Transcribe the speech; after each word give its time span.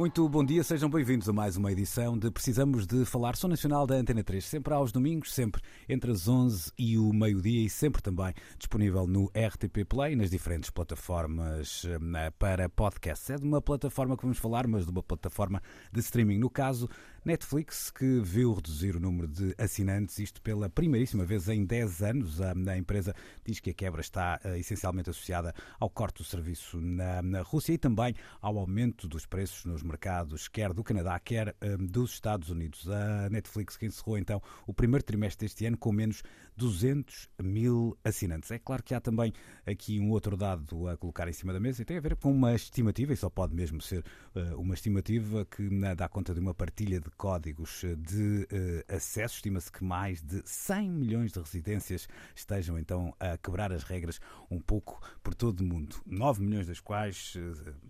Muito 0.00 0.26
bom 0.30 0.42
dia, 0.42 0.64
sejam 0.64 0.88
bem-vindos 0.88 1.28
a 1.28 1.32
mais 1.34 1.58
uma 1.58 1.70
edição 1.70 2.16
de 2.16 2.30
Precisamos 2.30 2.86
de 2.86 3.04
Falar. 3.04 3.36
Sou 3.36 3.50
Nacional 3.50 3.86
da 3.86 3.96
Antena 3.96 4.24
3, 4.24 4.42
sempre 4.42 4.72
aos 4.72 4.92
domingos, 4.92 5.30
sempre 5.30 5.60
entre 5.86 6.10
as 6.10 6.26
11 6.26 6.72
e 6.78 6.96
o 6.96 7.12
meio-dia 7.12 7.66
e 7.66 7.68
sempre 7.68 8.00
também 8.00 8.32
disponível 8.56 9.06
no 9.06 9.26
RTP 9.26 9.84
Play, 9.86 10.16
nas 10.16 10.30
diferentes 10.30 10.70
plataformas 10.70 11.84
eh, 11.84 12.30
para 12.38 12.66
podcast. 12.70 13.30
É 13.30 13.36
de 13.36 13.44
uma 13.44 13.60
plataforma 13.60 14.16
que 14.16 14.22
vamos 14.22 14.38
falar, 14.38 14.66
mas 14.66 14.86
de 14.86 14.90
uma 14.90 15.02
plataforma 15.02 15.62
de 15.92 16.00
streaming. 16.00 16.38
No 16.38 16.48
caso, 16.48 16.88
Netflix, 17.24 17.90
que 17.90 18.20
viu 18.20 18.54
reduzir 18.54 18.96
o 18.96 19.00
número 19.00 19.28
de 19.28 19.54
assinantes, 19.58 20.18
isto 20.18 20.40
pela 20.40 20.70
primeiríssima 20.70 21.24
vez 21.24 21.48
em 21.48 21.64
10 21.64 22.02
anos. 22.02 22.40
A, 22.40 22.78
empresa 22.78 23.14
diz 23.44 23.60
que 23.60 23.70
a 23.70 23.74
quebra 23.74 24.00
está 24.00 24.40
uh, 24.42 24.56
essencialmente 24.56 25.10
associada 25.10 25.54
ao 25.78 25.90
corte 25.90 26.18
do 26.18 26.24
serviço 26.24 26.80
na, 26.80 27.20
na, 27.20 27.42
Rússia 27.42 27.74
e 27.74 27.78
também 27.78 28.14
ao 28.40 28.58
aumento 28.58 29.06
dos 29.06 29.26
preços 29.26 29.66
nos 29.66 29.82
mercados, 29.82 30.48
quer 30.48 30.72
do 30.72 30.82
Canadá, 30.82 31.18
quer 31.18 31.54
um, 31.62 31.86
dos 31.86 32.12
Estados 32.12 32.48
Unidos. 32.48 32.88
A 32.88 33.28
Netflix 33.28 33.76
que 33.76 33.84
encerrou 33.84 34.16
então 34.16 34.42
o 34.66 34.72
primeiro 34.72 35.04
trimestre 35.04 35.46
deste 35.46 35.66
ano 35.66 35.76
com 35.76 35.92
menos 35.92 36.22
200 36.60 37.30
mil 37.42 37.96
assinantes. 38.04 38.50
É 38.50 38.58
claro 38.58 38.82
que 38.82 38.94
há 38.94 39.00
também 39.00 39.32
aqui 39.66 39.98
um 39.98 40.10
outro 40.10 40.36
dado 40.36 40.88
a 40.88 40.96
colocar 40.96 41.26
em 41.26 41.32
cima 41.32 41.54
da 41.54 41.58
mesa 41.58 41.80
e 41.80 41.86
tem 41.86 41.96
a 41.96 42.00
ver 42.00 42.16
com 42.16 42.30
uma 42.30 42.54
estimativa, 42.54 43.14
e 43.14 43.16
só 43.16 43.30
pode 43.30 43.54
mesmo 43.54 43.80
ser 43.80 44.04
uh, 44.34 44.60
uma 44.60 44.74
estimativa 44.74 45.46
que 45.46 45.66
uh, 45.66 45.96
dá 45.96 46.06
conta 46.06 46.34
de 46.34 46.40
uma 46.40 46.52
partilha 46.52 47.00
de 47.00 47.10
códigos 47.12 47.82
de 47.96 48.46
uh, 48.52 48.94
acesso. 48.94 49.36
Estima-se 49.36 49.72
que 49.72 49.82
mais 49.82 50.20
de 50.20 50.42
100 50.44 50.90
milhões 50.90 51.32
de 51.32 51.40
residências 51.40 52.06
estejam 52.36 52.78
então 52.78 53.14
a 53.18 53.38
quebrar 53.38 53.72
as 53.72 53.82
regras 53.82 54.20
um 54.50 54.60
pouco 54.60 55.00
por 55.22 55.34
todo 55.34 55.60
o 55.60 55.64
mundo. 55.64 55.96
9 56.04 56.42
milhões 56.42 56.66
das 56.66 56.78
quais 56.78 57.38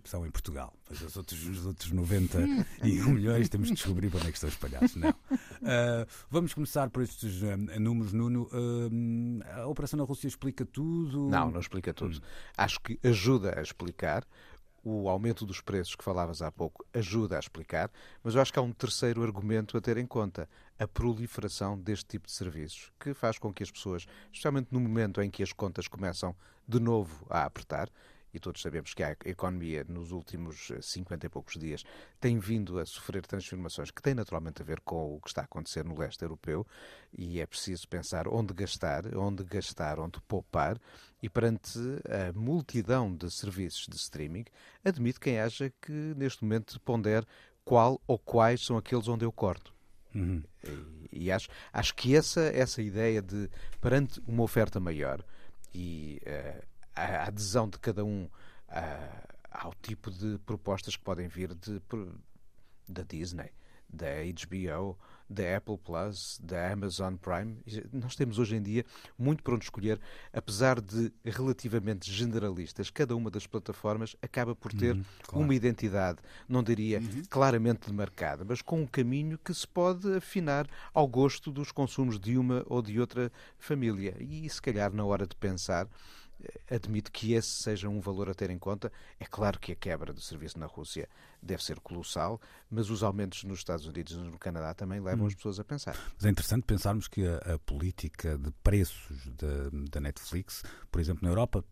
são 0.05 0.25
em 0.25 0.31
Portugal. 0.31 0.73
Mas 0.91 1.01
os 1.01 1.15
outros, 1.15 1.47
os 1.47 1.65
outros 1.65 1.91
91 1.91 3.11
milhões 3.13 3.47
temos 3.47 3.69
de 3.69 3.75
descobrir 3.75 4.09
para 4.09 4.19
onde 4.19 4.27
é 4.27 4.31
que 4.31 4.37
estão 4.37 4.49
espalhados. 4.49 4.93
Não. 4.97 5.13
vamos 6.29 6.53
começar 6.53 6.89
por 6.89 7.01
estes 7.01 7.41
números, 7.79 8.11
Nuno 8.11 8.49
a 9.55 9.67
Operação 9.67 9.97
na 9.97 10.03
Rússia 10.03 10.27
explica 10.27 10.65
tudo? 10.65 11.29
Não, 11.29 11.49
não 11.49 11.61
explica 11.61 11.93
tudo. 11.93 12.17
Hum. 12.17 12.21
Acho 12.57 12.79
que 12.81 12.99
ajuda 13.03 13.57
a 13.57 13.61
explicar. 13.61 14.25
O 14.83 15.07
aumento 15.07 15.45
dos 15.45 15.61
preços 15.61 15.95
que 15.95 16.03
falavas 16.03 16.41
há 16.41 16.51
pouco 16.51 16.83
ajuda 16.91 17.35
a 17.35 17.39
explicar, 17.39 17.91
mas 18.23 18.33
eu 18.33 18.41
acho 18.41 18.51
que 18.51 18.57
há 18.57 18.63
um 18.63 18.71
terceiro 18.71 19.21
argumento 19.21 19.77
a 19.77 19.81
ter 19.81 19.95
em 19.97 20.07
conta: 20.07 20.49
a 20.79 20.87
proliferação 20.87 21.79
deste 21.79 22.05
tipo 22.05 22.25
de 22.25 22.33
serviços, 22.33 22.91
que 22.99 23.13
faz 23.13 23.37
com 23.37 23.53
que 23.53 23.61
as 23.61 23.69
pessoas, 23.69 24.07
especialmente 24.31 24.69
no 24.71 24.79
momento 24.79 25.21
em 25.21 25.29
que 25.29 25.43
as 25.43 25.53
contas 25.53 25.87
começam 25.87 26.35
de 26.67 26.79
novo 26.79 27.27
a 27.29 27.45
apertar, 27.45 27.91
e 28.33 28.39
todos 28.39 28.61
sabemos 28.61 28.93
que 28.93 29.03
a 29.03 29.15
economia 29.25 29.85
nos 29.87 30.11
últimos 30.11 30.71
50 30.81 31.25
e 31.25 31.29
poucos 31.29 31.57
dias 31.57 31.83
tem 32.19 32.39
vindo 32.39 32.79
a 32.79 32.85
sofrer 32.85 33.25
transformações 33.25 33.91
que 33.91 34.01
têm 34.01 34.13
naturalmente 34.13 34.61
a 34.61 34.65
ver 34.65 34.79
com 34.81 35.15
o 35.15 35.19
que 35.19 35.29
está 35.29 35.41
a 35.41 35.45
acontecer 35.45 35.83
no 35.83 35.97
leste 35.97 36.21
europeu 36.21 36.65
e 37.13 37.39
é 37.39 37.45
preciso 37.45 37.87
pensar 37.87 38.27
onde 38.27 38.53
gastar, 38.53 39.15
onde 39.15 39.43
gastar, 39.43 39.99
onde 39.99 40.19
poupar 40.21 40.79
e 41.21 41.29
perante 41.29 41.79
a 42.09 42.33
multidão 42.33 43.15
de 43.15 43.29
serviços 43.29 43.87
de 43.87 43.95
streaming, 43.95 44.45
admito 44.83 45.19
quem 45.19 45.39
haja 45.39 45.71
que 45.81 45.91
neste 45.91 46.43
momento 46.43 46.79
pondere 46.81 47.25
qual 47.63 48.01
ou 48.07 48.17
quais 48.17 48.65
são 48.65 48.77
aqueles 48.77 49.07
onde 49.07 49.23
eu 49.23 49.31
corto. 49.31 49.73
Uhum. 50.13 50.43
E, 51.11 51.25
e, 51.25 51.31
acho, 51.31 51.49
acho 51.71 51.95
que 51.95 52.15
essa, 52.15 52.41
essa 52.41 52.81
ideia 52.81 53.21
de, 53.21 53.49
perante 53.79 54.21
uma 54.27 54.43
oferta 54.43 54.79
maior 54.79 55.23
e 55.73 56.21
uh, 56.25 56.70
a 56.95 57.27
adesão 57.27 57.69
de 57.69 57.79
cada 57.79 58.03
um 58.03 58.29
ao 59.51 59.73
tipo 59.81 60.09
de 60.09 60.37
propostas 60.39 60.95
que 60.95 61.03
podem 61.03 61.27
vir 61.27 61.53
de, 61.53 61.81
da 62.87 63.03
Disney, 63.03 63.51
da 63.89 64.07
HBO, 64.47 64.97
da 65.29 65.57
Apple 65.57 65.77
Plus, 65.77 66.39
da 66.41 66.71
Amazon 66.71 67.15
Prime. 67.15 67.57
Nós 67.91 68.15
temos 68.15 68.39
hoje 68.39 68.55
em 68.55 68.61
dia 68.61 68.85
muito 69.17 69.43
para 69.43 69.55
onde 69.55 69.65
escolher, 69.65 69.99
apesar 70.33 70.79
de 70.81 71.11
relativamente 71.23 72.11
generalistas, 72.11 72.89
cada 72.89 73.15
uma 73.15 73.29
das 73.29 73.47
plataformas 73.47 74.15
acaba 74.21 74.55
por 74.55 74.73
ter 74.73 74.95
uhum, 74.95 75.03
claro. 75.23 75.45
uma 75.45 75.55
identidade, 75.55 76.19
não 76.47 76.63
diria 76.63 76.99
uhum. 76.99 77.23
claramente 77.29 77.87
demarcada, 77.87 78.45
mas 78.45 78.61
com 78.61 78.81
um 78.81 78.87
caminho 78.87 79.37
que 79.37 79.53
se 79.53 79.67
pode 79.67 80.13
afinar 80.15 80.67
ao 80.93 81.07
gosto 81.07 81.51
dos 81.51 81.71
consumos 81.71 82.19
de 82.19 82.37
uma 82.37 82.63
ou 82.67 82.81
de 82.81 82.99
outra 82.99 83.31
família. 83.57 84.15
E 84.19 84.49
se 84.49 84.61
calhar 84.61 84.93
na 84.93 85.05
hora 85.05 85.25
de 85.25 85.35
pensar 85.35 85.87
admito 86.69 87.11
que 87.11 87.33
esse 87.33 87.63
seja 87.63 87.89
um 87.89 87.99
valor 87.99 88.29
a 88.29 88.33
ter 88.33 88.49
em 88.49 88.57
conta. 88.57 88.91
É 89.19 89.25
claro 89.25 89.59
que 89.59 89.71
a 89.71 89.75
quebra 89.75 90.13
do 90.13 90.21
serviço 90.21 90.59
na 90.59 90.65
Rússia 90.65 91.07
deve 91.41 91.63
ser 91.63 91.79
colossal, 91.79 92.39
mas 92.69 92.89
os 92.89 93.03
aumentos 93.03 93.43
nos 93.43 93.59
Estados 93.59 93.85
Unidos 93.85 94.13
e 94.13 94.17
no 94.17 94.37
Canadá 94.37 94.73
também 94.73 94.99
levam 94.99 95.25
hum. 95.25 95.27
as 95.27 95.35
pessoas 95.35 95.59
a 95.59 95.63
pensar. 95.63 95.97
Mas 96.15 96.25
é 96.25 96.29
interessante 96.29 96.63
pensarmos 96.63 97.07
que 97.07 97.25
a, 97.25 97.55
a 97.55 97.59
política 97.59 98.37
de 98.37 98.51
preços 98.63 99.29
da 99.89 99.99
Netflix, 99.99 100.63
por 100.91 100.99
exemplo, 101.01 101.23
na 101.23 101.29
Europa, 101.29 101.63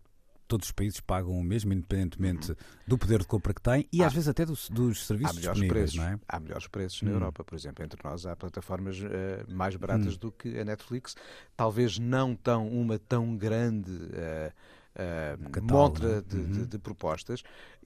todos 0.50 0.66
os 0.66 0.72
países 0.72 1.00
pagam 1.00 1.32
o 1.32 1.44
mesmo, 1.44 1.72
independentemente 1.72 2.50
uhum. 2.50 2.58
do 2.88 2.98
poder 2.98 3.20
de 3.20 3.28
compra 3.28 3.54
que 3.54 3.62
têm 3.62 3.88
e 3.94 4.04
há, 4.04 4.08
às 4.08 4.14
vezes 4.14 4.28
até 4.28 4.44
dos, 4.46 4.68
dos 4.70 5.06
serviços 5.06 5.38
há 5.38 5.40
melhores 5.40 5.68
preços, 5.68 5.96
não 5.96 6.04
é? 6.06 6.20
Há 6.28 6.40
melhores 6.40 6.68
preços 6.68 7.02
na 7.04 7.12
hum. 7.12 7.14
Europa, 7.14 7.44
por 7.44 7.56
exemplo. 7.56 7.86
Entre 7.86 8.00
nós 8.04 8.26
há 8.26 8.36
plataformas 8.36 9.00
uh, 9.00 9.06
mais 9.48 9.76
baratas 9.76 10.16
hum. 10.16 10.20
do 10.20 10.32
que 10.32 10.60
a 10.60 10.66
Netflix. 10.66 11.16
Talvez 11.56 12.00
não 12.00 12.36
tão 12.36 12.68
uma 12.68 12.98
tão 12.98 13.38
grande. 13.38 13.92
Uh, 13.92 14.52
uh, 15.00 15.64
montra 15.64 16.18
né? 16.18 16.24
de, 16.28 16.36
uhum. 16.38 16.52
de, 16.52 16.66
de, 16.68 16.80
propostas. 16.80 17.44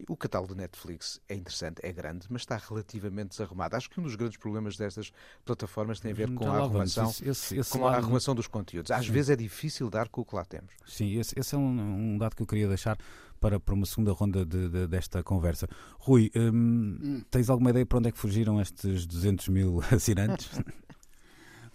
O 0.08 0.18
catálogo 0.18 0.54
de 0.54 0.62
Netflix 0.62 1.22
é 1.30 1.36
interessante, 1.36 1.80
é 1.84 1.92
grande, 1.92 2.26
mas 2.30 2.42
está 2.42 2.58
relativamente 2.58 3.30
desarrumado. 3.30 3.76
Acho 3.76 3.90
que 3.90 4.00
um 4.00 4.04
dos 4.04 4.16
grandes 4.16 4.38
problemas 4.38 4.76
destas 4.76 5.12
plataformas 5.46 6.00
tem 6.00 6.12
a 6.12 6.16
ver 6.16 6.34
com 6.34 6.50
a 6.50 6.58
arrumação, 6.58 7.10
esse, 7.10 7.58
esse 7.58 7.78
com 7.78 7.88
a 7.88 7.96
arrumação 7.96 8.34
dos 8.34 8.48
conteúdos. 8.48 8.92
Às 8.92 9.06
Sim. 9.06 9.12
vezes 9.12 9.30
é 9.30 9.36
difícil 9.36 9.90
dar 9.90 10.10
com 10.10 10.22
o 10.22 10.26
que 10.26 10.36
lá 10.36 10.44
temos. 10.44 10.74
Sim, 10.86 11.20
esse, 11.20 11.38
esse 11.40 11.56
é 11.56 11.58
um, 11.58 12.14
um, 12.14 12.18
dado 12.18 12.36
que 12.36 12.42
eu 12.42 12.48
queria 12.48 12.68
deixar 12.68 12.98
para, 13.40 13.60
para 13.60 13.74
uma 13.74 13.86
segunda 13.86 14.12
ronda 14.12 14.46
de, 14.46 14.70
de, 14.70 14.88
desta 14.88 15.22
conversa. 15.22 15.68
Rui, 16.00 16.32
hum, 16.36 16.98
hum. 17.02 17.24
tens 17.30 17.50
alguma 17.50 17.70
ideia 17.70 17.86
para 17.86 18.00
onde 18.00 18.10
é 18.10 18.12
que 18.12 18.18
fugiram 18.18 18.60
estes 18.60 19.06
200 19.06 19.50
mil 19.50 19.82
assinantes? 19.92 20.50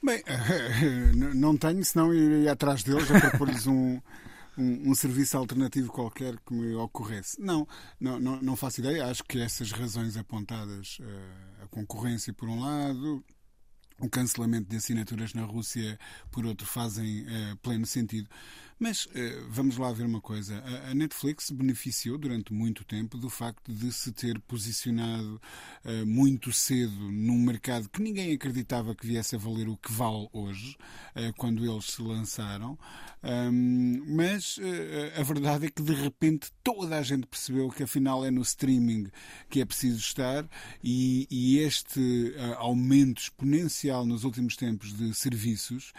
Bem, 0.03 0.23
não 1.35 1.57
tenho, 1.57 1.85
senão 1.85 2.15
iria 2.15 2.53
atrás 2.53 2.83
deles 2.83 3.11
a 3.11 3.21
propor-lhes 3.21 3.67
um, 3.67 4.01
um, 4.59 4.91
um, 4.91 4.95
serviço 4.95 5.37
alternativo 5.37 5.91
qualquer 5.93 6.39
que 6.41 6.53
me 6.53 6.75
ocorresse. 6.75 7.41
Não, 7.41 7.67
não, 7.99 8.19
não, 8.19 8.43
não 8.43 8.57
faço 8.57 8.81
ideia. 8.81 9.07
Acho 9.07 9.23
que 9.25 9.41
essas 9.41 9.71
razões 9.71 10.17
apontadas, 10.17 10.99
uh, 11.01 11.65
a 11.65 11.67
concorrência 11.69 12.33
por 12.33 12.49
um 12.49 12.61
lado, 12.61 13.25
o 14.01 14.09
cancelamento 14.09 14.69
de 14.69 14.77
assinaturas 14.77 15.35
na 15.35 15.43
Rússia, 15.43 15.99
por 16.31 16.45
outro, 16.47 16.67
fazem 16.67 17.23
uh, 17.23 17.57
pleno 17.63 17.87
sentido. 17.87 18.29
Mas 18.79 19.07
uh, 19.07 19.11
vamos 19.49 19.77
lá 19.77 19.93
ver 19.93 20.05
uma 20.05 20.21
coisa. 20.21 20.63
A, 20.89 20.95
Netflix 20.95 21.51
beneficiou 21.51 22.17
durante 22.17 22.53
muito 22.53 22.85
tempo 22.85 23.19
do 23.19 23.29
facto 23.29 23.73
de 23.73 23.93
se 23.93 24.13
ter 24.13 24.39
posicionado 24.41 25.41
uh, 25.85 26.07
muito 26.07 26.53
cedo 26.53 27.11
num 27.11 27.39
mercado 27.39 27.89
que 27.89 28.01
ninguém 28.01 28.33
acreditava 28.33 28.95
que 28.95 29.07
viesse 29.07 29.35
a 29.35 29.39
valer 29.39 29.69
o 29.69 29.77
que 29.77 29.91
vale 29.91 30.29
hoje, 30.33 30.77
uh, 31.17 31.33
quando 31.37 31.65
eles 31.65 31.87
se 31.87 32.03
lançaram. 32.03 32.79
Mas 34.07 34.61
a 35.19 35.23
verdade 35.25 35.67
é 35.67 35.71
que 35.71 35.83
de 35.83 35.93
repente 35.93 36.53
toda 36.63 36.97
a 36.97 37.03
gente 37.03 37.27
percebeu 37.27 37.69
que 37.69 37.83
afinal 37.83 38.25
é 38.25 38.31
no 38.31 38.43
streaming 38.43 39.09
que 39.51 39.61
é 39.61 39.65
preciso 39.65 39.99
estar 39.99 40.49
e 40.85 41.59
este 41.59 42.33
aumento 42.59 43.21
exponencial 43.21 44.07
nos 44.07 44.23
últimos 44.23 44.55
tempos 44.55 44.97
de 44.97 45.13
serviços, 45.15 45.93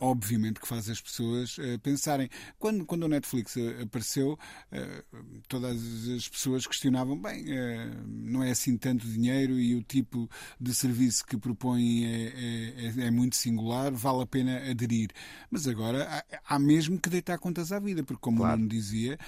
obviamente 0.00 0.58
que 0.58 0.66
faz 0.66 0.88
as 0.88 1.02
pessoas 1.02 1.56
pensar 1.82 2.13
pensarem. 2.14 2.30
Quando, 2.58 2.86
quando 2.86 3.02
o 3.04 3.08
Netflix 3.08 3.56
apareceu, 3.82 4.38
todas 5.48 6.08
as 6.08 6.28
pessoas 6.28 6.66
questionavam: 6.66 7.18
bem, 7.18 7.44
não 8.06 8.42
é 8.42 8.50
assim 8.50 8.76
tanto 8.76 9.06
dinheiro 9.06 9.58
e 9.58 9.74
o 9.74 9.82
tipo 9.82 10.28
de 10.60 10.74
serviço 10.74 11.24
que 11.26 11.36
propõe 11.36 12.04
é, 12.04 12.92
é, 12.96 13.06
é 13.06 13.10
muito 13.10 13.36
singular, 13.36 13.92
vale 13.92 14.22
a 14.22 14.26
pena 14.26 14.70
aderir. 14.70 15.10
Mas 15.50 15.66
agora 15.66 16.04
há, 16.08 16.54
há 16.54 16.58
mesmo 16.58 16.98
que 16.98 17.10
deitar 17.10 17.38
contas 17.38 17.72
à 17.72 17.78
vida, 17.78 18.02
porque, 18.02 18.20
como 18.20 18.38
claro. 18.38 18.54
o 18.54 18.58
Nuno 18.58 18.70
dizia, 18.70 19.18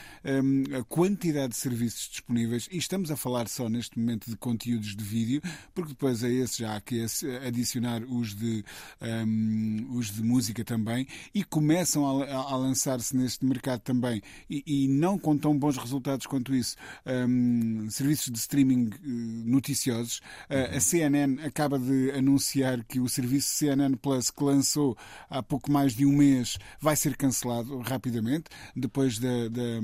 a 0.79 0.85
quantidade 0.85 1.51
de 1.51 1.57
serviços 1.57 2.09
disponíveis, 2.09 2.69
e 2.71 2.79
estamos 2.79 3.11
a 3.11 3.17
falar 3.17 3.49
só 3.49 3.69
neste 3.69 3.99
momento 3.99 4.31
de 4.31 4.37
conteúdos 4.37 4.95
de 4.95 5.05
vídeo, 5.05 5.43
porque 5.75 5.91
depois 5.91 6.23
a 6.23 6.29
esse 6.29 6.61
já 6.61 6.77
há 6.77 6.81
que 6.81 7.05
adicionar 7.47 8.03
os 8.05 8.35
de, 8.35 8.65
um, 9.27 9.87
os 9.97 10.13
de 10.13 10.23
música 10.23 10.65
também, 10.65 11.07
e 11.35 11.45
começam 11.45 12.23
a, 12.23 12.35
a 12.35 12.55
lançar-se 12.77 13.17
neste 13.17 13.45
mercado 13.45 13.81
também, 13.81 14.23
e, 14.51 14.63
e, 14.67 14.89
não 14.89 15.19
com 15.19 15.37
tão 15.37 15.59
bons 15.59 15.79
resultados 15.79 16.27
quanto 16.27 16.55
isso, 16.55 16.77
um, 17.07 17.89
serviços 17.91 18.31
de 18.31 18.39
streaming 18.39 18.89
uh, 18.89 19.49
noticiosos. 19.51 20.19
Uh, 20.51 20.77
a 20.77 20.81
CNN 20.81 21.41
acaba 21.43 21.79
de 21.79 22.11
anunciar 22.11 22.85
que 22.85 23.01
o 23.01 23.09
serviço 23.09 23.49
CNN 23.49 23.97
Plus, 23.97 24.31
que 24.31 24.45
lançou 24.45 24.97
há 25.31 25.43
pouco 25.43 25.73
mais 25.73 25.95
de 25.95 26.05
um 26.05 26.13
mês, 26.13 26.59
vai 26.79 26.95
ser 26.95 27.17
cancelado 27.17 27.79
rapidamente, 27.79 28.45
depois 28.75 29.19
da, 29.19 29.49
da, 29.49 29.81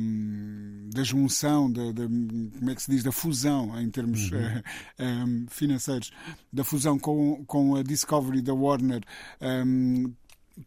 da 0.94 1.02
junção, 1.02 1.72
da, 1.72 1.92
da, 1.92 2.04
como 2.04 2.70
é 2.70 2.74
que 2.74 2.82
se 2.82 2.90
diz, 2.90 3.02
da 3.02 3.12
fusão 3.12 3.80
em 3.80 3.88
termos 3.90 4.30
uhum. 4.30 4.38
uh, 4.38 4.62
eh, 4.98 5.24
um, 5.24 5.46
financeiros, 5.48 6.12
da 6.52 6.62
fusão 6.62 6.98
com, 6.98 7.42
com 7.46 7.74
a 7.76 7.82
Discovery 7.82 8.42
da 8.42 8.52
Warner. 8.52 9.02
Um, 9.40 10.12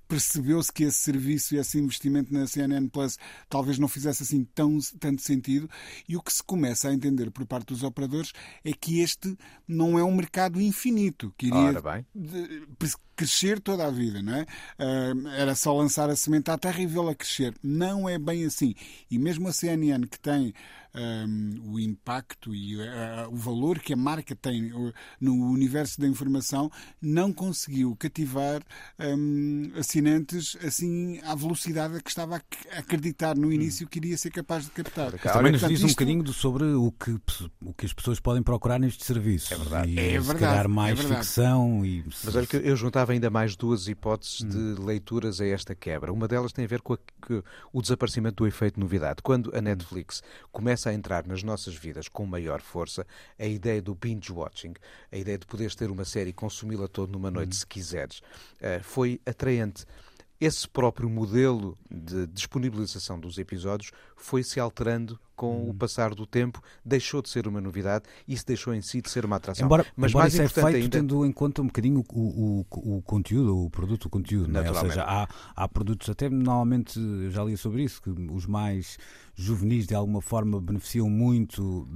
percebeu-se 0.08 0.72
que 0.72 0.84
esse 0.84 0.98
serviço 0.98 1.56
e 1.56 1.58
esse 1.58 1.78
investimento 1.80 2.34
na 2.34 2.48
CNN 2.48 2.88
Plus 2.88 3.18
talvez 3.50 3.78
não 3.78 3.88
fizesse 3.88 4.24
assim 4.24 4.44
tão, 4.56 4.78
tanto 5.00 5.22
sentido 5.22 5.70
e 6.08 6.16
o 6.16 6.22
que 6.22 6.34
se 6.34 6.44
começa 6.44 6.90
a 6.90 6.94
entender 6.94 7.32
por 7.32 7.46
parte 7.46 7.68
dos 7.68 7.84
operadores 7.84 8.32
é 8.64 8.72
que 8.74 9.00
este 9.00 9.38
não 9.68 9.98
é 9.98 10.04
um 10.04 10.16
mercado 10.16 10.62
infinito 10.62 11.34
que 11.38 11.48
iria 11.48 12.06
crescer 13.16 13.60
toda 13.60 13.86
a 13.88 13.90
vida, 13.90 14.22
não 14.22 14.36
é? 14.36 14.42
Uh, 14.44 15.28
era 15.30 15.56
só 15.56 15.74
lançar 15.74 16.10
a 16.10 16.16
semente 16.16 16.52
à 16.52 16.58
terra 16.58 16.81
e 16.81 16.86
vê-la 16.86 17.16
crescer. 17.16 17.54
Não 17.64 18.10
é 18.10 18.20
bem 18.20 18.46
assim. 18.46 18.76
E 19.10 19.18
mesmo 19.18 19.48
a 19.48 19.54
CNN 19.54 20.06
que 20.06 20.20
tem 20.20 20.54
um, 20.95 21.74
o 21.74 21.80
impacto 21.80 22.53
e 22.53 22.77
uh, 22.77 23.30
o 23.31 23.36
valor 23.36 23.80
que 23.80 23.94
a 23.94 23.97
marca 23.97 24.36
tem 24.36 24.71
no 25.19 25.50
universo 25.50 26.00
da 26.00 26.07
informação, 26.07 26.71
não 27.01 27.31
conseguiu 27.31 27.95
cativar 27.95 28.62
um, 29.00 29.71
assinantes 29.77 30.57
assim 30.63 31.19
à 31.24 31.36
velocidade 31.36 31.97
a 31.97 32.01
que 32.01 32.09
estava 32.09 32.38
a 32.38 32.80
acreditar 32.80 33.36
no 33.36 33.51
início 33.51 33.88
que 33.88 34.00
iria 34.00 34.18
ser 34.18 34.31
capaz 34.31 34.65
de 34.65 34.71
captar. 34.71 35.12
Mas 35.12 35.33
também 35.33 35.51
nos 35.51 35.68
diz 35.68 35.83
um 35.83 35.88
bocadinho 35.88 36.27
sobre 36.33 36.63
o 36.65 36.92
que, 36.92 37.19
o 37.63 37.74
que 37.74 37.86
as 37.86 37.94
pessoas 37.94 38.19
podem 38.19 38.42
procurar 38.42 38.80
nestes 38.80 39.06
serviços. 39.06 39.51
É 39.51 39.57
verdade. 39.57 39.92
E, 39.92 40.00
é 40.00 40.12
verdade. 40.12 40.27
Se 40.27 40.36
calhar 40.36 40.69
mais 40.69 41.00
é 41.00 41.03
ficção. 41.03 41.86
E... 41.86 42.03
Mas 42.24 42.36
olha 42.36 42.47
que 42.47 42.57
eu 42.57 42.75
juntava 42.75 43.12
ainda 43.12 43.30
mais 43.30 43.56
duas 43.56 43.88
hipóteses 43.88 44.42
hum. 44.42 44.50
de 44.50 44.81
leituras 44.81 45.42
a 45.42 45.45
esta 45.45 45.75
quebra. 45.75 46.12
Uma 46.12 46.27
delas 46.27 46.51
tem 46.51 46.65
a 46.65 46.68
ver 46.68 46.81
com, 46.81 46.94
a, 46.94 46.97
com 46.97 47.44
o 47.74 47.81
desaparecimento 47.81 48.36
do 48.36 48.47
efeito 48.47 48.80
novidade. 48.80 49.21
Quando 49.21 49.51
a 49.56 49.62
Netflix 49.62 50.21
começa 50.51 50.85
começa 50.86 50.90
a 50.90 50.94
entrar 50.94 51.26
nas 51.26 51.42
nossas 51.42 51.76
vidas 51.76 52.08
com 52.08 52.26
maior 52.26 52.62
força 52.62 53.06
a 53.40 53.46
ideia 53.46 53.82
do 53.82 53.96
binge 53.96 54.32
watching, 54.32 54.74
a 55.12 55.18
ideia 55.18 55.38
de 55.38 55.46
poderes 55.46 55.76
ter 55.76 55.90
uma 55.90 56.06
série 56.06 56.30
e 56.30 56.34
consumi-la 56.34 56.88
toda 56.88 57.12
numa 57.12 57.32
noite, 57.32 57.54
uhum. 57.54 57.60
se 57.60 57.66
quiseres, 57.68 58.20
uh, 58.20 58.84
foi 58.84 59.20
atraente. 59.26 59.86
Esse 60.40 60.68
próprio 60.68 61.10
modelo 61.10 61.78
de 61.90 62.28
disponibilização 62.28 63.20
dos 63.20 63.38
episódios 63.38 63.92
foi 64.25 64.44
se 64.44 64.60
alterando 64.60 65.19
com 65.36 65.66
hum. 65.66 65.69
o 65.69 65.74
passar 65.74 66.16
do 66.16 66.25
tempo, 66.25 66.62
deixou 66.83 67.22
de 67.22 67.30
ser 67.30 67.48
uma 67.48 67.60
novidade 67.60 68.06
e 68.27 68.33
isso 68.33 68.45
deixou 68.45 68.74
em 68.74 68.81
si 68.81 69.01
de 69.01 69.10
ser 69.10 69.25
uma 69.25 69.36
atração. 69.36 69.66
Embora, 69.66 69.86
Mas 69.95 70.12
embora 70.12 70.24
mais 70.24 70.33
isso 70.33 70.44
é 70.44 70.48
feito 70.48 70.68
ainda... 70.68 70.98
tendo 70.98 71.25
em 71.25 71.31
conta 71.31 71.62
um 71.62 71.68
bocadinho 71.68 72.04
o, 72.13 72.66
o, 72.72 72.98
o 72.98 73.01
conteúdo, 73.01 73.66
o 73.66 73.69
produto, 73.69 74.06
o 74.06 74.10
conteúdo, 74.10 74.57
é? 74.57 74.69
ou 74.69 74.75
seja, 74.75 75.04
há, 75.04 75.27
há 75.56 75.68
produtos, 75.68 76.10
até 76.10 76.30
normalmente 76.30 77.00
já 77.30 77.44
li 77.44 77.57
sobre 77.57 77.83
isso, 77.83 78.01
que 78.01 78.10
os 78.10 78.45
mais 78.45 78.98
juvenis 79.36 79.86
de 79.86 79.94
alguma 79.94 80.22
forma 80.22 80.62
beneficiam 80.62 81.10
muito. 81.10 81.88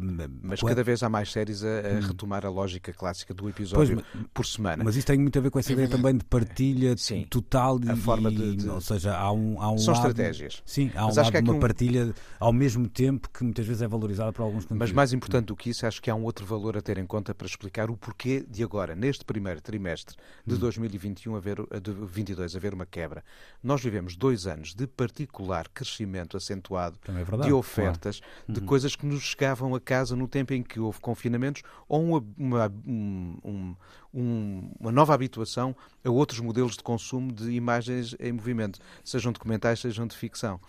Mas 0.44 0.62
cada 0.62 0.84
vez 0.84 1.02
há 1.02 1.10
mais 1.10 1.32
séries 1.32 1.64
a, 1.64 1.68
a 1.68 1.94
hum. 1.94 2.00
retomar 2.02 2.46
a 2.46 2.50
lógica 2.50 2.92
clássica 2.92 3.34
do 3.34 3.48
episódio 3.48 4.04
pois, 4.14 4.26
por 4.34 4.46
semana. 4.46 4.84
Mas 4.84 4.98
isso 4.98 5.08
tem 5.08 5.18
muito 5.18 5.40
a 5.40 5.42
ver 5.42 5.50
com 5.50 5.58
essa 5.58 5.72
é 5.72 5.74
ideia 5.74 5.88
também 5.88 6.18
de 6.18 6.26
partilha 6.26 6.96
Sim, 6.98 7.26
total 7.30 7.80
a 7.88 7.96
forma 7.96 8.30
de, 8.30 8.58
de, 8.58 8.70
ou 8.70 8.82
seja, 8.82 9.16
há 9.16 9.32
um, 9.32 9.62
há 9.62 9.72
um 9.72 9.78
são 9.78 9.94
lado, 9.94 10.08
estratégias. 10.08 10.62
Sim, 10.66 10.92
há 10.94 11.08
um 11.08 11.16
lado 11.16 11.32
de 11.32 11.40
uma 11.40 11.54
um... 11.54 11.60
partilha 11.60 12.14
ao 12.40 12.54
mesmo 12.54 12.88
tempo 12.88 13.30
que 13.30 13.44
muitas 13.44 13.66
vezes 13.66 13.82
é 13.82 13.88
valorizada 13.88 14.32
por 14.32 14.44
alguns 14.44 14.66
Mas 14.70 14.92
mais 14.92 15.12
importante 15.12 15.48
do 15.48 15.56
que 15.56 15.70
isso, 15.70 15.86
acho 15.86 16.02
que 16.02 16.10
há 16.10 16.16
um 16.16 16.24
outro 16.24 16.46
valor 16.46 16.78
a 16.78 16.82
ter 16.82 16.98
em 16.98 17.06
conta 17.06 17.36
para 17.36 17.46
explicar 17.46 17.90
o 17.90 17.98
porquê 17.98 18.46
de 18.48 18.64
agora, 18.64 18.96
neste 18.96 19.26
primeiro 19.26 19.62
trimestre 19.62 20.16
de 20.46 20.56
hum. 20.56 20.60
2021, 20.60 21.36
haver, 21.36 21.58
de 21.82 21.92
22, 21.92 22.56
haver 22.56 22.74
uma 22.74 22.86
quebra. 22.86 23.24
Nós 23.62 23.82
vivemos 23.82 24.16
dois 24.16 24.48
anos 24.48 24.74
de 24.74 24.88
particular 24.88 25.68
crescimento 25.70 26.38
acentuado 26.38 26.98
é 27.08 27.12
verdade, 27.12 27.44
de 27.44 27.54
ofertas 27.54 28.22
de 28.48 28.60
uhum. 28.60 28.66
coisas 28.66 28.96
que 28.96 29.06
nos 29.06 29.22
chegavam 29.22 29.76
a 29.76 29.80
casa 29.80 30.16
no 30.16 30.28
tempo 30.28 30.54
em 30.54 30.64
que 30.64 30.80
houve 30.80 31.00
confinamentos 31.00 31.62
ou 31.88 32.02
uma, 32.04 32.26
uma, 32.38 32.74
um, 32.86 33.76
um, 34.14 34.72
uma 34.80 34.92
nova 34.92 35.14
habituação 35.14 35.76
a 36.04 36.10
outros 36.10 36.40
modelos 36.40 36.78
de 36.78 36.84
consumo 36.84 37.32
de 37.32 37.52
imagens 37.52 38.16
em 38.20 38.32
movimento, 38.32 38.80
sejam 39.04 39.32
documentais, 39.32 39.80
sejam 39.80 40.08
de 40.08 40.16
ficção. 40.16 40.60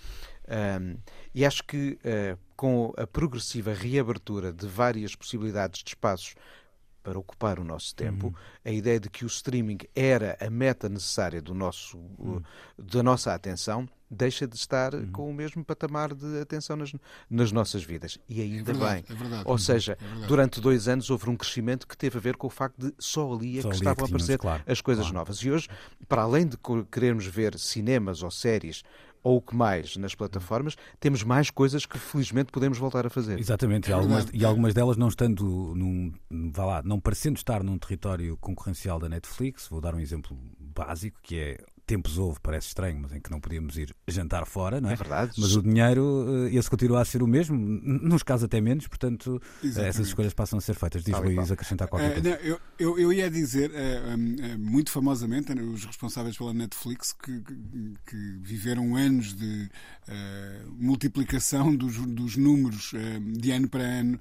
Um, 0.50 0.96
e 1.32 1.44
acho 1.44 1.62
que 1.62 1.98
uh, 2.04 2.38
com 2.56 2.92
a 2.96 3.06
progressiva 3.06 3.72
reabertura 3.72 4.52
de 4.52 4.66
várias 4.66 5.14
possibilidades 5.14 5.82
de 5.82 5.90
espaços 5.90 6.34
para 7.02 7.18
ocupar 7.18 7.58
o 7.58 7.64
nosso 7.64 7.94
tempo, 7.94 8.26
uhum. 8.26 8.34
a 8.64 8.70
ideia 8.70 9.00
de 9.00 9.08
que 9.08 9.24
o 9.24 9.26
streaming 9.26 9.78
era 9.94 10.36
a 10.40 10.50
meta 10.50 10.88
necessária 10.88 11.40
do 11.40 11.54
nosso, 11.54 11.98
uhum. 12.18 12.42
da 12.76 13.02
nossa 13.02 13.32
atenção, 13.32 13.88
deixa 14.10 14.46
de 14.46 14.56
estar 14.56 14.94
uhum. 14.94 15.10
com 15.10 15.30
o 15.30 15.32
mesmo 15.32 15.64
patamar 15.64 16.12
de 16.12 16.40
atenção 16.40 16.76
nas, 16.76 16.92
nas 17.30 17.52
nossas 17.52 17.82
vidas. 17.82 18.18
E 18.28 18.42
ainda 18.42 18.72
é 18.72 18.74
verdade, 18.74 19.04
bem. 19.08 19.16
É 19.16 19.18
verdade, 19.18 19.42
Ou 19.46 19.56
seja, 19.56 19.96
é 20.00 20.26
durante 20.26 20.60
dois 20.60 20.88
anos 20.88 21.08
houve 21.10 21.30
um 21.30 21.36
crescimento 21.36 21.86
que 21.86 21.96
teve 21.96 22.18
a 22.18 22.20
ver 22.20 22.36
com 22.36 22.48
o 22.48 22.50
facto 22.50 22.78
de 22.78 22.94
só 22.98 23.32
ali 23.32 23.58
é 23.58 23.62
só 23.62 23.68
que 23.68 23.76
ali 23.76 23.78
estavam 23.78 23.92
é 23.92 23.94
que 23.94 24.04
tínhamos, 24.06 24.30
a 24.30 24.34
aparecer 24.34 24.38
claro, 24.38 24.62
as 24.66 24.80
coisas 24.80 25.04
claro. 25.04 25.18
novas. 25.18 25.38
E 25.38 25.50
hoje, 25.50 25.68
para 26.08 26.22
além 26.22 26.46
de 26.46 26.58
querermos 26.90 27.26
ver 27.26 27.58
cinemas 27.58 28.22
ou 28.22 28.30
séries 28.30 28.82
ou 29.22 29.38
o 29.38 29.42
que 29.42 29.54
mais 29.54 29.96
nas 29.96 30.14
plataformas, 30.14 30.76
temos 30.98 31.22
mais 31.22 31.50
coisas 31.50 31.84
que 31.86 31.98
felizmente 31.98 32.50
podemos 32.50 32.78
voltar 32.78 33.06
a 33.06 33.10
fazer. 33.10 33.38
Exatamente, 33.38 33.90
e 33.90 33.92
algumas, 33.92 34.26
e 34.32 34.44
algumas 34.44 34.74
delas 34.74 34.96
não 34.96 35.08
estando 35.08 35.44
num, 35.74 36.12
vá 36.52 36.64
lá, 36.64 36.82
não 36.82 36.98
parecendo 36.98 37.36
estar 37.36 37.62
num 37.62 37.78
território 37.78 38.36
concorrencial 38.38 38.98
da 38.98 39.08
Netflix, 39.08 39.68
vou 39.68 39.80
dar 39.80 39.94
um 39.94 40.00
exemplo 40.00 40.36
básico 40.58 41.18
que 41.22 41.38
é 41.38 41.58
tempos 41.90 42.18
houve, 42.18 42.38
parece 42.40 42.68
estranho, 42.68 43.00
mas 43.02 43.12
em 43.12 43.20
que 43.20 43.32
não 43.32 43.40
podíamos 43.40 43.76
ir 43.76 43.92
jantar 44.06 44.46
fora, 44.46 44.80
não 44.80 44.90
é? 44.90 44.92
É 44.92 44.96
verdade. 44.96 45.32
Mas 45.36 45.56
o 45.56 45.62
dinheiro, 45.62 46.46
eh, 46.46 46.54
esse 46.54 46.70
continua 46.70 47.00
a 47.00 47.04
ser 47.04 47.20
o 47.20 47.26
mesmo, 47.26 47.56
nos 47.56 48.22
casos 48.22 48.44
até 48.44 48.60
menos, 48.60 48.86
portanto, 48.86 49.42
eh, 49.42 49.66
Exatamente. 49.66 49.88
essas 49.88 50.06
escolhas 50.06 50.32
passam 50.32 50.56
a 50.56 50.62
ser 50.62 50.74
feitas. 50.74 51.02
Diz 51.02 51.18
Luís, 51.18 51.50
acrescentar 51.50 51.88
qualquer 51.88 52.12
coisa. 52.12 52.28
Uh, 52.28 52.30
não, 52.30 52.46
eu, 52.46 52.60
eu, 52.78 52.98
eu, 52.98 53.12
ia 53.12 53.28
dizer, 53.28 53.72
uh, 53.72 54.14
uh, 54.14 54.58
muito 54.58 54.92
famosamente, 54.92 55.52
os 55.52 55.84
responsáveis 55.84 56.38
pela 56.38 56.54
Netflix, 56.54 57.12
que, 57.12 57.40
que, 57.40 57.94
que 58.06 58.38
viveram 58.40 58.94
anos 58.94 59.34
de 59.34 59.68
multiplicação 60.78 61.74
dos, 61.74 61.96
dos 61.96 62.36
números 62.36 62.92
de 63.36 63.50
ano 63.52 63.68
para 63.68 63.82
ano 63.82 64.18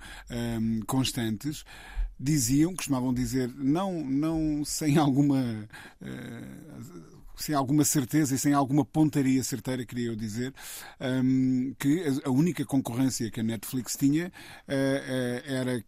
constantes 0.85 1.63
diziam, 2.19 2.75
costumavam 2.75 3.13
dizer, 3.13 3.49
não, 3.55 4.03
não 4.03 4.65
sem 4.65 4.97
alguma 4.97 5.67
uh, 6.01 7.18
sem 7.39 7.55
alguma 7.55 7.85
certeza 7.85 8.35
e 8.35 8.37
sem 8.37 8.53
alguma 8.53 8.83
pontaria 8.83 9.43
certeira, 9.43 9.85
queria 9.85 10.07
eu 10.07 10.15
dizer, 10.15 10.53
um, 10.99 11.73
que 11.79 12.03
a 12.23 12.29
única 12.29 12.65
concorrência 12.65 13.31
que 13.31 13.39
a 13.39 13.43
Netflix 13.43 13.95
tinha 13.95 14.27
uh, 14.27 15.41
era 15.45 15.83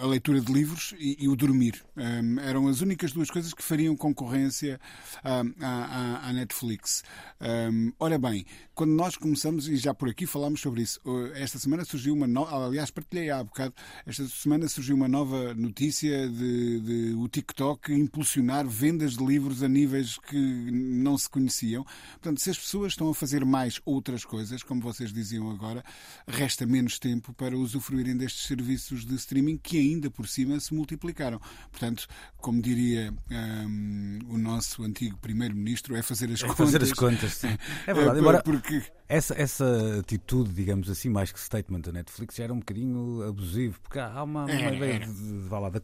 a 0.00 0.06
leitura 0.06 0.40
de 0.40 0.52
livros 0.52 0.94
e, 0.98 1.24
e 1.24 1.28
o 1.28 1.34
dormir. 1.34 1.84
Um, 1.96 2.38
eram 2.40 2.68
as 2.68 2.80
únicas 2.80 3.12
duas 3.12 3.30
coisas 3.30 3.52
que 3.52 3.62
fariam 3.62 3.96
concorrência 3.96 4.80
à, 5.22 5.42
à, 5.60 6.28
à 6.28 6.32
Netflix. 6.32 7.02
Um, 7.40 7.92
ora 7.98 8.18
bem, 8.18 8.46
quando 8.74 8.92
nós 8.92 9.16
começamos, 9.16 9.68
e 9.68 9.76
já 9.76 9.92
por 9.92 10.08
aqui 10.08 10.26
falámos 10.26 10.60
sobre 10.60 10.82
isso, 10.82 11.00
esta 11.34 11.58
semana 11.58 11.84
surgiu 11.84 12.14
uma 12.14 12.26
nova, 12.26 12.66
aliás, 12.66 12.90
partilhei 12.90 13.30
há 13.30 13.42
bocado, 13.42 13.74
esta 14.06 14.26
semana 14.28 14.68
surgiu 14.68 14.94
uma 14.94 15.08
nova 15.08 15.54
notícia 15.54 16.28
de, 16.28 16.80
de 16.80 17.14
o 17.14 17.28
TikTok 17.28 17.92
impulsionar 17.92 18.66
vendas 18.66 19.16
de 19.16 19.24
livros 19.24 19.62
a 19.62 19.68
níveis 19.68 20.18
que 20.18 20.36
não 20.76 21.16
se 21.16 21.28
conheciam. 21.28 21.84
Portanto, 22.12 22.40
se 22.40 22.50
as 22.50 22.58
pessoas 22.58 22.92
estão 22.92 23.08
a 23.08 23.14
fazer 23.14 23.44
mais 23.44 23.80
outras 23.84 24.24
coisas, 24.24 24.62
como 24.62 24.80
vocês 24.80 25.12
diziam 25.12 25.50
agora, 25.50 25.84
resta 26.26 26.66
menos 26.66 26.98
tempo 26.98 27.32
para 27.32 27.56
usufruírem 27.56 28.16
destes 28.16 28.46
serviços 28.46 29.04
de 29.04 29.14
streaming 29.14 29.58
que 29.58 29.78
ainda 29.78 30.10
por 30.10 30.28
cima 30.28 30.58
se 30.60 30.74
multiplicaram. 30.74 31.40
Portanto, 31.70 32.06
como 32.38 32.60
diria 32.60 33.12
um, 33.30 34.18
o 34.28 34.38
nosso 34.38 34.82
antigo 34.82 35.18
primeiro-ministro, 35.18 35.96
é 35.96 36.02
fazer 36.02 36.30
as 36.30 36.42
é 36.42 36.46
contas. 36.46 36.56
Fazer 36.56 36.82
as 36.82 36.92
contas, 36.92 37.32
sim. 37.32 37.56
É 37.86 37.94
verdade. 37.94 38.18
Embora, 38.18 38.42
porque 38.42 38.82
essa, 39.08 39.34
essa 39.40 39.98
atitude, 40.00 40.52
digamos 40.52 40.90
assim, 40.90 41.08
mais 41.08 41.30
que 41.30 41.38
statement 41.38 41.80
da 41.80 41.92
Netflix, 41.92 42.34
já 42.36 42.44
era 42.44 42.52
um 42.52 42.58
bocadinho 42.58 43.22
abusivo, 43.22 43.80
porque 43.80 43.98
há 43.98 44.22
uma, 44.22 44.44
uma 44.44 44.50
é, 44.50 44.74
ideia 44.74 45.00
de, 45.00 45.06
de, 45.06 45.42
de, 45.42 45.48
da, 45.48 45.82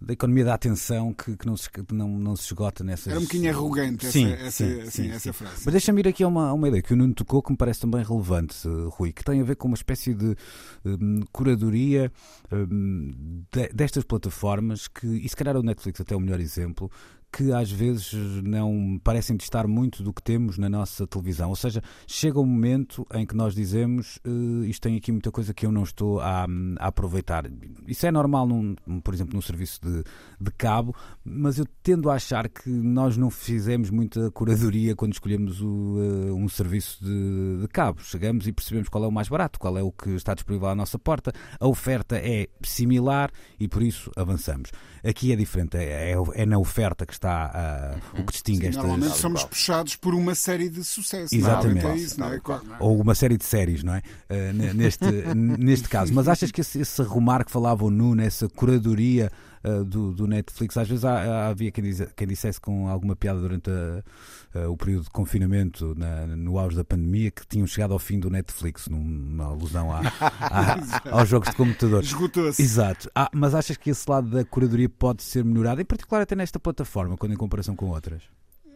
da, 0.00 0.12
economia 0.12 0.44
da 0.44 0.54
atenção 0.54 1.12
que, 1.12 1.36
que 1.36 1.46
não, 1.46 1.56
se, 1.56 1.68
não, 1.92 2.08
não 2.08 2.34
se 2.34 2.46
esgota 2.46 2.82
nessas. 2.82 3.08
Era 3.08 3.20
um 3.20 3.22
bocadinho 3.22 3.50
arrogante 3.50 4.06
essa, 4.06 4.12
sim, 4.12 4.32
essa, 4.32 4.50
sim, 4.50 4.80
assim, 4.80 4.90
sim, 4.90 5.10
essa 5.10 5.32
frase. 5.32 5.62
Mas 5.64 5.72
deixa-me 5.72 6.00
ir 6.00 6.08
aqui 6.08 6.24
a 6.24 6.28
uma, 6.28 6.52
uma 6.52 6.68
ideia 6.68 6.82
que 6.82 6.92
o 6.92 6.96
Nuno 6.96 7.14
tocou 7.14 7.42
que 7.42 7.52
me 7.52 7.56
parece 7.56 7.80
também 7.80 8.02
relevante, 8.02 8.56
Rui, 8.90 9.12
que 9.12 9.22
tem 9.22 9.40
a 9.40 9.44
ver 9.44 9.56
com 9.56 9.68
uma 9.68 9.76
espécie 9.76 10.12
de 10.12 10.36
um, 10.84 11.20
curadoria 11.32 12.12
um, 12.50 13.44
de, 13.52 13.68
destas 13.68 14.02
plataformas 14.02 14.88
que, 14.88 15.06
e 15.06 15.28
se 15.28 15.36
calhar 15.36 15.56
o 15.56 15.62
Netflix 15.62 16.00
até 16.00 16.14
é 16.14 16.16
o 16.16 16.20
melhor 16.20 16.40
exemplo, 16.40 16.90
que 17.32 17.52
às 17.52 17.70
vezes 17.70 18.12
não 18.42 19.00
parecem 19.02 19.36
distar 19.36 19.66
muito 19.66 20.02
do 20.02 20.12
que 20.12 20.22
temos 20.22 20.58
na 20.58 20.68
nossa 20.68 21.06
televisão. 21.06 21.50
Ou 21.50 21.56
seja, 21.56 21.82
chega 22.06 22.40
um 22.40 22.46
momento 22.46 23.06
em 23.14 23.24
que 23.24 23.36
nós 23.36 23.54
dizemos 23.54 24.18
uh, 24.26 24.64
isto 24.64 24.82
tem 24.82 24.96
aqui 24.96 25.12
muita 25.12 25.30
coisa 25.30 25.54
que 25.54 25.64
eu 25.64 25.70
não 25.70 25.82
estou 25.82 26.20
a, 26.20 26.46
a 26.78 26.86
aproveitar. 26.86 27.44
Isso 27.86 28.06
é 28.06 28.10
normal, 28.10 28.46
num, 28.46 28.74
por 29.02 29.14
exemplo, 29.14 29.34
num 29.34 29.40
serviço 29.40 29.80
de, 29.82 30.02
de, 30.40 30.50
cabo, 30.58 30.94
mas 31.24 31.58
eu 31.58 31.66
tendo 31.82 32.10
a 32.10 32.14
achar 32.14 32.48
que 32.48 32.68
nós 32.68 33.16
não 33.16 33.30
fizemos 33.30 33.90
muita 33.90 34.30
curadoria 34.32 34.96
quando 34.96 35.12
escolhemos 35.12 35.60
o, 35.60 35.66
uh, 35.68 36.34
um 36.34 36.48
serviço 36.48 37.04
de, 37.04 37.60
de 37.60 37.68
cabo. 37.68 38.02
Chegamos 38.02 38.46
e 38.46 38.52
percebemos 38.52 38.88
qual 38.88 39.04
é 39.04 39.06
o 39.06 39.12
mais 39.12 39.28
barato, 39.28 39.58
qual 39.58 39.78
é 39.78 39.82
o 39.82 39.92
que 39.92 40.10
está 40.10 40.34
disponível 40.34 40.68
à 40.68 40.74
nossa 40.74 40.98
porta. 40.98 41.32
A 41.60 41.66
oferta 41.66 42.16
é 42.16 42.48
similar 42.62 43.30
e 43.58 43.68
por 43.68 43.82
isso 43.82 44.10
avançamos. 44.16 44.70
Aqui 45.04 45.32
é 45.32 45.36
diferente, 45.36 45.76
é, 45.76 46.12
é, 46.12 46.16
é 46.34 46.46
na 46.46 46.58
oferta 46.58 47.06
que 47.06 47.12
está 47.20 47.92
uh, 48.16 48.20
o 48.20 48.24
que 48.24 48.32
distingue 48.32 48.62
Sim, 48.62 48.68
estas... 48.68 48.84
Normalmente 48.84 49.18
somos 49.18 49.44
puxados 49.44 49.94
por 49.94 50.14
uma 50.14 50.34
série 50.34 50.70
de 50.70 50.82
sucessos. 50.82 51.32
Exatamente. 51.32 51.84
Não 51.84 51.90
é? 51.90 51.96
Isso, 51.96 52.20
não 52.20 52.32
é? 52.32 52.40
Ou 52.80 53.00
uma 53.00 53.14
série 53.14 53.36
de 53.36 53.44
séries, 53.44 53.82
não 53.82 53.94
é? 53.94 54.02
Uh, 54.30 54.74
neste, 54.74 55.04
neste 55.36 55.88
caso. 55.88 56.12
Mas 56.14 56.26
achas 56.26 56.50
que 56.50 56.62
esse, 56.62 56.80
esse 56.80 57.02
arrumar 57.02 57.44
que 57.44 57.50
falava 57.50 57.84
o 57.84 57.90
Nuno, 57.90 58.22
essa 58.22 58.48
curadoria 58.48 59.30
uh, 59.64 59.84
do, 59.84 60.12
do, 60.12 60.26
Netflix, 60.26 60.76
às 60.76 60.88
vezes 60.88 61.04
há, 61.04 61.48
havia 61.48 61.70
quem, 61.70 61.84
diz, 61.84 62.02
quem 62.16 62.26
dissesse 62.26 62.60
com 62.60 62.88
alguma 62.88 63.16
piada 63.16 63.40
durante 63.40 63.70
a, 63.70 64.68
o 64.68 64.76
período 64.76 65.04
de 65.04 65.10
confinamento, 65.10 65.94
na, 65.96 66.26
no 66.26 66.58
auge 66.58 66.76
da 66.76 66.84
pandemia, 66.84 67.30
que 67.30 67.46
tinham 67.46 67.66
chegado 67.66 67.92
ao 67.92 67.98
fim 67.98 68.18
do 68.18 68.30
Netflix, 68.30 68.88
numa 68.88 69.44
alusão 69.44 69.92
à, 69.92 70.00
à, 70.40 71.18
aos 71.18 71.28
jogos 71.28 71.50
de 71.50 71.56
computador. 71.56 72.02
Esgotou-se. 72.02 72.60
Exato. 72.60 73.10
Ah, 73.14 73.30
mas 73.32 73.54
achas 73.54 73.76
que 73.76 73.90
esse 73.90 74.08
lado 74.10 74.30
da 74.30 74.44
curadoria 74.44 74.88
pode 74.88 75.22
ser 75.22 75.44
melhorado, 75.44 75.80
em 75.80 75.84
particular 75.84 76.22
até 76.22 76.34
nesta 76.34 76.58
plataforma, 76.58 77.16
quando 77.16 77.32
em 77.32 77.36
comparação 77.36 77.74
com 77.74 77.86
outras? 77.86 78.22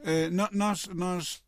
Uh, 0.04 0.30
nós, 0.52 0.88
nós 0.94 1.43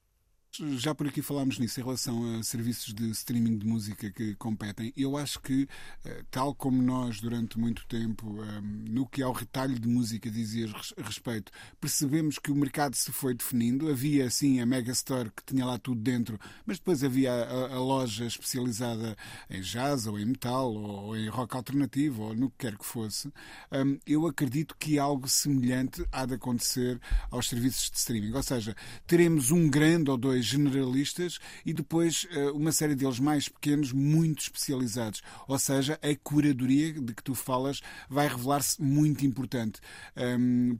já 0.58 0.94
por 0.94 1.06
aqui 1.06 1.20
falámos 1.20 1.58
nisso 1.58 1.80
em 1.80 1.82
relação 1.82 2.38
a 2.38 2.42
serviços 2.42 2.94
de 2.94 3.10
streaming 3.10 3.58
de 3.58 3.66
música 3.66 4.10
que 4.10 4.34
competem. 4.36 4.92
Eu 4.96 5.16
acho 5.16 5.40
que, 5.40 5.68
eh, 6.04 6.22
tal 6.30 6.54
como 6.54 6.80
nós 6.80 7.20
durante 7.20 7.58
muito 7.58 7.86
tempo, 7.86 8.42
eh, 8.42 8.60
no 8.62 9.06
que 9.06 9.22
ao 9.22 9.32
retalho 9.32 9.78
de 9.78 9.86
música 9.86 10.30
dizias 10.30 10.70
respeito, 10.96 11.52
percebemos 11.80 12.38
que 12.38 12.50
o 12.50 12.54
mercado 12.54 12.94
se 12.94 13.12
foi 13.12 13.34
definindo. 13.34 13.90
Havia 13.90 14.30
sim 14.30 14.60
a 14.60 14.66
Megastore 14.66 15.30
que 15.30 15.44
tinha 15.44 15.64
lá 15.66 15.78
tudo 15.78 16.00
dentro, 16.00 16.38
mas 16.64 16.78
depois 16.78 17.04
havia 17.04 17.32
a, 17.32 17.74
a 17.74 17.78
loja 17.78 18.24
especializada 18.24 19.16
em 19.50 19.60
jazz 19.60 20.06
ou 20.06 20.18
em 20.18 20.24
metal 20.24 20.72
ou 20.72 21.16
em 21.16 21.28
rock 21.28 21.54
alternativo 21.54 22.22
ou 22.22 22.34
no 22.34 22.50
que 22.50 22.58
quer 22.58 22.78
que 22.78 22.84
fosse. 22.84 23.30
Hum, 23.72 23.98
eu 24.06 24.26
acredito 24.26 24.74
que 24.78 24.98
algo 24.98 25.28
semelhante 25.28 26.04
há 26.10 26.24
de 26.24 26.34
acontecer 26.34 27.00
aos 27.30 27.48
serviços 27.48 27.90
de 27.90 27.98
streaming. 27.98 28.32
Ou 28.32 28.42
seja, 28.42 28.74
teremos 29.06 29.50
um 29.50 29.68
grande 29.68 30.10
ou 30.10 30.16
dois 30.16 30.45
generalistas 30.46 31.38
e 31.64 31.72
depois 31.72 32.26
eh, 32.30 32.50
uma 32.50 32.72
série 32.72 32.94
deles 32.94 33.18
mais 33.18 33.48
pequenos, 33.48 33.92
muito 33.92 34.42
especializados. 34.42 35.22
Ou 35.48 35.58
seja, 35.58 35.98
a 36.02 36.16
curadoria 36.22 36.92
de 36.92 37.14
que 37.14 37.22
tu 37.22 37.34
falas 37.34 37.80
vai 38.08 38.28
revelar-se 38.28 38.80
muito 38.82 39.24
importante. 39.24 39.80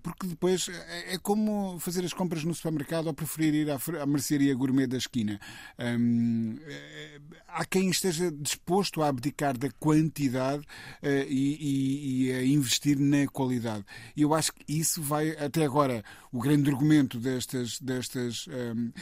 Porque 0.03 0.27
depois 0.27 0.69
é, 0.69 1.15
é 1.15 1.19
como 1.19 1.79
fazer 1.79 2.05
as 2.05 2.13
compras 2.13 2.45
no 2.45 2.55
supermercado 2.55 3.07
ou 3.07 3.15
preferir 3.15 3.55
ir 3.55 3.71
à 3.71 4.07
mercearia 4.07 4.55
gourmet 4.55 4.87
da 4.87 4.97
esquina. 4.97 5.41
Eh, 5.79 7.21
há 7.49 7.65
quem 7.65 7.89
esteja 7.91 8.31
disposto 8.31 9.03
a 9.03 9.09
abdicar 9.09 9.57
da 9.57 9.71
quantidade 9.71 10.65
eh, 11.03 11.27
e, 11.29 12.33
a 12.33 12.45
investir 12.45 12.99
na 12.99 13.27
qualidade. 13.27 13.85
E 14.17 14.23
eu 14.23 14.35
acho 14.35 14.53
que 14.53 14.65
isso 14.69 15.03
vai, 15.03 15.31
até 15.31 15.65
agora, 15.65 16.05
o 16.33 16.41
grande 16.41 16.71
argumento 16.71 17.19
destas. 17.19 17.81
destas 17.81 18.47
um, 18.49 18.93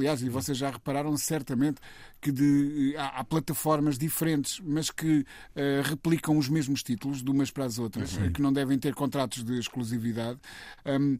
aliás, 0.00 0.22
e 0.22 0.28
vocês 0.28 0.56
já 0.56 0.70
repararam 0.70 1.16
certamente 1.16 1.80
que 2.20 2.32
de, 2.32 2.94
há, 2.96 3.20
há, 3.20 3.24
plataformas 3.24 3.98
diferentes, 3.98 4.60
mas 4.64 4.90
que 4.90 5.20
uh, 5.20 5.82
replicam 5.84 6.36
os 6.36 6.48
mesmos 6.48 6.82
títulos 6.82 7.22
de 7.22 7.30
umas 7.30 7.50
para 7.50 7.64
as 7.64 7.78
outras, 7.78 8.16
uhum. 8.16 8.32
que 8.32 8.42
não 8.42 8.52
devem 8.52 8.78
ter 8.78 8.94
contratos 8.94 9.44
de 9.44 9.58
exclusividade. 9.58 10.38
Um, 10.86 11.18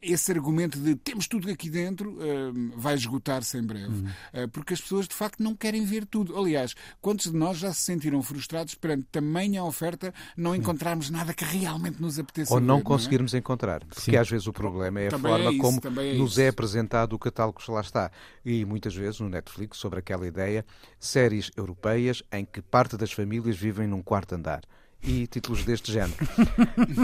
esse 0.00 0.30
argumento 0.30 0.78
de 0.78 0.94
temos 0.94 1.26
tudo 1.26 1.50
aqui 1.50 1.70
dentro 1.70 2.12
uh, 2.12 2.72
vai 2.76 2.94
esgotar-se 2.94 3.58
em 3.58 3.62
breve. 3.62 3.86
Uhum. 3.86 4.44
Uh, 4.44 4.48
porque 4.48 4.74
as 4.74 4.80
pessoas 4.80 5.08
de 5.08 5.14
facto 5.14 5.42
não 5.42 5.54
querem 5.54 5.84
ver 5.84 6.04
tudo. 6.06 6.38
Aliás, 6.38 6.74
quantos 7.00 7.30
de 7.30 7.36
nós 7.36 7.58
já 7.58 7.72
se 7.72 7.82
sentiram 7.82 8.22
frustrados 8.22 8.74
perante 8.74 9.06
tamanha 9.10 9.64
oferta 9.64 10.12
não 10.36 10.54
encontrarmos 10.54 11.10
nada 11.10 11.32
que 11.32 11.44
realmente 11.44 12.00
nos 12.00 12.18
apeteça 12.18 12.52
Ou 12.52 12.60
não 12.60 12.78
ver, 12.78 12.84
conseguirmos 12.84 13.32
não 13.32 13.38
é? 13.38 13.40
encontrar. 13.40 13.84
Porque 13.84 14.00
Sim. 14.00 14.16
às 14.16 14.28
vezes 14.28 14.46
o 14.46 14.52
problema 14.52 15.00
é 15.00 15.08
a 15.08 15.10
também 15.10 15.32
forma 15.32 15.50
é 15.50 15.52
isso, 15.52 15.60
como 15.60 16.00
é 16.00 16.14
nos 16.14 16.38
é 16.38 16.48
apresentado 16.48 17.14
o 17.14 17.18
catálogo 17.18 17.60
que 17.60 17.70
lá 17.70 17.80
está. 17.80 18.10
E 18.44 18.64
muitas 18.64 18.94
vezes 18.94 19.20
no 19.20 19.28
Netflix, 19.28 19.78
sobre 19.78 19.98
aquela 19.98 20.26
ideia, 20.26 20.64
séries 20.98 21.50
europeias 21.56 22.22
em 22.32 22.44
que 22.44 22.60
parte 22.62 22.96
das 22.96 23.12
famílias 23.12 23.56
vivem 23.56 23.86
num 23.86 24.02
quarto 24.02 24.34
andar 24.34 24.62
e 25.02 25.26
títulos 25.26 25.64
deste 25.64 25.92
género. 25.92 26.16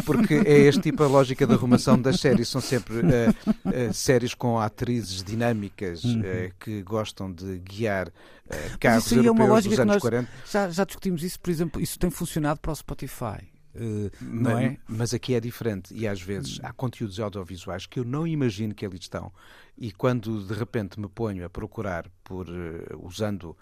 Porque 0.04 0.34
é 0.34 0.58
este 0.60 0.80
tipo 0.80 1.02
a 1.02 1.06
lógica 1.06 1.46
da 1.46 1.54
arrumação 1.54 2.00
das 2.00 2.20
séries. 2.20 2.48
São 2.48 2.60
sempre 2.60 2.96
uh, 2.96 3.90
uh, 3.90 3.94
séries 3.94 4.34
com 4.34 4.58
atrizes 4.58 5.22
dinâmicas 5.22 6.04
uh, 6.04 6.52
que 6.58 6.82
gostam 6.82 7.32
de 7.32 7.58
guiar 7.58 8.08
uh, 8.08 8.78
carros 8.80 9.06
isso 9.06 9.14
europeus 9.14 9.38
é 9.38 9.42
uma 9.42 9.46
lógica 9.46 9.70
dos 9.70 9.80
anos 9.80 9.94
nós 9.94 10.02
40. 10.02 10.30
Já, 10.50 10.70
já 10.70 10.84
discutimos 10.84 11.22
isso, 11.22 11.38
por 11.38 11.50
exemplo, 11.50 11.80
isso 11.80 11.98
tem 11.98 12.10
funcionado 12.10 12.60
para 12.60 12.72
o 12.72 12.76
Spotify. 12.76 13.51
Uh, 13.74 14.10
não 14.20 14.52
mas, 14.52 14.64
é? 14.64 14.78
mas 14.86 15.14
aqui 15.14 15.34
é 15.34 15.40
diferente 15.40 15.94
e 15.94 16.06
às 16.06 16.20
vezes 16.20 16.60
há 16.62 16.72
conteúdos 16.74 17.18
audiovisuais 17.18 17.86
que 17.86 17.98
eu 17.98 18.04
não 18.04 18.26
imagino 18.26 18.74
que 18.74 18.84
ali 18.84 18.98
estão 18.98 19.32
e 19.78 19.90
quando 19.90 20.46
de 20.46 20.52
repente 20.52 21.00
me 21.00 21.08
ponho 21.08 21.42
a 21.42 21.48
procurar 21.48 22.06
por 22.22 22.46
uh, 22.50 23.06
usando 23.06 23.44
uh, 23.44 23.56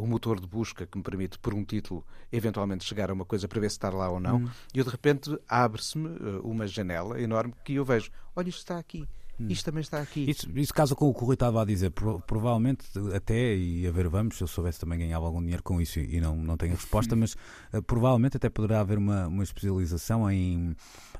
o 0.00 0.06
motor 0.06 0.40
de 0.40 0.46
busca 0.46 0.86
que 0.86 0.96
me 0.96 1.04
permite 1.04 1.38
por 1.38 1.52
um 1.52 1.62
título 1.62 2.06
eventualmente 2.32 2.84
chegar 2.84 3.10
a 3.10 3.12
uma 3.12 3.26
coisa 3.26 3.46
para 3.46 3.60
ver 3.60 3.68
se 3.68 3.76
está 3.76 3.90
lá 3.90 4.08
ou 4.08 4.18
não, 4.18 4.38
hum. 4.38 4.48
e 4.74 4.78
eu 4.78 4.84
de 4.84 4.90
repente 4.90 5.38
abre-se-me 5.46 6.08
uma 6.42 6.66
janela 6.66 7.20
enorme 7.20 7.52
que 7.62 7.74
eu 7.74 7.84
vejo, 7.84 8.10
olha 8.34 8.48
isto 8.48 8.60
está 8.60 8.78
aqui. 8.78 9.06
Hum. 9.40 9.46
Isto 9.48 9.64
também 9.64 9.80
está 9.80 10.00
aqui. 10.00 10.28
Isso, 10.28 10.46
isso 10.54 10.74
casa 10.74 10.94
com 10.94 11.08
o 11.08 11.14
que 11.14 11.22
o 11.22 11.26
Rui 11.26 11.34
estava 11.34 11.62
a 11.62 11.64
dizer. 11.64 11.90
provavelmente, 12.26 12.84
até, 13.14 13.56
e 13.56 13.86
a 13.86 13.90
ver, 13.90 14.08
vamos, 14.08 14.36
se 14.36 14.44
eu 14.44 14.46
soubesse 14.46 14.78
também 14.78 14.98
ganhava 14.98 15.24
algum 15.24 15.40
dinheiro 15.40 15.62
com 15.62 15.80
isso 15.80 15.98
e 15.98 16.20
não, 16.20 16.36
não 16.36 16.56
tenho 16.56 16.74
resposta, 16.74 17.16
mas 17.16 17.34
uh, 17.72 17.82
provavelmente 17.82 18.36
até 18.36 18.50
poderá 18.50 18.80
haver 18.80 18.98
uma, 18.98 19.26
uma 19.26 19.42
especialização 19.42 20.30
em 20.30 20.76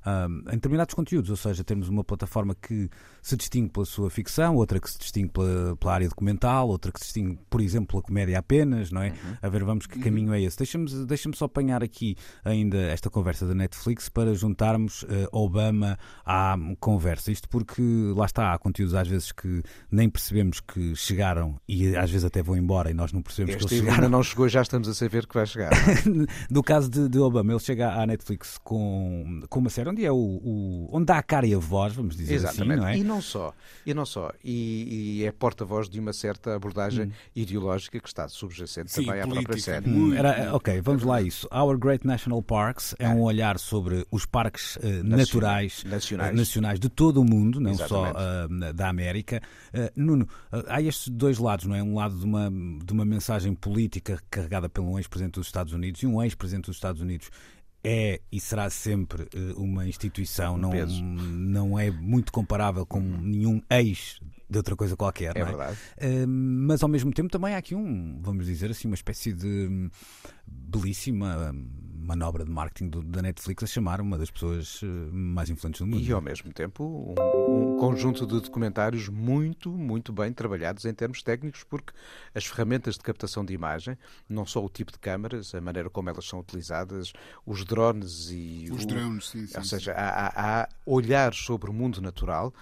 um, 0.07 0.39
em 0.49 0.55
determinados 0.55 0.95
conteúdos, 0.95 1.31
ou 1.31 1.37
seja, 1.37 1.63
temos 1.63 1.89
uma 1.89 2.03
plataforma 2.03 2.55
que 2.55 2.89
se 3.23 3.37
distingue 3.37 3.71
pela 3.71 3.85
sua 3.85 4.11
ficção, 4.11 4.57
outra 4.57 4.81
que 4.81 4.91
se 4.91 4.99
distingue 4.99 5.31
pela, 5.31 5.77
pela 5.77 5.95
área 5.95 6.09
documental, 6.09 6.69
outra 6.69 6.91
que 6.91 6.99
se 6.99 7.07
distingue, 7.07 7.39
por 7.51 7.61
exemplo, 7.61 7.89
pela 7.89 8.03
comédia 8.03 8.39
apenas, 8.39 8.91
não 8.91 9.03
é? 9.03 9.11
Uhum. 9.11 9.37
A 9.43 9.49
ver, 9.49 9.65
vamos 9.65 9.87
que 9.87 9.99
uhum. 9.99 10.05
caminho 10.05 10.33
é 10.33 10.41
esse. 10.41 10.57
Deixa-me 10.57 10.89
deixa 11.07 11.31
só 11.35 11.45
apanhar 11.45 11.83
aqui 11.83 12.17
ainda 12.45 12.79
esta 12.79 13.11
conversa 13.11 13.47
da 13.47 13.55
Netflix 13.55 14.09
para 14.09 14.35
juntarmos 14.35 15.03
uh, 15.03 15.29
Obama 15.33 15.99
à 16.25 16.57
conversa. 16.81 17.31
Isto 17.31 17.49
porque 17.49 17.83
lá 18.17 18.25
está, 18.25 18.55
há 18.55 18.59
conteúdos 18.59 18.95
às 18.95 19.07
vezes 19.07 19.33
que 19.33 19.63
nem 19.91 20.09
percebemos 20.09 20.61
que 20.61 20.97
chegaram 20.97 21.61
e 21.69 21.95
às 21.97 22.11
vezes 22.11 22.25
até 22.25 22.43
vão 22.43 22.57
embora 22.57 22.91
e 22.91 22.95
nós 22.95 23.13
não 23.13 23.23
percebemos 23.23 23.57
este 23.57 23.69
que 23.69 23.75
eles 23.75 23.85
chegaram. 23.85 24.05
ainda 24.05 24.17
não 24.17 24.23
chegou, 24.23 24.49
já 24.49 24.63
estamos 24.63 24.89
a 24.89 24.95
saber 24.95 25.27
que 25.27 25.35
vai 25.35 25.47
chegar. 25.47 25.71
no 26.51 26.63
caso 26.65 26.89
de, 26.89 27.09
de 27.09 27.19
Obama, 27.19 27.53
ele 27.53 27.61
chega 27.61 27.93
à 27.93 28.07
Netflix 28.07 28.59
com, 28.65 29.43
com 29.49 29.61
uma 29.61 29.71
série 29.71 29.90
onde 29.91 30.05
é 30.05 30.11
o, 30.11 30.17
o, 30.17 30.89
onde 30.93 31.07
dá 31.07 31.19
a 31.19 31.23
cara 31.23 31.47
e 31.47 31.55
a 31.55 31.59
voz, 31.59 31.93
vamos 31.93 32.17
dizer 32.17 32.37
assim, 32.37 32.45
Exatamente. 32.47 32.73
assim, 32.73 32.81
não 32.81 32.89
é? 32.89 32.99
E 32.99 33.05
não 33.05 33.21
só, 33.21 33.55
e 33.85 33.93
não 33.93 34.07
só, 34.07 34.33
e, 34.43 35.19
e 35.21 35.25
é 35.25 35.33
porta-voz 35.33 35.89
de 35.89 35.99
uma 35.99 36.13
certa 36.13 36.55
abordagem 36.55 37.07
hum. 37.07 37.13
ideológica 37.35 38.01
que 38.01 38.09
está 38.09 38.29
subjacente 38.29 38.93
Sim, 38.93 39.05
também 39.05 39.21
à 39.21 39.27
própria 39.27 39.59
série. 39.59 39.91
Hum, 39.91 40.15
era, 40.15 40.55
ok, 40.55 40.81
vamos 40.81 41.03
lá 41.03 41.17
a 41.17 41.23
isso. 41.23 41.49
Our 41.53 41.77
Great 41.77 42.07
National 42.07 42.43
Parks 42.43 42.95
é, 42.99 43.05
é 43.05 43.09
um 43.09 43.23
olhar 43.23 43.59
sobre 43.59 44.07
os 44.11 44.25
parques 44.25 44.77
uh, 44.77 44.81
naturais, 45.05 45.85
nacionais. 45.85 46.33
Uh, 46.33 46.37
nacionais 46.37 46.81
de 46.81 46.89
todo 46.89 47.21
o 47.21 47.25
mundo, 47.25 47.61
não 47.61 47.73
Exatamente. 47.73 48.13
só 48.13 48.47
uh, 48.47 48.73
da 48.73 48.89
América. 48.89 49.43
Uh, 49.75 49.91
Nuno, 49.97 50.29
uh, 50.53 50.65
há 50.69 50.81
estes 50.81 51.09
dois 51.09 51.39
lados, 51.39 51.67
não 51.67 51.75
é? 51.75 51.83
Um 51.83 51.97
lado 51.97 52.17
de 52.17 52.25
uma, 52.25 52.51
de 52.51 52.93
uma 52.93 53.05
mensagem 53.05 53.55
política 53.55 54.21
carregada 54.31 54.69
pelo 54.69 54.99
ex-presidente 54.99 55.35
dos 55.35 55.47
Estados 55.47 55.73
Unidos 55.73 56.03
e 56.03 56.07
um 56.07 56.23
ex-presidente 56.23 56.67
dos 56.67 56.77
Estados 56.77 57.01
Unidos 57.03 57.31
é 57.83 58.21
e 58.31 58.39
será 58.39 58.69
sempre 58.69 59.29
uma 59.57 59.87
instituição, 59.87 60.59
não, 60.59 60.73
não 60.73 61.79
é 61.79 61.91
muito 61.91 62.33
comparável 62.33 62.85
com 62.85 63.01
nenhum 63.01 63.63
ex 63.71 64.21
de 64.49 64.59
outra 64.59 64.75
coisa 64.75 64.97
qualquer. 64.97 65.37
É, 65.37 65.41
é? 65.41 65.45
verdade. 65.45 65.79
Uh, 65.97 66.27
mas 66.27 66.83
ao 66.83 66.89
mesmo 66.89 67.13
tempo 67.13 67.31
também 67.31 67.55
há 67.55 67.59
aqui 67.59 67.75
um, 67.75 68.19
vamos 68.21 68.47
dizer 68.47 68.71
assim, 68.71 68.89
uma 68.89 68.95
espécie 68.95 69.33
de 69.33 69.89
belíssima 70.47 71.55
manobra 72.11 72.45
de 72.45 72.51
marketing 72.51 72.89
do, 72.89 73.03
da 73.03 73.23
Netflix 73.23 73.63
a 73.63 73.67
chamar 73.67 74.01
uma 74.01 74.19
das 74.19 74.31
pessoas 74.31 74.81
eh, 74.83 74.87
mais 75.13 75.49
influentes 75.49 75.81
do 75.81 75.87
mundo. 75.87 76.03
E 76.03 76.13
ao 76.13 76.21
mesmo 76.21 76.53
tempo 76.53 76.83
um, 76.85 77.75
um, 77.75 77.77
conjunto 77.77 78.27
de 78.27 78.41
documentários 78.41 79.09
muito, 79.09 79.71
muito 79.71 80.13
bem 80.13 80.33
trabalhados 80.33 80.85
em 80.85 80.93
termos 80.93 81.23
técnicos, 81.23 81.63
porque 81.63 81.93
as 82.35 82.45
ferramentas 82.45 82.97
de 82.97 83.01
captação 83.01 83.45
de 83.45 83.55
imagem, 83.55 83.97
não 84.29 84.45
só 84.45 84.65
o 84.65 84.69
tipo 84.69 84.91
de 84.91 84.99
câmaras, 84.99 85.55
a 85.55 85.61
maneira 85.61 85.89
como 85.89 86.11
elas 86.11 86.27
são 86.27 86.41
utilizadas, 86.41 87.13
os 87.47 87.65
drones 87.65 88.31
e. 88.31 88.67
Os 88.73 88.83
o, 88.83 88.87
drones, 88.89 89.29
sim, 89.29 89.47
sim. 89.47 89.57
Ou 89.57 89.65
seja, 89.65 89.93
há, 89.93 90.27
há, 90.27 90.63
há 90.63 90.69
olhar 90.85 91.33
sobre 91.33 91.71
o 91.71 91.73
mundo 91.73 92.01
natural 92.01 92.53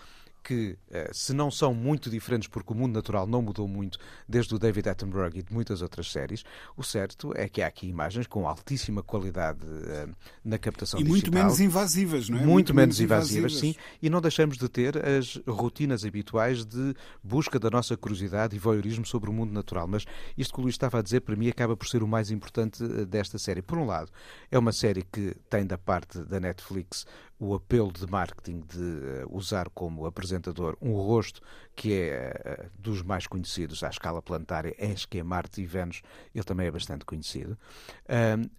que, 0.48 0.78
eh, 0.90 1.10
se 1.12 1.34
não 1.34 1.50
são 1.50 1.74
muito 1.74 2.08
diferentes, 2.08 2.48
porque 2.48 2.72
o 2.72 2.74
mundo 2.74 2.94
natural 2.94 3.26
não 3.26 3.42
mudou 3.42 3.68
muito 3.68 3.98
desde 4.26 4.54
o 4.54 4.58
David 4.58 4.88
Attenborough 4.88 5.36
e 5.36 5.42
de 5.42 5.52
muitas 5.52 5.82
outras 5.82 6.10
séries, 6.10 6.42
o 6.74 6.82
certo 6.82 7.34
é 7.36 7.46
que 7.50 7.60
há 7.60 7.66
aqui 7.66 7.86
imagens 7.86 8.26
com 8.26 8.48
altíssima 8.48 9.02
qualidade 9.02 9.62
uh, 9.62 10.14
na 10.42 10.56
captação 10.56 10.98
e 10.98 11.02
digital. 11.02 11.18
E 11.18 11.20
muito 11.20 11.34
menos 11.34 11.60
invasivas, 11.60 12.30
não 12.30 12.38
é? 12.38 12.40
Muito, 12.40 12.52
muito 12.52 12.74
menos 12.74 12.98
invasivas, 12.98 13.52
invasivas, 13.52 13.76
sim. 13.76 13.78
E 14.00 14.08
não 14.08 14.22
deixamos 14.22 14.56
de 14.56 14.66
ter 14.70 14.96
as 15.06 15.38
rotinas 15.46 16.02
habituais 16.02 16.64
de 16.64 16.94
busca 17.22 17.58
da 17.58 17.68
nossa 17.68 17.94
curiosidade 17.94 18.56
e 18.56 18.58
voyeurismo 18.58 19.04
sobre 19.04 19.28
o 19.28 19.32
mundo 19.34 19.52
natural. 19.52 19.86
Mas 19.86 20.06
isto 20.34 20.54
que 20.54 20.60
o 20.60 20.62
Luís 20.62 20.76
estava 20.76 20.98
a 20.98 21.02
dizer, 21.02 21.20
para 21.20 21.36
mim, 21.36 21.48
acaba 21.48 21.76
por 21.76 21.86
ser 21.86 22.02
o 22.02 22.08
mais 22.08 22.30
importante 22.30 22.82
eh, 22.82 23.04
desta 23.04 23.38
série. 23.38 23.60
Por 23.60 23.76
um 23.76 23.84
lado, 23.84 24.10
é 24.50 24.58
uma 24.58 24.72
série 24.72 25.02
que 25.02 25.36
tem 25.50 25.66
da 25.66 25.76
parte 25.76 26.20
da 26.20 26.40
Netflix 26.40 27.04
o 27.38 27.54
apelo 27.54 27.92
de 27.92 28.06
marketing 28.06 28.60
de 28.60 28.78
uh, 28.78 29.28
usar 29.30 29.68
como 29.70 30.06
apresentador 30.06 30.76
um 30.80 30.92
rosto 30.92 31.40
que 31.76 31.92
é 31.92 32.66
uh, 32.66 32.80
dos 32.80 33.02
mais 33.02 33.26
conhecidos 33.26 33.82
à 33.82 33.88
escala 33.88 34.20
planetária, 34.20 34.74
és 34.78 35.04
que 35.04 35.22
Marte 35.22 35.62
e 35.62 35.66
Vênus, 35.66 36.02
ele 36.34 36.44
também 36.44 36.66
é 36.66 36.70
bastante 36.70 37.04
conhecido. 37.04 37.56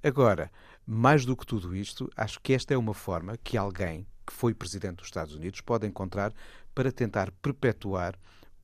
Agora, 0.03 0.51
mais 0.86 1.25
do 1.25 1.36
que 1.36 1.45
tudo 1.45 1.75
isto, 1.75 2.09
acho 2.15 2.39
que 2.41 2.53
esta 2.53 2.74
é 2.74 2.77
uma 2.77 2.93
forma 2.93 3.38
que 3.38 3.57
alguém 3.57 4.07
que 4.25 4.33
foi 4.33 4.53
presidente 4.53 4.98
dos 4.98 5.07
Estados 5.07 5.36
Unidos 5.36 5.62
pode 5.62 5.88
encontrar 5.88 6.33
para 6.74 6.91
tentar 6.91 7.31
perpetuar 7.41 8.15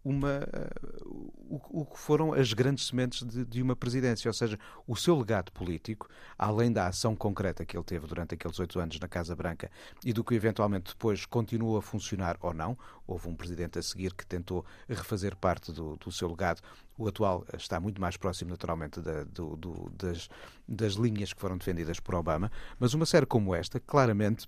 uma, 0.05 0.37
uh, 0.37 1.33
o, 1.49 1.81
o, 1.81 1.85
que 1.85 1.97
foram 1.97 2.31
as 2.31 2.53
grandes 2.53 2.85
sementes 2.85 3.25
de, 3.25 3.43
de, 3.43 3.61
uma 3.61 3.75
presidência, 3.75 4.29
ou 4.29 4.33
seja, 4.33 4.59
o 4.85 4.95
seu 4.95 5.17
legado 5.17 5.51
político, 5.51 6.07
além 6.37 6.71
da 6.71 6.85
ação 6.85 7.15
concreta 7.15 7.65
que 7.65 7.75
ele 7.75 7.83
teve 7.83 8.05
durante 8.05 8.35
aqueles 8.35 8.59
oito 8.59 8.79
anos 8.79 8.99
na 8.99 9.07
Casa 9.07 9.35
Branca 9.35 9.71
e 10.05 10.13
do 10.13 10.23
que 10.23 10.35
eventualmente 10.35 10.93
depois 10.93 11.25
continuou 11.25 11.75
a 11.75 11.81
funcionar 11.81 12.37
ou 12.39 12.53
não, 12.53 12.77
houve 13.07 13.27
um 13.27 13.35
presidente 13.35 13.79
a 13.79 13.81
seguir 13.81 14.13
que 14.13 14.25
tentou 14.27 14.63
refazer 14.87 15.35
parte 15.35 15.71
do, 15.71 15.97
do 15.97 16.11
seu 16.11 16.29
legado, 16.29 16.61
o 16.97 17.07
atual 17.07 17.43
está 17.57 17.79
muito 17.79 17.99
mais 17.99 18.15
próximo, 18.15 18.51
naturalmente, 18.51 19.01
da, 19.01 19.23
do, 19.23 19.55
do, 19.55 19.91
das, 19.97 20.29
das 20.67 20.93
linhas 20.93 21.33
que 21.33 21.41
foram 21.41 21.57
defendidas 21.57 21.99
por 21.99 22.13
Obama, 22.13 22.51
mas 22.79 22.93
uma 22.93 23.07
série 23.07 23.25
como 23.25 23.55
esta, 23.55 23.79
claramente 23.79 24.47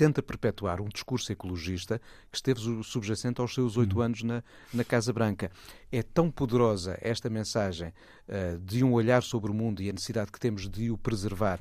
tenta 0.00 0.22
perpetuar 0.22 0.80
um 0.80 0.88
discurso 0.88 1.30
ecologista 1.30 2.00
que 2.32 2.38
esteve 2.38 2.58
subjacente 2.82 3.38
aos 3.38 3.52
seus 3.52 3.76
oito 3.76 3.96
uhum. 3.96 4.02
anos 4.02 4.22
na, 4.22 4.42
na 4.72 4.82
Casa 4.82 5.12
Branca. 5.12 5.52
É 5.92 6.02
tão 6.02 6.30
poderosa 6.30 6.96
esta 7.02 7.28
mensagem 7.28 7.92
uh, 8.26 8.58
de 8.60 8.82
um 8.82 8.94
olhar 8.94 9.22
sobre 9.22 9.50
o 9.50 9.54
mundo 9.54 9.82
e 9.82 9.90
a 9.90 9.92
necessidade 9.92 10.32
que 10.32 10.40
temos 10.40 10.70
de 10.70 10.90
o 10.90 10.96
preservar 10.96 11.60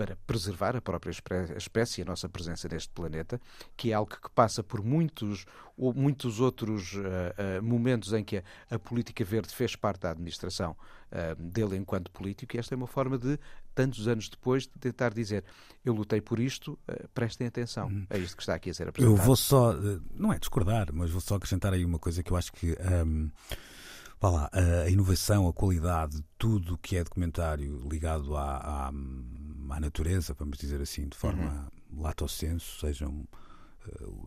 para 0.00 0.16
preservar 0.26 0.74
a 0.76 0.80
própria 0.80 1.12
espécie, 1.58 2.00
a 2.00 2.06
nossa 2.06 2.26
presença 2.26 2.66
neste 2.70 2.88
planeta, 2.88 3.38
que 3.76 3.90
é 3.90 3.94
algo 3.94 4.10
que 4.10 4.30
passa 4.30 4.62
por 4.62 4.82
muitos, 4.82 5.44
muitos 5.76 6.40
outros 6.40 6.94
uh, 6.94 7.00
uh, 7.58 7.62
momentos 7.62 8.14
em 8.14 8.24
que 8.24 8.38
a, 8.38 8.42
a, 8.70 8.78
política 8.78 9.22
verde 9.22 9.54
fez 9.54 9.76
parte 9.76 10.00
da 10.00 10.12
administração 10.12 10.74
uh, 11.12 11.36
dele 11.36 11.76
enquanto 11.76 12.10
político, 12.12 12.56
e 12.56 12.58
esta 12.58 12.74
é 12.74 12.76
uma 12.76 12.86
forma 12.86 13.18
de, 13.18 13.38
tantos 13.74 14.08
anos 14.08 14.28
depois, 14.28 14.64
de 14.64 14.78
tentar 14.78 15.12
dizer 15.12 15.44
eu 15.84 15.94
lutei 15.94 16.20
por 16.20 16.38
isto, 16.38 16.78
prestem 17.14 17.46
atenção. 17.46 17.88
Uhum. 17.88 18.06
É 18.10 18.18
isto 18.18 18.36
que 18.36 18.42
está 18.42 18.54
aqui 18.54 18.70
a 18.70 18.74
ser 18.74 18.88
apresentado. 18.88 19.18
Eu 19.18 19.24
vou 19.24 19.36
só, 19.36 19.74
não 20.14 20.32
é 20.32 20.38
discordar, 20.38 20.88
mas 20.92 21.10
vou 21.10 21.20
só 21.20 21.36
acrescentar 21.36 21.72
aí 21.72 21.84
uma 21.84 21.98
coisa 21.98 22.22
que 22.22 22.30
eu 22.30 22.36
acho 22.36 22.52
que. 22.52 22.76
Um 23.06 23.30
vá 24.20 24.28
lá, 24.28 24.50
a 24.84 24.90
inovação, 24.90 25.48
a 25.48 25.52
qualidade, 25.52 26.22
tudo 26.36 26.76
que 26.76 26.96
é 26.96 27.02
documentário 27.02 27.80
ligado 27.88 28.36
à, 28.36 28.58
à, 28.58 28.88
à 28.88 29.80
natureza, 29.80 30.36
vamos 30.38 30.58
dizer 30.58 30.80
assim, 30.82 31.08
de 31.08 31.16
forma 31.16 31.70
uhum. 31.90 32.02
lato 32.02 32.28
senso, 32.28 32.78
sejam 32.80 33.10
uh, 33.10 33.28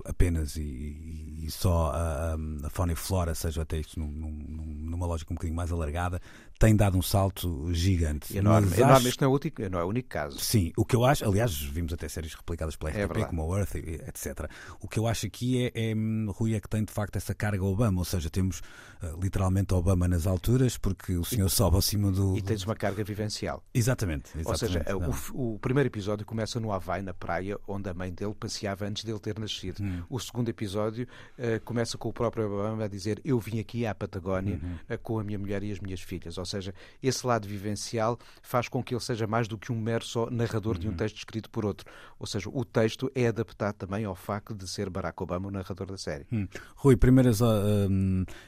apenas 0.06 0.56
e, 0.56 1.46
e 1.46 1.52
só 1.52 1.92
a, 1.92 2.36
a, 2.63 2.70
fauna 2.70 2.94
e 2.94 2.96
flora, 2.96 3.36
seja 3.36 3.62
até 3.62 3.78
isto 3.78 4.00
num, 4.00 4.08
num, 4.08 4.74
numa 4.89 5.06
lógica 5.06 5.32
um 5.32 5.36
bocadinho 5.36 5.56
mais 5.56 5.72
alargada, 5.72 6.22
tem 6.60 6.76
dado 6.76 6.98
um 6.98 7.02
salto 7.02 7.74
gigante. 7.74 8.38
Enorme. 8.38 8.70
Mas 8.70 8.80
enorme. 8.80 8.98
Acho... 8.98 9.08
Este 9.10 9.22
não 9.22 9.28
é, 9.28 9.32
o 9.32 9.36
único, 9.36 9.70
não 9.70 9.80
é 9.80 9.84
o 9.84 9.88
único 9.88 10.10
caso. 10.10 10.39
Sim, 10.39 10.72
o 10.78 10.86
que 10.86 10.96
eu 10.96 11.04
acho, 11.04 11.26
aliás, 11.26 11.62
vimos 11.62 11.92
até 11.94 12.08
séries 12.08 12.34
replicadas 12.34 12.76
pela 12.76 12.92
RTP, 12.92 13.18
é 13.18 13.26
como 13.26 13.54
a 13.54 13.60
Earth, 13.60 13.76
etc. 13.76 14.50
O 14.80 14.88
que 14.88 15.00
eu 15.00 15.08
acho 15.08 15.26
aqui 15.26 15.66
é, 15.66 15.92
é, 15.92 15.94
Rui, 16.30 16.56
é 16.56 16.60
que 16.60 16.70
tem 16.70 16.84
de 16.84 16.92
facto 16.92 17.16
essa 17.16 17.34
carga 17.34 17.63
Obama, 17.63 18.00
ou 18.00 18.06
seja, 18.06 18.30
temos 18.30 18.60
uh, 19.02 19.20
literalmente 19.22 19.74
Obama 19.74 20.08
nas 20.08 20.26
alturas, 20.26 20.78
porque 20.78 21.18
o 21.18 21.26
senhor 21.26 21.48
e, 21.48 21.50
sobe 21.50 21.78
acima 21.78 22.12
do. 22.12 22.38
E 22.38 22.42
tens 22.42 22.63
uma 22.63 22.76
carga 22.76 23.04
vivencial. 23.04 23.63
Exatamente. 23.74 24.30
exatamente 24.38 24.48
ou 24.48 24.56
seja, 24.56 24.86
o, 25.34 25.56
o, 25.56 25.60
primeiro 25.60 25.88
episódio 25.88 26.26
começa 26.26 26.60
no 26.60 26.72
Havaí, 26.72 27.02
na 27.02 27.13
praia, 27.13 27.60
onde 27.68 27.89
a 27.89 27.94
mãe 27.94 28.13
dele 28.13 28.34
passeava 28.34 28.86
antes 28.86 29.04
dele 29.04 29.20
ter 29.20 29.38
nascido. 29.43 29.84
Hum. 29.84 30.01
O 30.10 30.19
segundo 30.19 30.49
episódio 30.49 31.08
uh, 31.38 31.63
começa 31.63 31.97
com 31.97 32.10
o 32.10 32.13
próprio 32.13 32.45
Obama 32.45 32.86
a 32.86 32.88
dizer: 32.88 33.21
Eu 33.23 33.39
vim 33.39 33.60
aqui 33.60 33.86
à 33.86 33.93
Patagónia 33.93 34.60
uhum. 34.62 34.95
uh, 34.95 34.99
com 34.99 35.19
a 35.19 35.23
minha 35.23 35.38
mulher 35.38 35.63
e 35.63 35.71
as 35.71 35.79
minhas 35.79 36.01
filhas. 36.01 36.38
Ou 36.38 36.45
seja, 36.45 36.73
esse 37.01 37.25
lado 37.25 37.47
vivencial 37.47 38.17
faz 38.41 38.67
com 38.67 38.84
que 38.84 38.93
ele 38.93 39.01
seja 39.01 39.27
mais 39.27 39.47
do 39.47 39.58
que 39.58 39.71
um 39.71 39.79
mero 39.79 40.03
só 40.03 40.29
narrador 40.29 40.75
uhum. 40.75 40.79
de 40.79 40.88
um 40.88 40.91
uhum. 40.91 40.97
texto 40.97 41.17
escrito 41.17 41.49
por 41.49 41.65
outro. 41.65 41.89
Ou 42.19 42.25
seja, 42.25 42.49
o 42.51 42.65
texto 42.65 43.12
é 43.13 43.27
adaptado 43.27 43.75
também 43.75 44.06
ao 44.06 44.15
facto 44.15 44.56
de 44.56 44.67
ser 44.67 44.89
Barack 44.89 45.21
Obama 45.21 45.47
o 45.47 45.51
narrador 45.51 45.88
da 45.88 45.97
série. 45.97 46.25
Hum. 46.32 46.47
Rui, 46.75 46.95
primeiras 46.95 47.41
uh, 47.41 47.45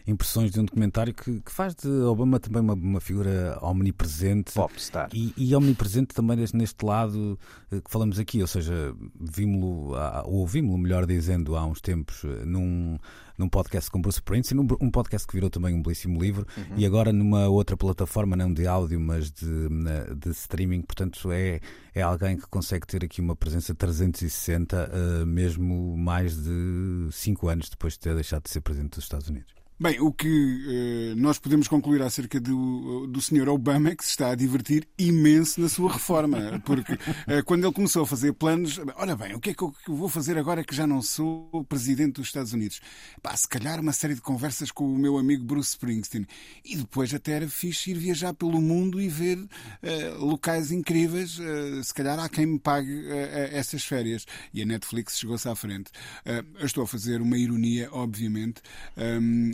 impressões 0.07 0.51
de 0.51 0.59
um 0.59 0.65
documentário 0.65 1.13
que, 1.13 1.41
que, 1.41 1.51
faz 1.51 1.75
de 1.75 1.89
Obama 1.89 2.39
também 2.39 2.61
uma, 2.61 2.73
uma 2.73 3.01
figura 3.01 3.57
omnipresente. 3.61 4.53
Popstar. 4.53 5.09
E, 5.13 5.33
e 5.37 5.55
omnipresente 5.55 6.13
também 6.13 6.37
neste 6.53 6.85
lado 6.85 7.37
uh, 7.71 7.81
que 7.81 7.91
falamos 7.91 8.19
aqui, 8.19 8.41
ou 8.41 8.47
seja, 8.47 8.95
vimos-lo, 9.19 9.95
ou 10.25 10.35
ouvimos-lo, 10.35 10.77
melhor 10.85 11.05
dizendo, 11.05 11.55
há 11.55 11.65
uns 11.65 11.81
tempos, 11.81 12.23
uh, 12.23 12.45
num 12.45 12.97
num 13.37 13.49
podcast 13.49 13.91
com 13.91 14.01
Bruce 14.01 14.19
Springsteen, 14.19 14.65
um 14.79 14.89
podcast 14.89 15.27
que 15.27 15.33
virou 15.33 15.49
também 15.49 15.75
um 15.75 15.81
belíssimo 15.81 16.21
livro, 16.21 16.47
uhum. 16.57 16.77
e 16.77 16.85
agora 16.85 17.11
numa 17.11 17.47
outra 17.47 17.75
plataforma, 17.75 18.35
não 18.35 18.53
de 18.53 18.65
áudio, 18.65 18.99
mas 18.99 19.29
de, 19.29 19.67
de 20.15 20.29
streaming. 20.29 20.81
Portanto, 20.81 21.31
é, 21.31 21.59
é 21.93 22.01
alguém 22.01 22.37
que 22.37 22.47
consegue 22.47 22.87
ter 22.87 23.03
aqui 23.03 23.19
uma 23.19 23.35
presença 23.35 23.75
360, 23.75 24.89
uh, 24.89 25.25
mesmo 25.25 25.97
mais 25.97 26.41
de 26.41 27.09
5 27.11 27.49
anos 27.49 27.69
depois 27.69 27.93
de 27.93 27.99
ter 27.99 28.15
deixado 28.15 28.43
de 28.43 28.51
ser 28.51 28.61
presidente 28.61 28.91
dos 28.91 29.03
Estados 29.03 29.27
Unidos. 29.27 29.64
Bem, 29.77 29.99
o 29.99 30.09
que 30.09 30.29
eh, 30.29 31.15
nós 31.17 31.37
podemos 31.37 31.67
concluir 31.67 32.01
acerca 32.01 32.39
do, 32.39 33.07
do 33.07 33.21
Sr. 33.21 33.49
Obama 33.49 33.89
é 33.89 33.95
que 33.95 34.05
se 34.05 34.11
está 34.11 34.29
a 34.29 34.35
divertir 34.35 34.87
imenso 34.97 35.59
na 35.59 35.67
sua 35.67 35.91
reforma. 35.91 36.63
Porque 36.63 36.97
eh, 37.27 37.41
quando 37.41 37.65
ele 37.65 37.73
começou 37.73 38.03
a 38.03 38.07
fazer 38.07 38.31
planos, 38.31 38.79
olha 38.95 39.17
bem, 39.17 39.35
o 39.35 39.39
que 39.41 39.49
é 39.49 39.53
que 39.53 39.61
eu 39.61 39.73
vou 39.89 40.07
fazer 40.07 40.37
agora 40.37 40.63
que 40.63 40.73
já 40.73 40.87
não 40.87 41.01
sou 41.01 41.65
presidente 41.67 42.13
dos 42.13 42.27
Estados 42.27 42.53
Unidos? 42.53 42.79
Pá, 43.21 43.35
se 43.35 43.49
calhar 43.49 43.81
uma 43.81 43.91
série 43.91 44.15
de 44.15 44.21
conversas 44.21 44.71
com 44.71 44.85
o 44.85 44.97
meu 44.97 45.17
amigo 45.17 45.43
Bruce 45.43 45.71
Springsteen. 45.71 46.25
E 46.63 46.77
depois 46.77 47.13
até 47.13 47.33
era 47.33 47.49
fixe 47.49 47.91
ir 47.91 47.97
viajar 47.97 48.33
pelo 48.33 48.61
mundo 48.61 49.01
e 49.01 49.09
ver 49.09 49.39
uh, 49.39 50.25
locais 50.25 50.71
incríveis. 50.71 51.37
Uh, 51.37 51.83
se 51.83 51.93
calhar 51.93 52.17
há 52.17 52.29
quem 52.29 52.45
me 52.45 52.59
pague 52.59 52.93
uh, 52.93 53.49
essas 53.51 53.83
férias. 53.83 54.25
E 54.53 54.61
a 54.61 54.65
Netflix 54.65 55.19
chegou-se 55.19 55.49
à 55.49 55.53
frente. 55.53 55.91
eu 56.23 56.65
estou 56.65 56.85
a 56.85 56.87
fazer 56.87 57.19
uma 57.19 57.37
ironia, 57.37 57.89
obviamente. 57.91 58.61
Um, 58.95 59.51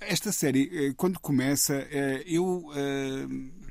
esta 0.00 0.32
série, 0.32 0.70
eh, 0.72 0.94
quando 0.96 1.18
começa, 1.20 1.74
eh, 1.90 2.22
eu 2.26 2.66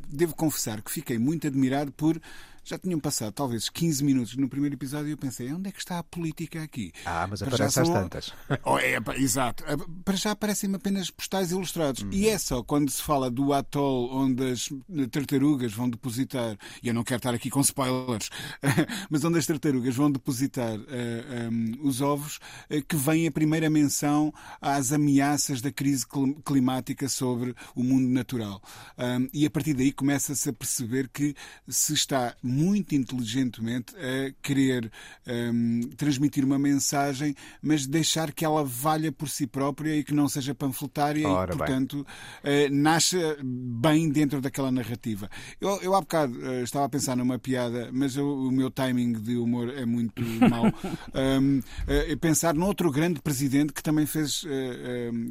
devo 0.10 0.36
confessar 0.36 0.82
que 0.82 0.92
fiquei 0.92 1.18
muito 1.18 1.48
admirado 1.48 1.92
por 1.92 2.20
já 2.68 2.78
tinham 2.78 3.00
passado 3.00 3.32
talvez 3.32 3.70
15 3.70 4.04
minutos 4.04 4.36
no 4.36 4.50
primeiro 4.50 4.76
episódio 4.76 5.08
e 5.08 5.12
eu 5.12 5.18
pensei, 5.18 5.52
onde 5.54 5.70
é 5.70 5.72
que 5.72 5.80
está 5.80 6.00
a 6.00 6.04
política 6.04 6.62
aqui? 6.62 6.92
Ah, 7.06 7.26
mas 7.30 7.42
aparece 7.42 7.80
às 7.80 7.90
tantas. 7.90 8.34
Oh, 8.64 8.78
é, 8.78 8.98
exato. 9.16 9.64
Para 10.04 10.16
já 10.16 10.32
aparecem 10.32 10.74
apenas 10.74 11.10
postais 11.10 11.52
ilustrados. 11.52 12.02
Uhum. 12.02 12.10
E 12.12 12.28
é 12.28 12.38
só 12.38 12.62
quando 12.62 12.90
se 12.90 13.02
fala 13.02 13.32
do 13.32 13.54
atol 13.54 14.14
onde 14.14 14.52
as 14.52 14.70
tartarugas 15.12 15.72
vão 15.74 15.90
depositar, 15.90 16.58
e 16.84 16.88
eu 16.90 16.94
não 16.94 17.04
quero 17.04 17.20
estar 17.20 17.34
aqui 17.34 17.50
com 17.50 17.62
spoilers, 17.62 18.30
mas 19.10 19.24
onde 19.24 19.38
as 19.38 19.46
tartarugas 19.46 19.96
vão 19.96 20.12
depositar 20.12 20.78
uh, 20.78 20.86
eh, 20.90 21.50
um, 21.50 21.74
eh, 21.74 21.78
os 21.82 22.02
ovos, 22.02 22.40
uh, 22.70 22.84
que 22.86 22.96
vem 22.96 23.28
a 23.28 23.32
primeira 23.32 23.70
menção 23.70 24.34
às 24.60 24.92
ameaças 24.92 25.62
da 25.62 25.72
crise 25.72 26.06
climática 26.44 27.08
sobre 27.08 27.56
o 27.76 27.84
mundo 27.84 28.10
natural. 28.10 28.62
Um, 28.98 29.30
e 29.34 29.46
a 29.46 29.50
partir 29.50 29.74
daí 29.74 29.92
começa-se 29.92 30.50
a 30.50 30.54
perceber 30.54 31.10
que 31.10 31.36
se 31.68 31.94
está 31.94 32.36
muito 32.58 32.96
inteligentemente 32.96 33.94
a 33.96 34.34
querer 34.42 34.92
um, 35.28 35.82
transmitir 35.96 36.44
uma 36.44 36.58
mensagem, 36.58 37.36
mas 37.62 37.86
deixar 37.86 38.32
que 38.32 38.44
ela 38.44 38.64
valha 38.64 39.12
por 39.12 39.30
si 39.30 39.46
própria 39.46 39.96
e 39.96 40.04
que 40.04 40.14
não 40.14 40.28
seja 40.28 40.56
panfletária 40.56 41.28
Ora 41.28 41.54
e, 41.54 41.58
portanto, 41.58 42.02
uh, 42.02 42.74
nasce 42.74 43.18
bem 43.44 44.10
dentro 44.10 44.42
daquela 44.42 44.72
narrativa. 44.72 45.30
Eu, 45.62 45.80
eu 45.82 45.94
há 45.94 46.02
bocado 46.02 46.34
uh, 46.34 46.64
estava 46.64 46.86
a 46.86 46.90
pensar 46.90 47.16
numa 47.16 47.38
piada, 47.38 47.90
mas 47.94 48.16
eu, 48.16 48.28
o 48.28 48.52
meu 48.52 48.72
timing 48.72 49.14
de 49.14 49.38
humor 49.38 49.70
é 49.70 49.86
muito 49.86 50.24
mau. 50.50 50.66
um, 50.66 51.60
uh, 51.60 52.18
pensar 52.20 52.56
noutro 52.56 52.92
grande 52.92 53.22
presidente 53.22 53.72
que 53.72 53.84
também 53.84 54.06
fez, 54.06 54.44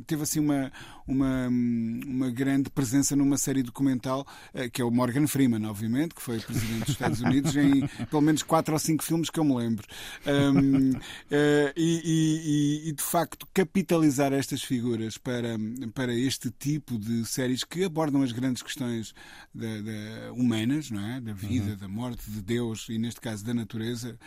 teve 0.07 0.23
assim 0.23 0.39
uma, 0.39 0.71
uma, 1.07 1.49
uma 1.49 2.31
grande 2.31 2.69
presença 2.71 3.17
numa 3.17 3.39
série 3.39 3.63
documental, 3.63 4.27
eh, 4.53 4.69
que 4.69 4.83
é 4.83 4.85
o 4.85 4.91
Morgan 4.91 5.27
Freeman, 5.27 5.65
obviamente, 5.67 6.15
que 6.15 6.23
foi 6.23 6.41
presidente 6.41 6.81
dos 6.81 6.89
Estados 6.91 7.16
Unidos 7.21 7.57
em 7.57 7.87
pelo 8.07 8.23
menos 8.23 8.43
quatro 8.43 8.75
ou 8.75 8.79
cinco 8.79 9.03
filmes 9.05 9.31
que 9.31 9.39
eu 9.39 9.45
me 9.45 9.55
lembro. 9.55 9.87
Um, 10.27 10.91
uh, 10.91 11.01
eh, 11.31 11.73
e, 11.77 12.83
e, 12.85 12.89
e, 12.89 12.93
de 12.93 13.03
facto, 13.03 13.47
capitalizar 13.53 14.33
estas 14.33 14.63
figuras 14.63 15.19
para, 15.19 15.57
para 15.95 16.15
este 16.15 16.51
tipo 16.51 16.99
de 16.99 17.25
séries 17.25 17.65
que 17.65 17.85
abordam 17.85 18.23
as 18.23 18.33
grandes 18.33 18.63
questões 18.63 19.15
da, 19.55 19.81
da 19.81 20.33
humanas, 20.33 20.91
não 20.91 21.05
é? 21.05 21.21
da 21.21 21.33
vida, 21.33 21.73
uhum. 21.73 21.77
da 21.77 21.89
morte, 21.89 22.31
de 22.31 22.43
Deus 22.43 22.87
e, 22.89 22.99
neste 22.99 23.21
caso, 23.21 23.45
da 23.45 23.55
natureza 23.55 24.19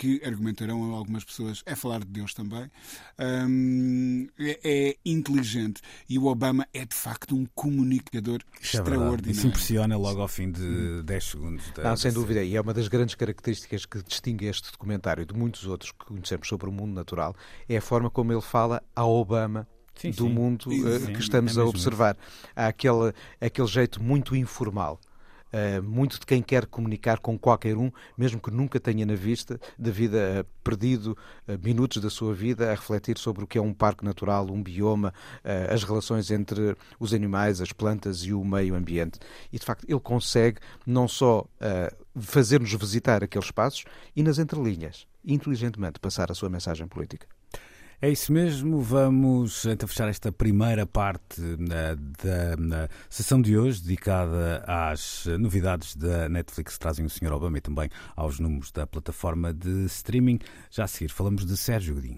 que 0.00 0.18
argumentarão 0.24 0.94
algumas 0.94 1.22
pessoas, 1.24 1.62
é 1.66 1.76
falar 1.76 2.00
de 2.00 2.06
Deus 2.06 2.32
também, 2.32 2.70
um, 3.18 4.26
é, 4.38 4.58
é, 4.64 4.96
inteligente. 5.04 5.82
E 6.08 6.18
o 6.18 6.24
Obama 6.24 6.66
é 6.72 6.86
de 6.86 6.94
facto 6.94 7.36
um 7.36 7.44
comunicador 7.54 8.40
Isso 8.58 8.78
é 8.78 8.80
extraordinário. 8.80 9.28
É 9.28 9.30
Isso 9.30 9.46
impressiona 9.46 9.98
logo 9.98 10.22
ao 10.22 10.28
fim 10.28 10.50
de 10.50 11.02
10 11.02 11.24
segundos. 11.24 11.70
Da, 11.72 11.82
Não, 11.82 11.96
sem 11.98 12.10
dúvida. 12.10 12.42
E 12.42 12.56
é 12.56 12.60
uma 12.62 12.72
das 12.72 12.88
grandes 12.88 13.14
características 13.14 13.84
que 13.84 14.02
distingue 14.02 14.46
este 14.46 14.72
documentário 14.72 15.26
de 15.26 15.34
muitos 15.34 15.66
outros 15.66 15.92
que 15.92 16.06
conhecemos 16.06 16.48
sobre 16.48 16.70
o 16.70 16.72
mundo 16.72 16.94
natural, 16.94 17.36
é 17.68 17.76
a 17.76 17.82
forma 17.82 18.08
como 18.08 18.32
ele 18.32 18.40
fala 18.40 18.82
ao 18.96 19.10
Obama 19.12 19.68
Sim, 19.96 20.12
do 20.12 20.24
sim. 20.24 20.28
mundo 20.30 20.70
sim, 20.70 20.82
uh, 20.82 21.12
que 21.12 21.20
estamos 21.20 21.58
é 21.58 21.60
a 21.60 21.64
observar. 21.66 22.16
Há 22.56 22.68
aquele, 22.68 23.12
aquele 23.38 23.68
jeito 23.68 24.02
muito 24.02 24.34
informal 24.34 24.98
Uh, 25.52 25.82
muito 25.82 26.20
de 26.20 26.26
quem 26.26 26.40
quer 26.40 26.66
comunicar 26.66 27.18
com 27.18 27.38
qualquer 27.38 27.76
um, 27.76 27.90
mesmo 28.16 28.40
que 28.40 28.50
nunca 28.50 28.78
tenha 28.78 29.04
na 29.04 29.14
vista, 29.14 29.60
devido 29.78 30.16
a 30.16 30.44
perdido 30.62 31.16
uh, 31.48 31.58
minutos 31.62 32.00
da 32.00 32.08
sua 32.08 32.32
vida 32.32 32.68
a 32.70 32.74
refletir 32.74 33.18
sobre 33.18 33.42
o 33.42 33.46
que 33.46 33.58
é 33.58 33.60
um 33.60 33.74
parque 33.74 34.04
natural, 34.04 34.46
um 34.50 34.62
bioma, 34.62 35.12
as 35.68 35.82
relações 35.82 36.30
entre 36.30 36.76
os 36.98 37.12
animais, 37.12 37.60
as 37.60 37.72
plantas 37.72 38.20
e 38.20 38.32
o 38.32 38.44
meio 38.44 38.74
ambiente. 38.74 39.18
E 39.52 39.58
de 39.58 39.64
facto 39.64 39.84
ele 39.88 40.00
consegue 40.00 40.60
não 40.86 41.08
só 41.08 41.46
fazer-nos 42.14 42.72
visitar 42.72 43.24
aqueles 43.24 43.46
espaços 43.46 43.84
e 44.14 44.22
nas 44.22 44.38
entrelinhas, 44.38 45.06
inteligentemente 45.24 45.98
passar 45.98 46.30
a 46.30 46.34
sua 46.34 46.48
mensagem 46.48 46.86
política. 46.86 47.26
É 48.02 48.08
isso 48.08 48.32
mesmo, 48.32 48.80
vamos 48.80 49.66
então 49.66 49.86
fechar 49.86 50.08
esta 50.08 50.32
primeira 50.32 50.86
parte 50.86 51.38
da, 51.56 51.94
da 51.94 52.88
sessão 53.10 53.42
de 53.42 53.58
hoje, 53.58 53.82
dedicada 53.82 54.64
às 54.66 55.26
novidades 55.38 55.94
da 55.94 56.26
Netflix 56.26 56.74
que 56.74 56.80
trazem 56.80 57.04
o 57.04 57.10
Sr. 57.10 57.32
Obama 57.32 57.58
e 57.58 57.60
também 57.60 57.90
aos 58.16 58.40
números 58.40 58.72
da 58.72 58.86
plataforma 58.86 59.52
de 59.52 59.84
streaming. 59.84 60.38
Já 60.70 60.84
a 60.84 60.88
seguir, 60.88 61.10
falamos 61.10 61.44
de 61.44 61.54
Sérgio 61.58 61.94
Godinho. 61.94 62.16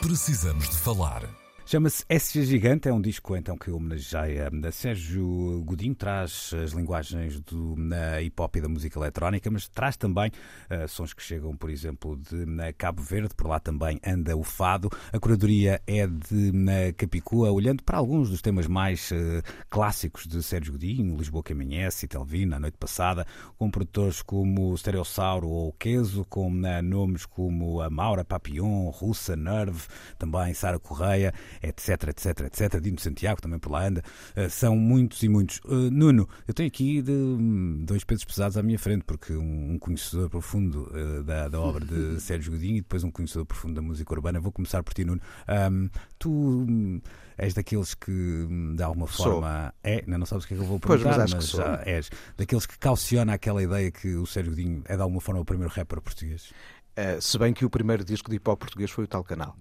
Precisamos 0.00 0.68
de 0.68 0.76
falar. 0.76 1.39
Chama-se 1.70 2.04
SG 2.08 2.42
Gigante, 2.42 2.88
é 2.88 2.92
um 2.92 3.00
disco 3.00 3.36
então 3.36 3.56
que 3.56 3.70
homenageia 3.70 4.50
a 4.50 4.72
Sérgio 4.72 5.62
Godinho, 5.64 5.94
traz 5.94 6.52
as 6.52 6.72
linguagens 6.72 7.38
do 7.42 7.76
hip 8.20 8.42
hop 8.42 8.56
e 8.56 8.60
da 8.60 8.68
música 8.68 8.98
eletrónica, 8.98 9.48
mas 9.52 9.68
traz 9.68 9.96
também 9.96 10.32
uh, 10.68 10.88
sons 10.88 11.14
que 11.14 11.22
chegam, 11.22 11.56
por 11.56 11.70
exemplo, 11.70 12.16
de 12.16 12.44
na 12.44 12.72
Cabo 12.72 13.00
Verde, 13.04 13.36
por 13.36 13.46
lá 13.46 13.60
também 13.60 14.00
anda 14.04 14.36
o 14.36 14.42
fado. 14.42 14.90
A 15.12 15.20
curadoria 15.20 15.80
é 15.86 16.08
de 16.08 16.50
na 16.50 16.92
Capicua, 16.96 17.52
olhando 17.52 17.84
para 17.84 17.98
alguns 17.98 18.30
dos 18.30 18.42
temas 18.42 18.66
mais 18.66 19.08
uh, 19.12 19.40
clássicos 19.68 20.26
de 20.26 20.42
Sérgio 20.42 20.72
Godinho, 20.72 21.16
Lisboa 21.16 21.44
que 21.44 21.52
amanhece, 21.52 22.08
Telvina, 22.08 22.56
a 22.56 22.58
noite 22.58 22.78
passada, 22.78 23.24
com 23.56 23.70
produtores 23.70 24.22
como 24.22 24.76
Stereossauro 24.76 25.48
ou 25.48 25.72
Queso, 25.74 26.26
com 26.28 26.50
nomes 26.82 27.24
como 27.24 27.80
a 27.80 27.88
Maura 27.88 28.24
Papillon, 28.24 28.90
Russa, 28.90 29.36
Nerve, 29.36 29.86
também 30.18 30.52
Sara 30.52 30.80
Correia 30.80 31.32
etc, 31.62 32.08
etc, 32.08 32.40
etc. 32.40 32.80
Dino 32.80 32.98
Santiago 32.98 33.40
também 33.40 33.58
por 33.58 33.70
lá 33.70 33.86
anda. 33.86 34.02
Uh, 34.36 34.48
são 34.50 34.76
muitos 34.76 35.22
e 35.22 35.28
muitos. 35.28 35.60
Uh, 35.64 35.90
Nuno, 35.90 36.28
eu 36.46 36.54
tenho 36.54 36.68
aqui 36.68 37.02
de, 37.02 37.12
um, 37.12 37.84
dois 37.84 38.04
pesos 38.04 38.24
pesados 38.24 38.56
à 38.56 38.62
minha 38.62 38.78
frente, 38.78 39.04
porque 39.04 39.32
um, 39.32 39.78
conhecedor 39.78 40.28
profundo 40.30 40.90
uh, 40.92 41.22
da, 41.22 41.48
da, 41.48 41.60
obra 41.60 41.84
de 41.84 42.20
Sérgio 42.22 42.52
Godinho 42.52 42.76
e 42.76 42.80
depois 42.80 43.04
um 43.04 43.10
conhecedor 43.10 43.46
profundo 43.46 43.74
da 43.74 43.82
música 43.82 44.12
urbana. 44.12 44.40
Vou 44.40 44.52
começar 44.52 44.82
por 44.82 44.94
ti, 44.94 45.04
Nuno. 45.04 45.20
Um, 45.48 45.88
tu 46.18 46.30
hum, 46.30 47.00
és 47.36 47.54
daqueles 47.54 47.94
que, 47.94 48.10
hum, 48.10 48.74
de 48.76 48.82
alguma 48.82 49.06
forma. 49.06 49.72
Sou. 49.82 49.90
É, 49.90 50.04
não 50.06 50.26
sabes 50.26 50.44
o 50.44 50.48
que 50.48 50.54
é 50.54 50.56
que 50.56 50.62
eu 50.62 50.66
vou 50.66 50.78
perguntar, 50.78 51.16
pois, 51.16 51.32
mas, 51.32 51.34
mas 51.34 51.50
já 51.50 51.82
és 51.84 52.10
daqueles 52.36 52.66
que 52.66 52.78
calciona 52.78 53.34
aquela 53.34 53.62
ideia 53.62 53.90
que 53.90 54.14
o 54.14 54.26
Sérgio 54.26 54.52
Godinho 54.52 54.82
é 54.86 54.96
de 54.96 55.02
alguma 55.02 55.20
forma 55.20 55.40
o 55.40 55.44
primeiro 55.44 55.72
rapper 55.72 56.00
português. 56.00 56.52
Uh, 56.90 57.20
se 57.20 57.38
bem 57.38 57.54
que 57.54 57.64
o 57.64 57.70
primeiro 57.70 58.04
disco 58.04 58.28
de 58.28 58.36
hip 58.36 58.50
hop 58.50 58.60
português 58.60 58.90
foi 58.90 59.04
o 59.04 59.08
tal 59.08 59.24
canal. 59.24 59.56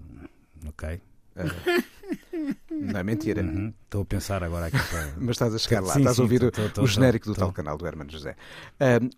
Ok. 0.68 1.02
Uh, 1.36 1.84
não 2.80 3.00
é 3.00 3.04
mentira. 3.04 3.42
Uhum. 3.42 3.74
Estou 3.84 4.04
a 4.04 4.06
pensar 4.06 4.44
agora 4.44 4.68
aqui 4.68 4.78
para... 4.78 5.13
Mas 5.18 5.32
estás 5.32 5.54
a 5.54 5.58
chegar 5.58 5.82
lá, 5.82 5.94
sim, 5.94 6.00
estás 6.00 6.15
sim, 6.15 6.22
a 6.22 6.24
ouvir 6.24 6.39
tô, 6.39 6.52
tô, 6.52 6.70
tô, 6.70 6.82
o 6.84 6.88
genérico 6.88 7.26
do 7.26 7.36
tal 7.36 7.52
canal 7.52 7.78
do 7.78 7.86
Hermano 7.86 8.12
José. 8.12 8.36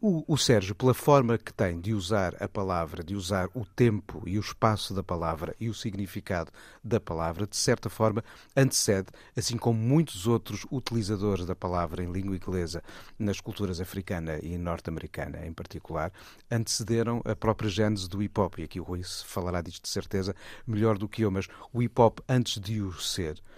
o, 0.02 0.24
o, 0.34 0.38
Sérgio, 0.38 0.74
pela 0.74 0.94
forma 0.94 1.38
que 1.38 1.54
tem 1.54 1.80
de 1.80 1.94
usar 1.94 2.36
a 2.40 2.48
palavra, 2.48 3.04
de 3.04 3.16
usar 3.16 3.50
o 3.54 3.66
tempo 3.66 4.24
e 4.26 4.38
o 4.38 4.42
espaço 4.42 4.94
da 4.94 5.04
palavra 5.04 5.56
e 5.60 5.70
o 5.70 5.74
significado 5.74 6.52
da 6.84 7.00
palavra, 7.00 7.46
de 7.46 7.58
certa 7.58 7.90
forma, 7.90 8.24
antecede, 8.56 9.08
assim 9.36 9.58
como 9.58 9.78
muitos 9.78 10.26
outros 10.26 10.66
utilizadores 10.72 11.46
da 11.46 11.56
palavra 11.56 12.04
em 12.04 12.12
língua 12.12 12.36
inglesa, 12.36 12.82
nas 13.20 13.42
culturas 13.42 13.82
africana 13.82 14.40
e 14.42 14.58
norte-americana 14.58 15.46
em 15.46 15.54
particular, 15.54 16.12
antecederam 16.50 17.22
a 17.26 17.36
própria 17.36 17.70
gênese 17.70 18.10
do 18.10 18.24
hip 18.24 18.40
hop. 18.40 18.60
E 18.60 18.64
aqui 18.64 18.80
o 18.80 18.84
Rui 18.84 19.02
falará 19.26 19.62
disto 19.62 19.84
de 19.84 19.90
certeza 19.90 20.36
melhor 20.66 20.98
do 20.98 21.10
que 21.10 21.24
eu, 21.24 21.32
mas 21.32 21.48
o 21.74 21.82
hip 21.82 22.00
hop, 22.02 22.20
antes 22.28 22.60
de 22.60 22.82
o 22.82 22.94
ser, 22.94 23.42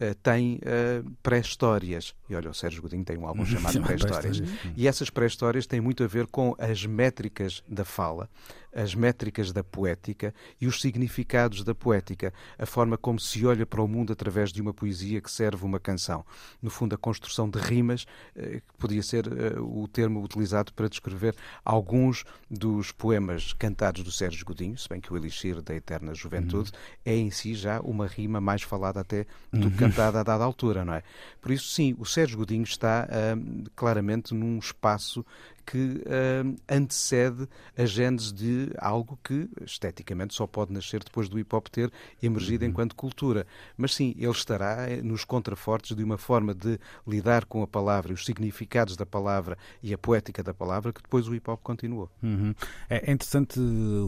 uh, 0.00 0.14
tem 0.22 0.56
uh, 0.56 1.10
pré-histórias. 1.22 2.14
E 2.28 2.34
olha, 2.34 2.50
o 2.50 2.54
Sérgio 2.54 2.82
Godinho 2.82 3.04
tem 3.04 3.18
um 3.18 3.26
álbum 3.26 3.44
chamado 3.46 3.80
Pré-histórias. 3.82 4.42
E 4.76 4.88
essas 4.88 5.10
pré-histórias 5.10 5.66
têm 5.66 5.80
muito 5.80 6.02
a 6.02 6.06
ver 6.06 6.26
com 6.26 6.54
as 6.58 6.84
métricas 6.86 7.62
da 7.68 7.84
fala, 7.84 8.28
as 8.72 8.94
métricas 8.94 9.52
da 9.52 9.64
poética 9.64 10.32
e 10.60 10.66
os 10.66 10.80
significados 10.80 11.64
da 11.64 11.74
poética, 11.74 12.32
a 12.58 12.66
forma 12.66 12.96
como 12.96 13.18
se 13.18 13.44
olha 13.44 13.66
para 13.66 13.82
o 13.82 13.88
mundo 13.88 14.12
através 14.12 14.52
de 14.52 14.62
uma 14.62 14.72
poesia 14.72 15.20
que 15.20 15.30
serve 15.30 15.64
uma 15.64 15.80
canção. 15.80 16.24
No 16.62 16.70
fundo, 16.70 16.94
a 16.94 16.98
construção 16.98 17.50
de 17.50 17.58
rimas, 17.58 18.06
eh, 18.36 18.60
que 18.60 18.78
podia 18.78 19.02
ser 19.02 19.26
o 19.58 19.88
termo 19.88 20.22
utilizado 20.22 20.72
para 20.72 20.88
descrever 20.88 21.34
alguns 21.64 22.24
dos 22.48 22.92
poemas 22.92 23.52
cantados 23.52 24.04
do 24.04 24.12
Sérgio 24.12 24.44
Godinho, 24.44 24.78
se 24.78 24.88
bem 24.88 25.00
que 25.00 25.12
o 25.12 25.16
Elixir 25.16 25.60
da 25.60 25.74
Eterna 25.74 26.14
Juventude 26.14 26.70
uhum. 26.70 26.78
é 27.04 27.16
em 27.16 27.30
si 27.30 27.54
já 27.54 27.80
uma 27.80 28.06
rima 28.06 28.40
mais 28.40 28.62
falada 28.62 29.00
até 29.00 29.26
do 29.52 29.66
uhum. 29.66 29.70
que 29.70 29.84
cantada 29.90 30.20
a 30.20 30.22
dada 30.22 30.44
altura, 30.44 30.84
não 30.84 30.94
é? 30.94 31.02
Por 31.40 31.50
isso, 31.50 31.68
sim, 31.68 31.94
o 31.98 32.04
Sérgio 32.04 32.38
Godinho 32.38 32.62
está 32.62 33.08
uh, 33.08 33.70
claramente 33.74 34.34
num 34.34 34.58
espaço 34.58 35.24
que 35.70 36.02
uh, 36.02 36.56
antecede 36.68 37.46
a 37.78 37.84
gênese 37.84 38.34
de 38.34 38.72
algo 38.76 39.16
que 39.22 39.48
esteticamente 39.64 40.34
só 40.34 40.44
pode 40.44 40.72
nascer 40.72 41.04
depois 41.04 41.28
do 41.28 41.38
hip 41.38 41.54
hop 41.54 41.68
ter 41.68 41.92
emergido 42.20 42.64
uhum. 42.64 42.70
enquanto 42.70 42.96
cultura. 42.96 43.46
Mas 43.76 43.94
sim, 43.94 44.12
ele 44.18 44.32
estará 44.32 44.90
eh, 44.90 45.00
nos 45.00 45.24
contrafortes 45.24 45.96
de 45.96 46.02
uma 46.02 46.18
forma 46.18 46.52
de 46.52 46.76
lidar 47.06 47.44
com 47.44 47.62
a 47.62 47.68
palavra, 47.68 48.12
os 48.12 48.24
significados 48.24 48.96
da 48.96 49.06
palavra 49.06 49.56
e 49.80 49.94
a 49.94 49.98
poética 49.98 50.42
da 50.42 50.52
palavra 50.52 50.92
que 50.92 51.00
depois 51.00 51.28
o 51.28 51.34
hip 51.36 51.48
hop 51.48 51.60
continuou. 51.62 52.10
Uhum. 52.20 52.52
É, 52.88 53.12
interessante, 53.12 53.60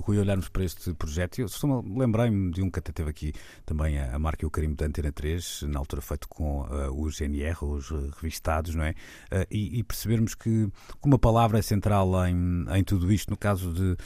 Rui, 0.05 0.19
olharmos 0.19 0.49
para 0.49 0.65
este 0.65 0.93
projeto. 0.95 1.39
Eu 1.39 1.47
lembrei-me 1.87 2.51
de 2.51 2.61
um 2.61 2.71
que 2.71 2.81
até 2.81 2.91
teve 2.91 3.11
aqui 3.11 3.33
também 3.65 4.01
a, 4.01 4.19
marca 4.19 4.45
e 4.45 4.47
o 4.47 4.51
carimbo 4.51 4.75
da 4.75 4.87
Antena 4.87 5.13
3, 5.13 5.63
na 5.69 5.79
altura 5.79 6.03
feito 6.03 6.29
com 6.29 6.63
uh, 6.63 7.01
os 7.01 7.19
GNR, 7.19 7.57
os 7.65 7.91
revistados, 8.17 8.75
não 8.75 8.83
é? 8.83 8.91
Uh, 8.91 9.47
e, 9.49 9.79
e 9.79 9.85
percebermos 9.85 10.35
que, 10.35 10.69
uma 11.05 11.19
palavra 11.19 11.52
palavra 11.53 11.59
é 11.59 11.63
central 11.63 12.27
em, 12.27 12.65
em 12.79 12.85
tudo 12.85 13.13
isto, 13.13 13.31
no 13.31 13.37
caso 13.37 13.73
de, 13.73 13.97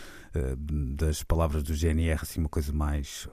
das 0.94 1.22
palavras 1.22 1.62
do 1.62 1.74
GNR, 1.74 2.20
assim, 2.20 2.40
uma 2.40 2.48
coisa 2.48 2.72
mais 2.72 3.28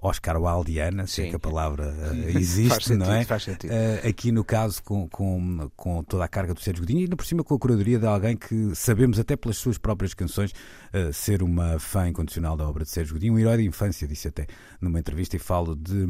Oscar 0.00 0.40
Wildiana, 0.40 1.06
se 1.06 1.22
é 1.22 1.30
que 1.30 1.36
a 1.36 1.38
palavra 1.38 1.88
uh, 2.12 2.38
existe, 2.38 2.84
sentido, 2.84 2.98
não 2.98 3.12
é? 3.12 3.24
Faz 3.24 3.42
sentido. 3.42 3.70
Uh, 3.70 4.08
aqui 4.08 4.30
no 4.30 4.44
caso 4.44 4.82
com, 4.82 5.08
com, 5.08 5.70
com 5.76 6.04
toda 6.04 6.24
a 6.24 6.28
carga 6.28 6.54
do 6.54 6.60
Sérgio 6.60 6.82
Godinho 6.82 7.00
e 7.00 7.02
ainda 7.04 7.16
por 7.16 7.26
cima 7.26 7.42
com 7.42 7.54
a 7.54 7.58
curadoria 7.58 7.98
de 7.98 8.06
alguém 8.06 8.36
que 8.36 8.74
sabemos 8.76 9.18
até 9.18 9.36
pelas 9.36 9.56
suas 9.56 9.76
próprias 9.76 10.14
canções 10.14 10.52
uh, 10.52 11.12
ser 11.12 11.42
uma 11.42 11.78
fã 11.80 12.08
incondicional 12.08 12.56
da 12.56 12.68
obra 12.68 12.84
de 12.84 12.90
Sérgio 12.90 13.14
Godinho, 13.14 13.34
um 13.34 13.38
herói 13.38 13.58
de 13.58 13.64
infância, 13.64 14.06
disse 14.06 14.28
até 14.28 14.46
numa 14.80 15.00
entrevista 15.00 15.34
e 15.34 15.38
falo 15.38 15.74
de, 15.74 16.06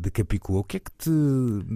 de 0.00 0.10
Capicua. 0.10 0.60
O 0.60 0.64
que 0.64 0.76
é 0.76 0.80
que 0.80 0.90
te 0.96 1.10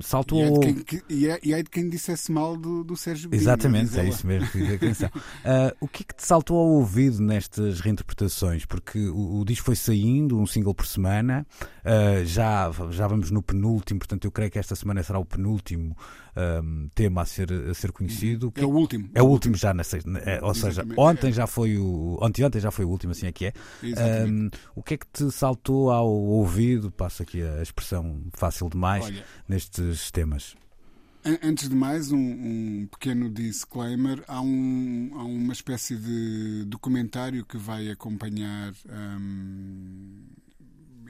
saltou... 0.02 0.38
E 0.38 0.42
é 0.42 0.50
de 0.50 0.61
quem, 0.61 0.74
que, 0.74 1.02
e 1.09 1.26
é, 1.26 1.40
e 1.42 1.52
é 1.52 1.62
de 1.62 1.70
quem 1.70 1.88
dissesse 1.88 2.31
mal 2.31 2.57
do, 2.57 2.85
do 2.85 2.96
Sérgio 2.96 3.28
Godinho. 3.28 3.42
Exatamente, 3.42 3.98
é 3.98 4.05
isso 4.05 4.26
mesmo. 4.26 4.46
o 5.81 5.88
que 5.88 6.02
é 6.02 6.07
que 6.07 6.14
te 6.14 6.24
saltou 6.24 6.57
ao 6.57 6.68
ouvido 6.68 7.20
nestas 7.20 7.81
reinterpretações? 7.81 8.64
Porque 8.64 8.98
o, 9.09 9.40
o 9.40 9.44
disco 9.44 9.66
foi 9.66 9.76
saindo, 9.76 10.38
um 10.38 10.46
single 10.46 10.74
por 10.74 10.87
semana, 10.87 11.32
semana. 11.33 11.47
Uh, 11.85 12.25
já, 12.25 12.71
já 12.90 13.07
vamos 13.07 13.31
no 13.31 13.42
penúltimo, 13.42 14.01
portanto, 14.01 14.25
eu 14.25 14.31
creio 14.31 14.51
que 14.51 14.59
esta 14.59 14.77
semana 14.77 15.03
será 15.03 15.18
o 15.18 15.25
penúltimo 15.25 15.97
um, 16.37 16.88
tema 16.95 17.23
a 17.23 17.25
ser, 17.25 17.53
a 17.53 17.75
ser 17.75 17.92
conhecido. 17.92 18.53
É 18.57 18.64
o 18.64 18.71
último. 18.71 19.09
É 19.14 19.23
o 19.23 19.27
último 19.27 19.57
já, 19.57 19.73
na 19.73 19.83
é, 20.25 20.40
ou 20.42 20.55
seja, 20.55 20.85
ontem 20.97 21.33
já 21.33 21.47
foi 21.47 21.79
o. 21.79 22.18
Ontem, 22.21 22.61
já 22.61 22.71
foi 22.71 22.85
o 22.85 22.88
último, 22.88 23.12
assim 23.12 23.27
é 23.27 23.33
que 23.33 23.47
é. 23.47 23.53
Um, 24.27 24.51
o 24.75 24.83
que 24.83 24.95
é 24.95 24.97
que 24.97 25.07
te 25.07 25.31
saltou 25.31 25.90
ao 25.90 26.09
ouvido? 26.09 26.90
Passo 26.90 27.23
aqui 27.23 27.42
a 27.42 27.62
expressão 27.62 28.23
fácil 28.33 28.68
demais 28.68 29.05
Olha, 29.05 29.25
nestes 29.49 30.11
temas. 30.11 30.55
Antes 31.25 31.68
de 31.68 31.77
mais, 31.77 32.11
um, 32.11 32.18
um, 32.18 32.88
pequeno 32.90 33.31
disclaimer: 33.31 34.25
há, 34.27 34.40
um, 34.40 35.11
há, 35.14 35.23
uma 35.23 35.53
espécie 35.53 35.97
de 35.97 36.64
documentário 36.64 37.45
que 37.45 37.57
vai 37.57 37.88
acompanhar 37.90 38.73
um, 38.88 40.27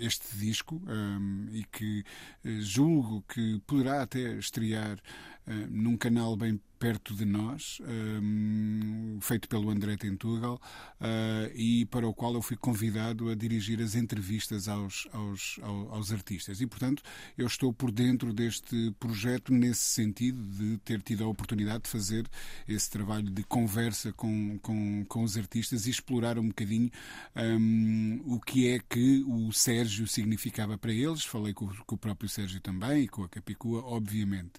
este 0.04 0.36
disco 0.36 0.82
um, 0.86 1.46
e 1.52 1.64
que 1.64 2.04
uh, 2.44 2.60
julgo 2.60 3.22
que 3.28 3.60
poderá 3.66 4.02
até 4.02 4.34
estrear 4.34 4.98
uh, 5.46 5.52
num 5.70 5.96
canal 5.96 6.36
bem 6.36 6.60
perto 6.82 7.14
de 7.14 7.24
nós, 7.24 7.80
um, 8.20 9.16
feito 9.20 9.48
pelo 9.48 9.70
André 9.70 9.96
Tentugal, 9.96 10.60
uh, 11.00 11.48
e 11.54 11.86
para 11.86 12.08
o 12.08 12.12
qual 12.12 12.34
eu 12.34 12.42
fui 12.42 12.56
convidado 12.56 13.28
a 13.28 13.36
dirigir 13.36 13.80
as 13.80 13.94
entrevistas 13.94 14.66
aos, 14.66 15.06
aos, 15.12 15.60
aos, 15.62 16.10
artistas. 16.10 16.60
E, 16.60 16.66
portanto, 16.66 17.00
eu 17.38 17.46
estou 17.46 17.72
por 17.72 17.92
dentro 17.92 18.32
deste 18.32 18.92
projeto 18.98 19.52
nesse 19.52 19.82
sentido 19.82 20.42
de 20.42 20.76
ter 20.78 21.00
tido 21.02 21.22
a 21.22 21.28
oportunidade 21.28 21.84
de 21.84 21.88
fazer 21.88 22.28
esse 22.66 22.90
trabalho 22.90 23.30
de 23.30 23.44
conversa 23.44 24.12
com, 24.12 24.58
com, 24.58 25.04
com 25.04 25.22
os 25.22 25.36
artistas 25.36 25.86
e 25.86 25.90
explorar 25.90 26.36
um 26.36 26.48
bocadinho 26.48 26.90
um, 27.36 28.20
o 28.26 28.40
que 28.40 28.66
é 28.66 28.80
que 28.80 29.22
o 29.28 29.52
Sérgio 29.52 30.08
significava 30.08 30.76
para 30.76 30.92
eles. 30.92 31.24
Falei 31.24 31.54
com, 31.54 31.68
com 31.68 31.94
o 31.94 31.98
próprio 31.98 32.28
Sérgio 32.28 32.60
também 32.60 33.04
e 33.04 33.08
com 33.08 33.22
a 33.22 33.28
Capicua, 33.28 33.84
obviamente. 33.84 34.54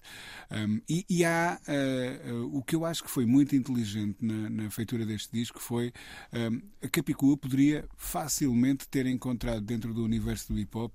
Um, 0.50 0.80
e, 0.88 1.04
e 1.06 1.22
há. 1.22 1.60
Uh, 1.68 2.13
uh, 2.30 2.56
o 2.56 2.62
que 2.62 2.74
eu 2.76 2.84
acho 2.84 3.02
que 3.02 3.10
foi 3.10 3.26
muito 3.26 3.54
inteligente 3.54 4.16
na, 4.20 4.50
na 4.50 4.70
feitura 4.70 5.04
deste 5.04 5.32
disco 5.32 5.60
foi 5.60 5.92
um, 6.32 6.60
a 6.82 6.88
Capicua 6.88 7.36
poderia 7.36 7.84
facilmente 7.96 8.88
ter 8.88 9.06
encontrado 9.06 9.60
dentro 9.60 9.92
do 9.94 10.04
universo 10.04 10.52
do 10.52 10.58
hip 10.58 10.76
hop 10.76 10.92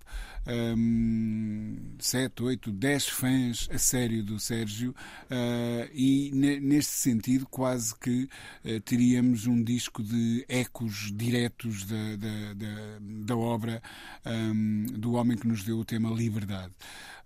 um, 0.47 1.77
7, 1.99 2.43
8, 2.43 2.71
10 2.71 3.08
fãs 3.08 3.69
a 3.71 3.77
sério 3.77 4.23
do 4.23 4.39
Sérgio 4.39 4.91
uh, 4.91 5.89
e 5.93 6.32
neste 6.34 6.93
sentido 6.93 7.47
quase 7.47 7.95
que 7.95 8.29
uh, 8.65 8.79
teríamos 8.82 9.47
um 9.47 9.63
disco 9.63 10.03
de 10.03 10.45
ecos 10.47 11.12
diretos 11.13 11.86
da, 11.86 12.15
da, 12.15 12.53
da, 12.53 12.99
da 13.25 13.38
obra 13.38 13.82
um, 14.25 14.86
do 14.86 15.13
homem 15.13 15.38
que 15.38 15.47
nos 15.47 15.63
deu 15.63 15.79
o 15.79 15.86
tema 15.86 16.10
Liberdade. 16.10 16.73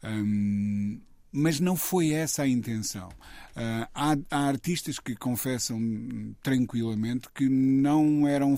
Um, 0.04 1.00
mas 1.34 1.60
não 1.60 1.76
foi 1.76 2.12
essa 2.12 2.44
a 2.44 2.48
intenção. 2.48 3.10
Uh, 3.10 3.88
há, 3.94 4.18
há, 4.32 4.48
artistas 4.48 5.00
que 5.00 5.16
confessam 5.16 5.80
tranquilamente 6.42 7.28
que 7.34 7.48
não 7.48 8.28
eram 8.28 8.56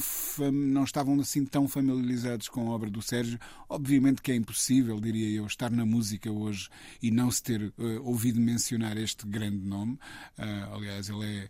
não 0.54 0.84
estavam 0.84 1.20
assim 1.20 1.46
tão 1.46 1.68
familiarizados 1.68 2.48
com 2.50 2.68
a 2.68 2.76
obra 2.76 2.90
do 2.90 3.02
Sérgio. 3.02 3.40
Obviamente 3.70 4.22
que 4.22 4.32
é 4.32 4.36
impossível, 4.36 5.00
diria 5.00 5.38
eu, 5.38 5.46
estar 5.46 5.72
na 5.72 5.86
música 5.86 6.30
hoje 6.30 6.70
e 7.02 7.12
não 7.12 7.32
se 7.32 7.42
ter 7.44 7.74
uh, 7.78 8.04
ouvido 8.04 8.40
mencionar 8.40 8.98
este 8.98 9.26
grande 9.26 9.66
nome. 9.66 9.94
Uh, 10.38 10.76
aliás, 10.76 11.10
ele 11.10 11.26
é 11.26 11.50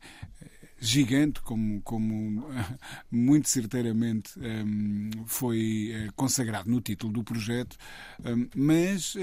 gigante, 0.88 1.42
como, 1.42 1.82
como 1.82 2.46
muito 3.12 3.50
certeiramente 3.50 4.34
um, 4.40 5.10
foi 5.26 5.92
eh, 5.94 6.10
consagrado 6.16 6.70
no 6.70 6.82
título 6.82 7.14
do 7.14 7.24
projeto, 7.24 7.76
um, 8.24 8.48
mas 8.56 9.16
uh, 9.16 9.20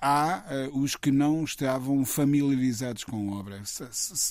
há 0.00 0.44
uh, 0.72 0.78
os 0.80 0.96
que 0.96 1.10
não 1.10 1.44
estavam 1.44 2.04
familiarizados 2.04 3.04
com 3.04 3.32
a 3.34 3.38
obra. 3.38 3.58
S 3.58 3.86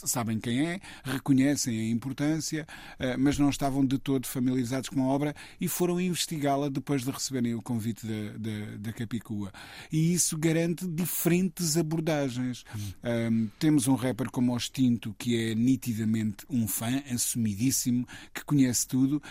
sabem 0.08 0.40
quem 0.40 0.68
é, 0.68 0.80
reconhecem 1.04 1.80
a 1.80 1.90
importância, 1.90 2.68
uh, 3.00 3.20
mas 3.20 3.38
não 3.38 3.50
estavam 3.50 3.86
de 3.86 3.98
todo 3.98 4.28
familiarizados 4.28 4.90
com 4.90 5.04
a 5.04 5.08
obra 5.08 5.36
e 5.60 5.68
foram 5.68 6.00
investigá-la 6.00 6.70
depois 6.70 7.04
de 7.04 7.12
receberem 7.12 7.56
o 7.56 7.62
convite 7.62 8.06
da, 8.06 8.38
da, 8.38 8.78
da 8.78 8.94
Capicua. 8.94 9.52
E 9.92 10.14
isso 10.14 10.38
garante 10.38 10.88
diferentes 10.88 11.78
abordagens. 11.78 12.64
Um, 13.04 13.50
temos 13.60 13.88
um 13.88 13.96
rapper 13.96 14.30
como 14.30 14.54
o 14.54 14.58
Extinto, 14.58 15.16
que 15.18 15.52
é 15.52 15.56
nitidamente 15.56 16.46
um 16.50 16.65
fã 16.68 17.04
assumidíssimo, 17.12 18.08
que 18.34 18.44
conhece 18.44 18.88
tudo 18.88 19.22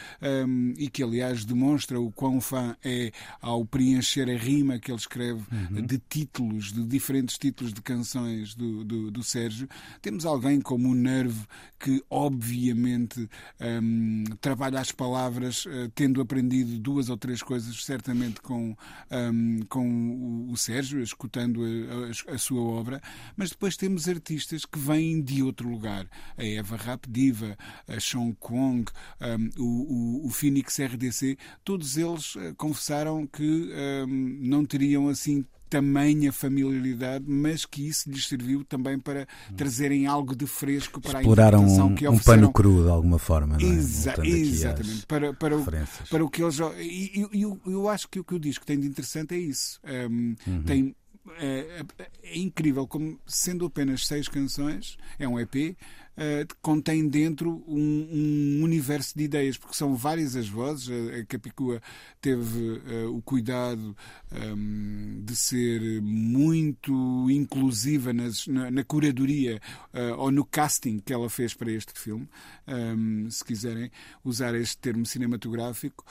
um, 0.47 0.75
e 0.77 0.88
que, 0.88 1.03
aliás, 1.03 1.44
demonstra 1.44 2.01
o 2.01 2.11
quão 2.12 2.40
fã 2.40 2.77
é 2.85 3.12
ao 3.40 3.64
preencher 3.64 4.29
a 4.31 4.37
rima 4.37 4.79
que 4.79 4.90
ele 4.90 4.99
escreve 4.99 5.42
uhum. 5.53 5.87
de 5.87 5.99
títulos, 5.99 6.73
de 6.73 6.85
diferentes 6.85 7.38
títulos 7.38 7.73
de 7.73 7.83
canções 7.83 8.55
do, 8.55 8.85
do, 8.85 9.11
do 9.11 9.23
Sérgio. 9.23 9.68
Temos 10.01 10.25
alguém 10.27 10.61
como 10.61 10.90
o 10.90 10.94
Nerve, 10.94 11.47
que 11.79 12.03
obviamente 12.09 13.29
um, 13.61 14.25
trabalha 14.40 14.81
as 14.81 14.92
palavras, 14.92 15.66
uh, 15.66 15.90
tendo 15.94 16.20
aprendido 16.20 16.79
duas 16.79 17.09
ou 17.09 17.16
três 17.16 17.42
coisas, 17.42 17.85
certamente 17.85 18.40
com, 18.40 18.77
um, 19.11 19.61
com 19.68 19.87
o, 19.88 20.53
o, 20.53 20.57
Sérgio, 20.57 21.03
escutando 21.03 21.62
a, 21.62 22.33
a, 22.33 22.35
a, 22.35 22.38
sua 22.38 22.62
obra, 22.62 23.03
mas 23.37 23.51
depois 23.51 23.77
temos 23.77 24.09
artistas 24.09 24.64
que 24.64 24.79
vêm 24.79 25.23
de 25.23 25.42
outro 25.42 25.68
lugar. 25.68 26.09
A 26.37 26.44
Eva 26.44 26.77
Rap 26.77 27.09
Diva, 27.14 27.57
a 27.87 28.00
Sean 28.00 28.33
Kwong, 28.33 28.85
um, 29.20 29.62
o, 29.62 30.22
o, 30.22 30.27
o, 30.27 30.31
Phoenix 30.31 30.79
RDC, 30.79 31.38
todos 31.64 31.96
eles 31.96 32.35
uh, 32.35 32.55
confessaram 32.57 33.27
que 33.27 33.70
um, 34.05 34.38
não 34.40 34.64
teriam 34.64 35.09
assim 35.09 35.44
tamanha 35.70 36.33
familiaridade, 36.33 37.24
mas 37.27 37.64
que 37.64 37.88
isso 37.88 38.09
lhes 38.09 38.29
serviu 38.29 38.64
também 38.64 38.96
para 38.98 39.27
trazerem 39.57 40.07
algo 40.07 40.37
de 40.37 40.46
fresco 40.46 41.00
para 41.00 41.18
Exploraram 41.18 41.59
a 41.59 41.62
interpretação 41.62 41.87
um, 41.88 41.94
que 41.94 42.07
ofereceram. 42.07 42.37
um 42.37 42.40
pano 42.42 42.53
cru 42.53 42.85
de 42.85 42.90
alguma 42.90 43.18
forma, 43.18 43.59
não 43.59 43.66
é? 43.66 43.72
Exa 43.72 44.14
exatamente. 44.24 45.07
Para, 45.07 45.33
para, 45.33 45.57
o, 45.57 45.64
para 46.11 46.24
o 46.24 46.31
que 46.31 46.42
eles... 46.44 46.59
E 46.79 47.27
eu, 47.33 47.61
eu, 47.66 47.88
acho 47.88 48.09
que 48.09 48.20
o 48.20 48.24
que 48.24 48.35
o 48.35 48.38
disco 48.38 48.64
tem 48.64 48.79
de 48.79 48.87
interessante 48.87 49.35
é 49.35 49.38
isso. 49.38 49.81
Um, 49.85 50.37
uhum. 50.46 50.62
Tem 50.62 50.94
é, 51.38 51.81
é, 51.98 52.07
é, 52.22 52.38
incrível 52.38 52.87
como, 52.87 53.18
sendo 53.27 53.64
apenas 53.64 54.07
seis 54.07 54.29
canções, 54.29 54.98
é 55.18 55.27
um 55.27 55.40
EP, 55.40 55.74
uh, 56.16 56.55
contém 56.62 57.09
dentro 57.09 57.62
um, 57.66 58.59
um, 58.59 58.62
universo 58.62 59.16
de 59.16 59.24
ideias, 59.24 59.57
porque 59.57 59.77
são 59.77 59.94
várias 59.94 60.37
as 60.37 60.48
vozes. 60.48 60.88
A, 60.90 61.24
Capicua 61.27 61.81
teve 62.20 62.59
uh, 62.59 63.16
o 63.16 63.22
cuidado 63.22 63.96
um, 64.33 65.22
de 65.24 65.37
ser 65.37 66.00
muito 66.03 67.31
inclusiva 67.31 68.12
nas, 68.12 68.46
na, 68.46 68.70
na, 68.70 68.85
curadoria 68.85 69.61
uh, 69.92 70.18
ou 70.18 70.31
no 70.31 70.44
casting 70.44 70.98
que 70.98 71.12
ela 71.12 71.29
fez 71.29 71.55
para 71.55 71.70
este 71.70 71.98
filme, 71.98 72.29
um, 72.66 73.31
se 73.31 73.44
quiserem 73.44 73.90
usar 74.24 74.55
este 74.55 74.79
termo 74.79 75.07
cinematográfico, 75.07 76.05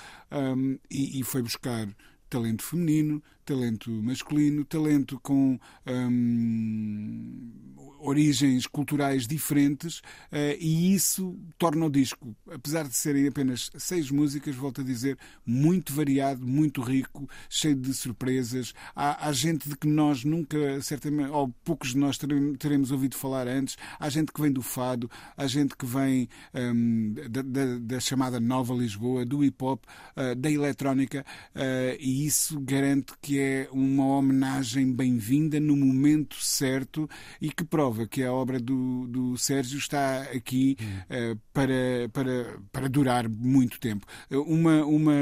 e, 0.90 1.20
e 1.20 1.24
foi 1.24 1.42
buscar 1.42 1.88
talento 2.34 2.64
feminino, 2.64 3.22
talento 3.46 3.92
masculino, 3.92 4.66
talento 4.66 5.20
com 5.20 5.60
hum, 5.86 7.52
origens 8.00 8.66
culturais 8.66 9.28
diferentes, 9.28 10.00
uh, 10.00 10.58
e 10.60 10.94
isso 10.94 11.38
torna 11.58 11.86
o 11.86 11.90
disco, 11.90 12.36
apesar 12.52 12.88
de 12.88 12.96
serem 12.96 13.28
apenas 13.28 13.70
seis 13.78 14.10
músicas, 14.10 14.56
volto 14.56 14.82
a 14.82 14.84
dizer, 14.84 15.18
muito 15.46 15.94
variado, 15.94 16.46
muito 16.46 16.82
rico, 16.82 17.30
cheio 17.50 17.76
de 17.76 17.94
surpresas. 17.94 18.74
Há, 18.96 19.28
há 19.28 19.32
gente 19.32 19.70
de 19.70 19.78
que 19.78 19.88
nós 19.88 20.24
nunca, 20.24 20.82
certamente, 20.82 21.30
ou 21.30 21.50
poucos 21.64 21.90
de 21.90 21.98
nós 21.98 22.18
teremos, 22.18 22.58
teremos, 22.58 22.92
ouvido 22.92 23.16
falar 23.16 23.48
antes, 23.48 23.78
há 24.00 24.10
gente 24.10 24.34
que 24.34 24.42
vem 24.42 24.52
do 24.52 24.62
fado, 24.62 25.10
há 25.38 25.48
gente 25.48 25.76
que 25.78 25.86
vem 25.86 26.28
um, 26.54 27.14
da, 27.30 27.42
da, 27.42 27.80
da, 27.80 28.00
chamada 28.00 28.40
Nova 28.40 28.74
Lisboa, 28.74 29.26
do 29.26 29.44
hip 29.44 29.64
hop, 29.64 29.84
uh, 30.18 30.36
da 30.36 30.52
eletrónica, 30.52 31.26
uh, 31.56 31.96
e 32.00 32.23
e 32.24 32.28
isso 32.28 32.60
garante 32.60 33.14
que 33.22 33.40
é 33.40 33.68
uma 33.72 34.06
homenagem 34.06 34.92
bem-vinda 34.94 35.60
no 35.60 35.76
momento 35.76 36.36
certo 36.40 37.10
e 37.42 37.52
que 37.52 37.64
prova 37.64 38.08
que 38.08 38.24
a 38.24 38.32
obra 38.32 38.60
do, 38.60 39.08
do 39.08 39.38
Sérgio 39.38 39.78
está 39.78 40.22
aqui 40.24 40.78
uh, 41.10 41.40
para, 41.54 42.10
para, 42.12 42.60
para 42.72 42.90
durar 42.90 43.28
muito 43.30 43.80
tempo. 43.80 44.06
Uma, 44.32 44.86
uma, 44.86 45.14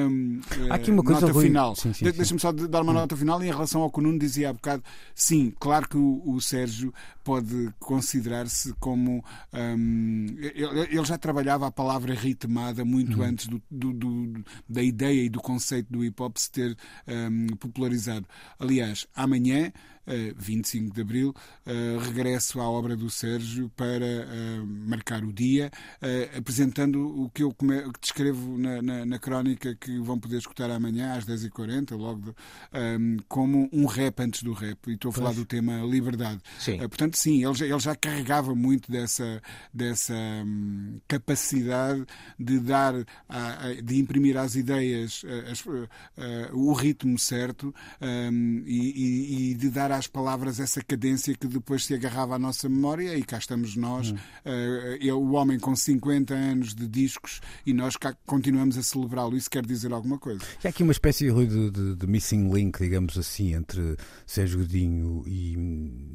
Há 0.69 0.75
aqui 0.75 0.91
uma 0.91 1.03
coisa 1.03 1.21
nota 1.21 1.33
ruim. 1.33 1.47
final. 1.47 1.75
Sim, 1.75 1.93
sim, 1.93 2.05
De. 2.05 2.11
Deixa-me 2.13 2.39
só 2.39 2.51
dar 2.51 2.81
uma 2.81 2.93
nota 2.93 3.15
final 3.17 3.41
em 3.43 3.47
relação 3.47 3.81
ao 3.81 3.91
que 3.91 3.99
o 3.99 4.01
Nuno 4.03 4.19
dizia 4.19 4.49
há 4.49 4.53
bocado. 4.53 4.83
Sim, 5.15 5.53
claro 5.59 5.87
que 5.89 5.97
o, 5.97 6.21
o 6.25 6.39
Sérgio 6.41 6.93
pode 7.23 7.69
considerar-se 7.79 8.73
como. 8.79 9.23
hum, 9.53 10.27
ele, 10.39 10.79
ele 10.95 11.05
já 11.05 11.17
trabalhava 11.17 11.67
a 11.67 11.71
palavra 11.71 12.13
ritmada 12.13 12.85
muito 12.85 13.21
antes 13.21 13.47
do, 13.47 13.61
do- 13.69 13.93
do- 13.93 14.45
da 14.69 14.81
ideia 14.83 15.23
e 15.23 15.29
do 15.29 15.39
conceito 15.39 15.91
do 15.91 16.03
hip 16.03 16.21
hop 16.21 16.37
se 16.37 16.51
ter 16.51 16.77
hum, 17.07 17.47
popularizado. 17.59 18.27
Aliás, 18.59 19.07
amanhã. 19.15 19.71
Eh, 20.07 20.33
25 20.37 20.93
de 20.93 21.01
Abril, 21.01 21.33
regresso 22.05 22.59
à 22.59 22.69
obra 22.69 22.95
do 22.95 23.09
Sérgio 23.09 23.69
para 23.75 24.25
marcar 24.65 25.23
o 25.23 25.31
dia, 25.31 25.71
apresentando 26.37 26.99
o 27.23 27.29
que 27.29 27.43
eu 27.43 27.55
descrevo 28.01 28.57
na, 28.57 28.81
na, 28.81 29.05
na 29.05 29.19
crónica 29.19 29.75
que 29.75 29.97
vão 29.99 30.19
poder 30.19 30.37
escutar 30.37 30.69
amanhã 30.71 31.13
às 31.13 31.25
10h40, 31.25 31.95
logo 31.95 32.21
de- 32.21 33.23
como 33.27 33.69
um 33.71 33.85
rap 33.85 34.19
antes 34.21 34.43
do 34.43 34.53
rap. 34.53 34.77
E 34.87 34.93
estou 34.93 35.09
a 35.09 35.13
falar 35.13 35.33
do 35.33 35.45
tema 35.45 35.81
liberdade. 35.83 36.41
Sim. 36.59 36.73
Eh, 36.81 36.87
portanto, 36.87 37.15
sim, 37.17 37.43
ele 37.43 37.53
já, 37.53 37.65
ele 37.65 37.79
já 37.79 37.95
carregava 37.95 38.53
muito 38.55 38.91
dessa, 38.91 39.41
dessa 39.73 40.13
hum, 40.45 40.99
capacidade 41.07 42.05
de 42.39 42.59
dar, 42.59 42.93
a- 43.29 43.73
de 43.83 43.99
imprimir 43.99 44.37
às 44.37 44.55
ideias 44.55 45.23
as- 45.51 45.63
o 46.53 46.73
ritmo 46.73 47.17
certo 47.17 47.73
hum, 48.01 48.63
e, 48.65 48.77
e- 48.77 49.51
e 49.51 49.53
de 49.55 49.69
dar 49.69 49.90
às 49.91 50.07
palavras 50.07 50.59
essa 50.59 50.81
cadência 50.81 51.35
que 51.35 51.47
depois 51.47 51.85
se 51.85 51.93
agarrava 51.93 52.35
à 52.35 52.39
nossa 52.39 52.67
memória 52.69 53.15
e 53.17 53.23
cá 53.23 53.37
estamos 53.37 53.75
nós, 53.75 54.13
eh, 54.45 54.97
eu, 55.01 55.21
o 55.21 55.31
homem 55.33 55.59
com 55.59 55.75
50 55.75 56.33
anos 56.33 56.73
de 56.73 56.87
discos 56.87 57.39
e 57.65 57.73
nós 57.73 57.95
cá 57.97 58.15
continuamos 58.25 58.77
a 58.77 58.83
celebrá-lo. 58.83 59.35
Isso 59.35 59.49
quer 59.49 59.65
dizer 59.65 59.91
alguma 59.93 60.17
coisa. 60.17 60.41
Há 60.63 60.67
aqui 60.69 60.83
uma 60.83 60.91
espécie 60.91 61.31
de, 61.31 61.69
de- 61.71 61.95
de 61.95 62.07
missing 62.07 62.51
link, 62.53 62.77
digamos 62.79 63.17
assim, 63.17 63.53
entre 63.53 63.95
Sérgio 64.25 64.59
Godinho 64.59 65.23
e, 65.27 65.55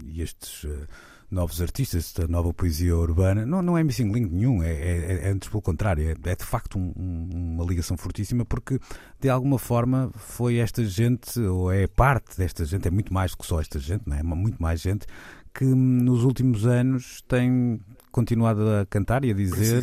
e 0.07 0.23
estes 0.23 0.65
eh, 0.65 0.87
novos 1.31 1.61
artistas, 1.61 2.05
esta 2.07 2.29
nova 2.29 2.53
poesia 2.55 2.97
urbana. 2.97 3.45
Não, 3.45 3.61
não 3.63 3.77
é 3.77 3.83
missing 3.83 4.13
link 4.13 4.31
nenhum, 4.31 4.63
é, 4.63 4.71
é, 4.73 5.21
é 5.25 5.29
antes 5.31 5.49
pelo 5.49 5.61
contrário, 5.63 6.09
é, 6.09 6.31
é 6.31 6.37
de 6.37 6.45
facto 6.45 6.79
um- 6.79 6.93
um- 6.97 7.29
uma 7.57 7.65
ligação 7.65 7.97
fortíssima 7.97 8.45
porque 8.45 8.79
de 9.21 9.29
alguma 9.29 9.59
forma 9.59 10.11
foi 10.15 10.57
esta 10.57 10.85
gente, 10.85 11.41
ou 11.41 11.73
é 11.73 11.87
parte 11.87 12.37
desta 12.39 12.65
gente, 12.65 12.87
é 12.87 12.91
muito 12.91 13.13
mais 13.13 13.33
do 13.33 13.39
que 13.39 13.47
só 13.47 13.61
esta 13.61 13.79
gente, 13.79 14.03
não 14.07 14.17
é? 14.17 14.23
muito 14.23 14.63
mais 14.63 14.81
gente 14.81 15.07
que 15.53 15.65
nos 15.65 16.23
últimos 16.23 16.67
anos 16.67 17.23
tem 17.27 17.81
continuado 18.13 18.61
a 18.69 18.85
cantar 18.87 19.25
e 19.25 19.31
a 19.31 19.35
dizer 19.35 19.83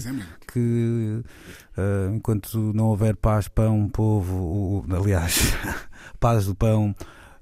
que 0.52 1.22
eh, 1.76 2.12
enquanto 2.16 2.72
não 2.74 2.86
houver 2.86 3.16
paz, 3.16 3.48
pão, 3.48 3.90
povo, 3.90 4.36
o- 4.88 4.96
aliás, 4.96 5.36
paz 6.20 6.46
do 6.46 6.54
pão, 6.56 6.96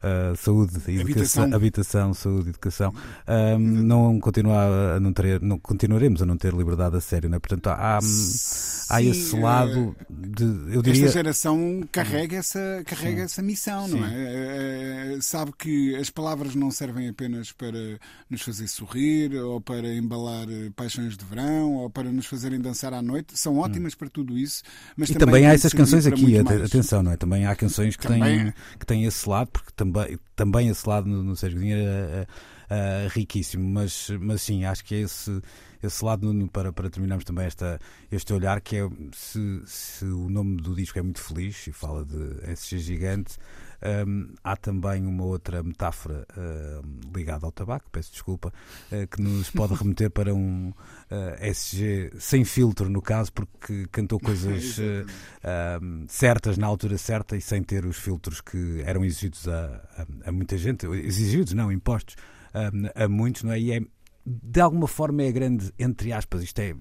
eh, 0.04 0.34
saúde, 0.36 0.76
educação, 0.88 1.44
Habitação. 1.44 1.54
habitação, 1.56 2.14
saúde, 2.14 2.50
educação, 2.50 2.94
eh, 3.28 3.58
não 3.58 4.20
continuar 4.20 4.68
a 4.96 5.00
não 5.00 5.14
ter, 5.14 5.42
não 5.42 5.60
continuaremos 5.60 6.22
a 6.22 6.26
não 6.26 6.38
ter 6.38 6.54
liberdade 6.54 6.96
a 6.98 7.02
sério, 7.02 7.30
não 7.30 7.38
é? 7.38 7.40
Portanto, 7.40 7.68
há, 7.68 7.98
há 7.98 8.02
Sim, 8.02 9.10
esse 9.10 9.36
eh, 9.36 9.40
lado 9.40 9.96
de, 10.10 10.44
eu 10.44 10.80
Esta 10.80 10.82
diria, 10.82 11.08
geração 11.10 11.84
carrega 11.92 12.38
essa, 12.38 12.84
carrega 12.86 13.22
essa 13.24 13.42
missão, 13.42 13.88
não 13.88 13.98
Sim. 14.00 14.04
é? 14.06 14.08
Eh, 14.14 15.14
eh, 15.16 15.18
Sabe 15.22 15.52
que 15.58 15.96
as 15.96 16.10
palavras 16.10 16.56
não 16.56 16.72
servem 16.72 17.08
apenas 17.10 17.52
para 17.52 18.00
nos 18.30 18.42
fazer 18.42 18.68
sorrir, 18.68 19.36
ou 19.36 19.62
para 19.62 19.94
embalar 19.94 20.48
eh, 20.50 20.70
paixões 20.76 21.16
de 21.18 21.24
verão, 21.26 21.74
ou 21.76 21.90
para 21.90 22.12
nos 22.12 22.26
fazerem 22.26 22.60
dançar 22.60 22.94
à 22.94 23.02
noite. 23.02 23.38
São 23.38 23.58
ótimas 23.58 23.94
para 23.96 24.10
tudo 24.10 24.38
isso, 24.38 24.64
mas 24.98 25.10
Hum. 25.10 25.14
e 25.14 25.16
também 25.18 25.46
há 25.46 25.50
têm 25.50 25.56
essas 25.56 25.74
canções 25.74 26.06
aqui, 26.08 26.38
atenção, 26.38 27.04
não 27.04 27.12
é? 27.12 27.18
Também 27.18 27.46
há 27.46 27.56
canções 27.56 27.96
que, 27.96 28.08
Também 28.08 28.22
têm, 28.46 28.54
que 28.80 28.86
têm 28.86 29.06
esse 29.06 29.28
lado, 29.30 29.50
porque 29.52 29.72
também, 29.76 29.91
também 30.36 30.70
esse 30.70 30.88
lado 30.88 31.08
no, 31.10 31.24
no 31.24 31.36
Sérgio 31.36 31.60
Godinho 31.60 31.78
é, 31.78 32.28
é 32.70 33.08
riquíssimo, 33.10 33.68
mas, 33.70 34.10
mas 34.20 34.42
sim, 34.42 34.64
acho 34.66 34.84
que 34.86 34.96
é 34.96 35.00
esse, 35.02 35.42
esse 35.84 36.04
lado, 36.06 36.32
no- 36.34 36.48
para, 36.50 36.72
para 36.72 36.90
terminarmos 36.90 37.26
também 37.26 37.46
esta, 37.46 37.80
este 38.12 38.34
olhar, 38.34 38.62
que 38.62 38.78
é 38.78 38.90
se, 39.14 39.62
se 39.66 40.06
o 40.06 40.30
nome 40.30 40.58
do 40.62 40.74
disco 40.76 40.98
é 41.00 41.02
muito 41.02 41.22
feliz 41.22 41.68
e 41.68 41.72
fala 41.72 42.06
de 42.06 42.16
SG 42.52 42.80
Gigante. 42.80 43.38
Hum, 44.08 44.34
há 44.44 44.56
também 44.56 45.06
uma 45.06 45.24
outra 45.24 45.62
metáfora 45.64 46.26
hum, 46.38 47.00
ligada 47.16 47.46
ao 47.46 47.52
tabaco, 47.52 47.90
peço 47.92 48.12
desculpa, 48.12 48.54
eh, 48.92 49.08
que 49.08 49.22
nos 49.22 49.50
pode 49.50 49.74
remeter 49.74 50.10
para 50.12 50.34
um 50.34 50.72
eh, 51.10 51.50
SG 51.50 52.12
sem 52.20 52.44
filtro, 52.46 52.90
no 52.90 53.02
caso, 53.02 53.32
porque 53.34 53.88
cantou 53.92 54.20
coisas 54.22 54.78
eh, 54.80 55.06
ahm, 55.44 56.06
certas 56.08 56.58
na 56.58 56.68
altura 56.68 56.98
certa 56.98 57.36
e 57.36 57.42
sem 57.42 57.64
ter 57.64 57.86
os 57.86 57.98
filtros 57.98 58.42
que 58.42 58.82
eram 58.86 59.04
exigidos 59.04 59.48
a, 59.48 59.66
a- 59.98 60.30
a 60.30 60.32
muita 60.32 60.58
gente, 60.58 60.86
exigidos, 60.88 61.54
não, 61.54 61.72
impostos 61.72 62.16
ahm, 62.54 62.86
a 62.96 63.08
muitos, 63.08 63.44
não 63.44 63.52
é? 63.52 63.60
E 63.60 63.72
é, 63.74 63.82
de 64.26 64.62
alguma 64.62 64.88
forma 64.88 65.24
é 65.24 65.32
grande, 65.32 65.72
entre 65.80 66.14
aspas, 66.14 66.44
isto 66.44 66.60
é 66.60 66.76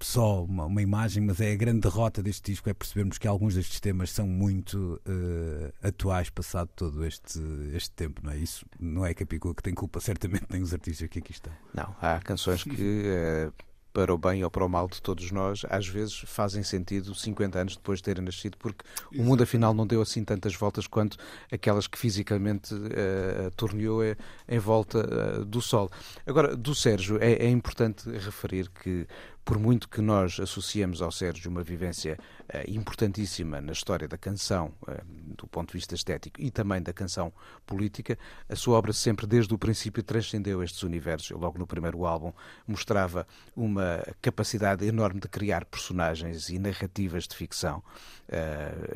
só 0.00 0.44
uma, 0.44 0.64
uma 0.66 0.82
imagem, 0.82 1.22
mas 1.22 1.40
é 1.40 1.52
a 1.52 1.56
grande 1.56 1.80
derrota 1.80 2.22
deste 2.22 2.52
disco, 2.52 2.68
é 2.68 2.74
percebermos 2.74 3.18
que 3.18 3.26
alguns 3.26 3.54
destes 3.54 3.80
temas 3.80 4.10
são 4.10 4.26
muito 4.26 5.00
eh, 5.06 5.72
atuais, 5.88 6.30
passado 6.30 6.70
todo 6.74 7.04
este, 7.04 7.40
este 7.74 7.90
tempo, 7.90 8.20
não 8.24 8.32
é? 8.32 8.38
Isso 8.38 8.64
não 8.78 9.04
é 9.04 9.12
Capicua 9.14 9.54
que 9.54 9.62
tem 9.62 9.74
culpa, 9.74 10.00
certamente 10.00 10.46
nem 10.50 10.62
os 10.62 10.72
artistas 10.72 11.08
que 11.08 11.18
aqui 11.18 11.32
estão. 11.32 11.52
Não, 11.74 11.94
há 12.00 12.20
canções 12.20 12.62
que, 12.62 13.02
eh, 13.06 13.50
para 13.92 14.12
o 14.12 14.18
bem 14.18 14.44
ou 14.44 14.50
para 14.50 14.62
o 14.62 14.68
mal 14.68 14.86
de 14.88 15.00
todos 15.00 15.30
nós, 15.30 15.64
às 15.70 15.88
vezes 15.88 16.18
fazem 16.26 16.62
sentido 16.62 17.14
50 17.14 17.58
anos 17.58 17.76
depois 17.76 17.98
de 17.98 18.04
terem 18.04 18.22
nascido, 18.22 18.56
porque 18.58 18.84
o 19.16 19.22
mundo 19.22 19.42
afinal 19.42 19.72
não 19.72 19.86
deu 19.86 20.02
assim 20.02 20.22
tantas 20.22 20.54
voltas 20.54 20.86
quanto 20.86 21.16
aquelas 21.50 21.86
que 21.86 21.98
fisicamente 21.98 22.74
eh, 22.92 23.50
torneou 23.56 24.02
em 24.46 24.58
volta 24.58 24.98
eh, 24.98 25.44
do 25.46 25.62
Sol. 25.62 25.90
Agora, 26.26 26.54
do 26.54 26.74
Sérgio, 26.74 27.16
é, 27.22 27.32
é 27.32 27.48
importante 27.48 28.10
referir 28.10 28.68
que 28.68 29.06
por 29.46 29.60
muito 29.60 29.88
que 29.88 30.00
nós 30.00 30.40
associemos 30.40 31.00
ao 31.00 31.12
Sérgio 31.12 31.48
uma 31.48 31.62
vivência 31.62 32.18
eh, 32.48 32.64
importantíssima 32.66 33.60
na 33.60 33.70
história 33.70 34.08
da 34.08 34.18
canção, 34.18 34.74
eh, 34.88 35.00
do 35.06 35.46
ponto 35.46 35.68
de 35.68 35.74
vista 35.74 35.94
estético, 35.94 36.42
e 36.42 36.50
também 36.50 36.82
da 36.82 36.92
canção 36.92 37.32
política, 37.64 38.18
a 38.48 38.56
sua 38.56 38.76
obra 38.76 38.92
sempre, 38.92 39.24
desde 39.24 39.54
o 39.54 39.58
princípio, 39.58 40.02
transcendeu 40.02 40.64
estes 40.64 40.82
universos. 40.82 41.30
Logo 41.30 41.60
no 41.60 41.66
primeiro 41.66 42.04
álbum, 42.04 42.32
mostrava 42.66 43.24
uma 43.54 44.02
capacidade 44.20 44.84
enorme 44.84 45.20
de 45.20 45.28
criar 45.28 45.64
personagens 45.64 46.48
e 46.48 46.58
narrativas 46.58 47.28
de 47.28 47.36
ficção. 47.36 47.84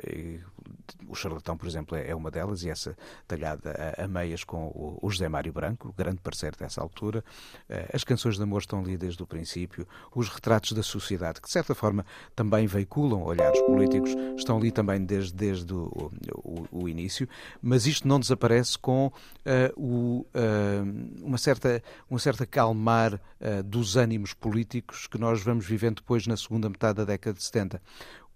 E 0.04 0.40
o 1.08 1.14
Charlatão, 1.14 1.56
por 1.56 1.66
exemplo, 1.68 1.96
é 1.96 2.10
é 2.10 2.14
uma 2.14 2.30
delas, 2.30 2.62
e 2.62 2.70
essa 2.70 2.96
talhada 3.26 3.94
a, 3.98 4.04
a 4.04 4.08
meias 4.08 4.42
com 4.44 4.66
o, 4.68 4.98
o 5.02 5.10
José 5.10 5.28
Mário 5.28 5.52
Branco, 5.52 5.94
grande 5.96 6.20
parceiro 6.20 6.56
dessa 6.58 6.80
altura. 6.80 7.24
Eh, 7.68 7.88
As 7.92 8.04
canções 8.04 8.36
de 8.36 8.42
amor 8.42 8.60
estão 8.60 8.80
ali 8.80 8.96
desde 8.96 9.22
o 9.22 9.26
princípio. 9.26 9.86
Os 10.14 10.28
retratos 10.28 10.72
da 10.72 10.82
sociedade, 10.82 11.40
que 11.40 11.46
de 11.46 11.52
certa 11.52 11.74
forma 11.74 12.04
também 12.34 12.66
veiculam 12.66 13.22
olhares 13.22 13.60
políticos, 13.60 14.16
estão 14.36 14.56
ali 14.58 14.72
também 14.72 15.04
desde, 15.04 15.32
desde 15.34 15.72
o, 15.72 16.10
o- 16.34 16.66
o 16.70 16.88
início. 16.88 17.28
Mas 17.62 17.86
isto 17.86 18.06
não 18.08 18.18
desaparece 18.18 18.78
com 18.78 19.12
eh, 19.44 19.72
o, 19.76 20.26
eh, 20.34 20.82
uma, 21.22 21.38
certa, 21.38 21.82
uma 22.08 22.18
certa 22.18 22.46
calmar 22.46 23.20
eh, 23.40 23.62
dos 23.62 23.96
ânimos 23.96 24.32
políticos 24.34 25.06
que 25.06 25.18
nós 25.18 25.42
vamos 25.42 25.66
vivendo 25.66 25.96
depois 25.96 26.26
na 26.26 26.36
segunda 26.36 26.68
metade 26.68 26.96
da 26.98 27.04
década 27.04 27.36
de 27.36 27.42
70. 27.44 27.80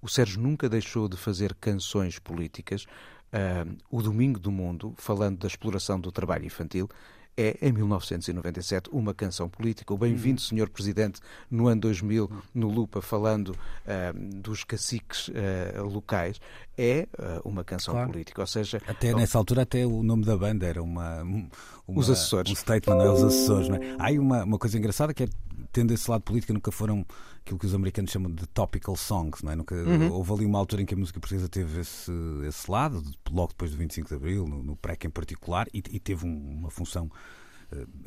O 0.05 0.09
Sérgio 0.09 0.39
nunca 0.39 0.69
deixou 0.69 1.09
de 1.09 1.17
fazer 1.17 1.55
canções 1.55 2.19
políticas. 2.19 2.85
Ah, 3.33 3.65
o 3.91 4.03
Domingo 4.03 4.39
do 4.39 4.53
Mundo, 4.53 4.93
falando 4.99 5.39
da 5.39 5.47
exploração 5.49 5.99
do 5.99 6.13
trabalho 6.13 6.45
infantil, 6.45 6.91
é, 7.37 7.57
em 7.61 7.73
1997, 7.73 8.91
uma 8.93 9.13
canção 9.15 9.49
política. 9.49 9.93
O 9.93 9.99
Bem-vindo, 9.99 10.41
Senhor 10.41 10.69
Presidente, 10.69 11.21
no 11.51 11.67
ano 11.67 11.81
2000, 11.81 12.31
no 12.55 12.69
Lupa, 12.69 13.01
falando 13.03 13.57
ah, 13.87 14.13
dos 14.15 14.63
caciques 14.63 15.31
ah, 15.35 15.81
locais, 15.83 16.39
é 16.77 17.09
ah, 17.19 17.41
uma 17.43 17.65
canção 17.65 17.95
Claro. 17.95 18.11
política. 18.13 18.41
Ou 18.43 18.47
seja, 18.47 18.81
Até 18.87 19.13
nessa 19.15 19.39
altura, 19.39 19.63
até 19.63 19.85
o 19.87 20.03
nome 20.03 20.25
da 20.27 20.37
banda 20.37 20.67
era 20.67 20.81
uma, 20.83 21.23
uma- 21.23 21.49
Os 21.89 22.11
assessores. 22.11 22.53
Um 22.53 22.55
statement, 22.55 22.95
não 22.95 23.05
é? 23.05 23.11
Os 23.11 23.25
assessores, 23.25 23.69
não 23.69 23.77
é? 23.77 23.97
Há 23.99 24.05
aí 24.09 24.19
uma, 24.19 24.45
uma 24.45 24.59
coisa 24.59 24.79
engraçada 24.79 25.13
que 25.15 25.25
é, 25.25 25.29
tendo 25.73 25.93
esse 25.93 26.11
lado 26.11 26.23
político, 26.23 26.53
nunca 26.53 26.71
foram 26.73 27.05
aquilo 27.41 27.59
que 27.59 27.67
os 27.67 27.75
americanos 27.75 28.11
chamam 28.11 28.33
de 28.33 28.47
topical 28.49 28.97
songs, 28.97 29.43
não 29.43 29.53
é? 29.53 29.57
Nunca, 29.57 29.75
Houve 30.11 30.33
ali 30.33 30.45
uma 30.47 30.59
altura 30.59 30.83
em 30.83 30.87
que 30.87 30.95
a 30.95 30.97
música 30.97 31.21
portuguesa 31.21 31.49
teve 31.49 31.81
esse, 31.81 32.11
esse 32.47 32.71
lado, 32.71 33.03
logo 33.31 33.49
depois 33.49 33.71
do 33.71 33.77
25 33.77 34.09
de 34.09 34.15
Abril, 34.15 34.47
no, 34.47 34.63
no 34.63 34.77
PREC 34.77 35.07
em 35.07 35.11
particular, 35.11 35.67
e, 35.73 35.79
e 35.91 35.99
teve 36.01 36.27
um- 36.27 36.51
uma 36.59 36.71
função 36.71 37.11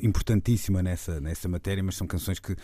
importantíssima 0.00 0.82
nessa, 0.82 1.20
nessa 1.20 1.48
matéria, 1.48 1.82
mas 1.82 1.96
são 1.96 2.06
canções 2.06 2.38
que 2.38 2.56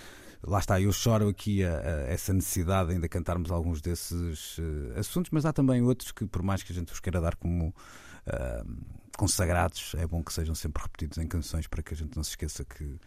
lá 0.43 0.59
está, 0.59 0.81
eu 0.81 0.93
choro 0.93 1.29
aqui 1.29 1.65
a, 1.65 1.79
a 1.79 1.91
essa 2.09 2.33
necessidade 2.33 2.89
de 2.89 2.95
ainda 2.95 3.09
cantarmos 3.09 3.51
alguns 3.51 3.81
desses 3.81 4.59
uh, 4.59 4.99
assuntos, 4.99 5.31
mas 5.31 5.45
há 5.45 5.53
também 5.53 5.83
outros 5.83 6.13
que, 6.13 6.27
por 6.27 6.43
mais 6.43 6.63
que 6.63 6.73
a 6.73 6.75
gente 6.75 6.93
os 6.93 7.01
queira 7.01 7.21
dar 7.21 7.35
como 7.37 7.69
uh, 7.69 8.85
consagrados, 9.17 9.95
é 9.97 10.07
bom 10.07 10.23
que 10.23 10.33
sejam 10.33 10.55
sempre 10.55 10.83
repetidos 10.83 11.19
em 11.19 11.27
canções 11.27 11.67
para 11.67 11.83
que 11.83 11.95
a 11.95 11.97
gente 11.97 12.17
não 12.17 12.23
se 12.25 12.31
esqueça 12.31 12.65
que 12.65 12.99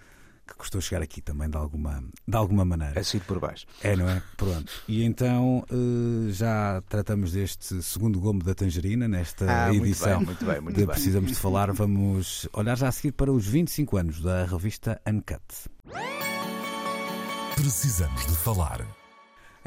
que 0.47 0.55
custou 0.55 0.81
chegar 0.81 1.01
aqui 1.01 1.21
também 1.21 1.49
de 1.49 1.57
alguma, 1.57 2.03
de 2.27 2.35
alguma 2.35 2.63
maneira. 2.63 2.99
Assim 2.99 3.19
por 3.19 3.39
baixo. 3.39 3.65
É, 3.83 3.95
não 3.95 4.09
é? 4.09 4.21
Pronto. 4.35 4.71
E 4.87 5.03
então 5.03 5.65
uh, 5.69 6.31
já 6.31 6.81
tratamos 6.87 7.33
deste 7.33 7.81
segundo 7.83 8.19
gomo 8.19 8.43
da 8.43 8.55
tangerina 8.55 9.07
nesta 9.07 9.45
ah, 9.65 9.73
edição 9.73 10.21
muito 10.21 10.45
bem, 10.45 10.45
muito 10.45 10.45
bem, 10.45 10.61
muito 10.61 10.75
de 10.75 10.85
bem. 10.85 10.93
Precisamos 10.95 11.31
de 11.31 11.35
Falar. 11.35 11.71
Vamos 11.73 12.47
olhar 12.53 12.77
já 12.77 12.87
a 12.87 12.91
seguir 12.91 13.11
para 13.11 13.31
os 13.31 13.45
25 13.45 13.97
anos 13.97 14.21
da 14.21 14.45
revista 14.45 15.01
Uncut. 15.05 15.43
Precisamos 17.55 18.25
de 18.25 18.35
Falar. 18.35 18.96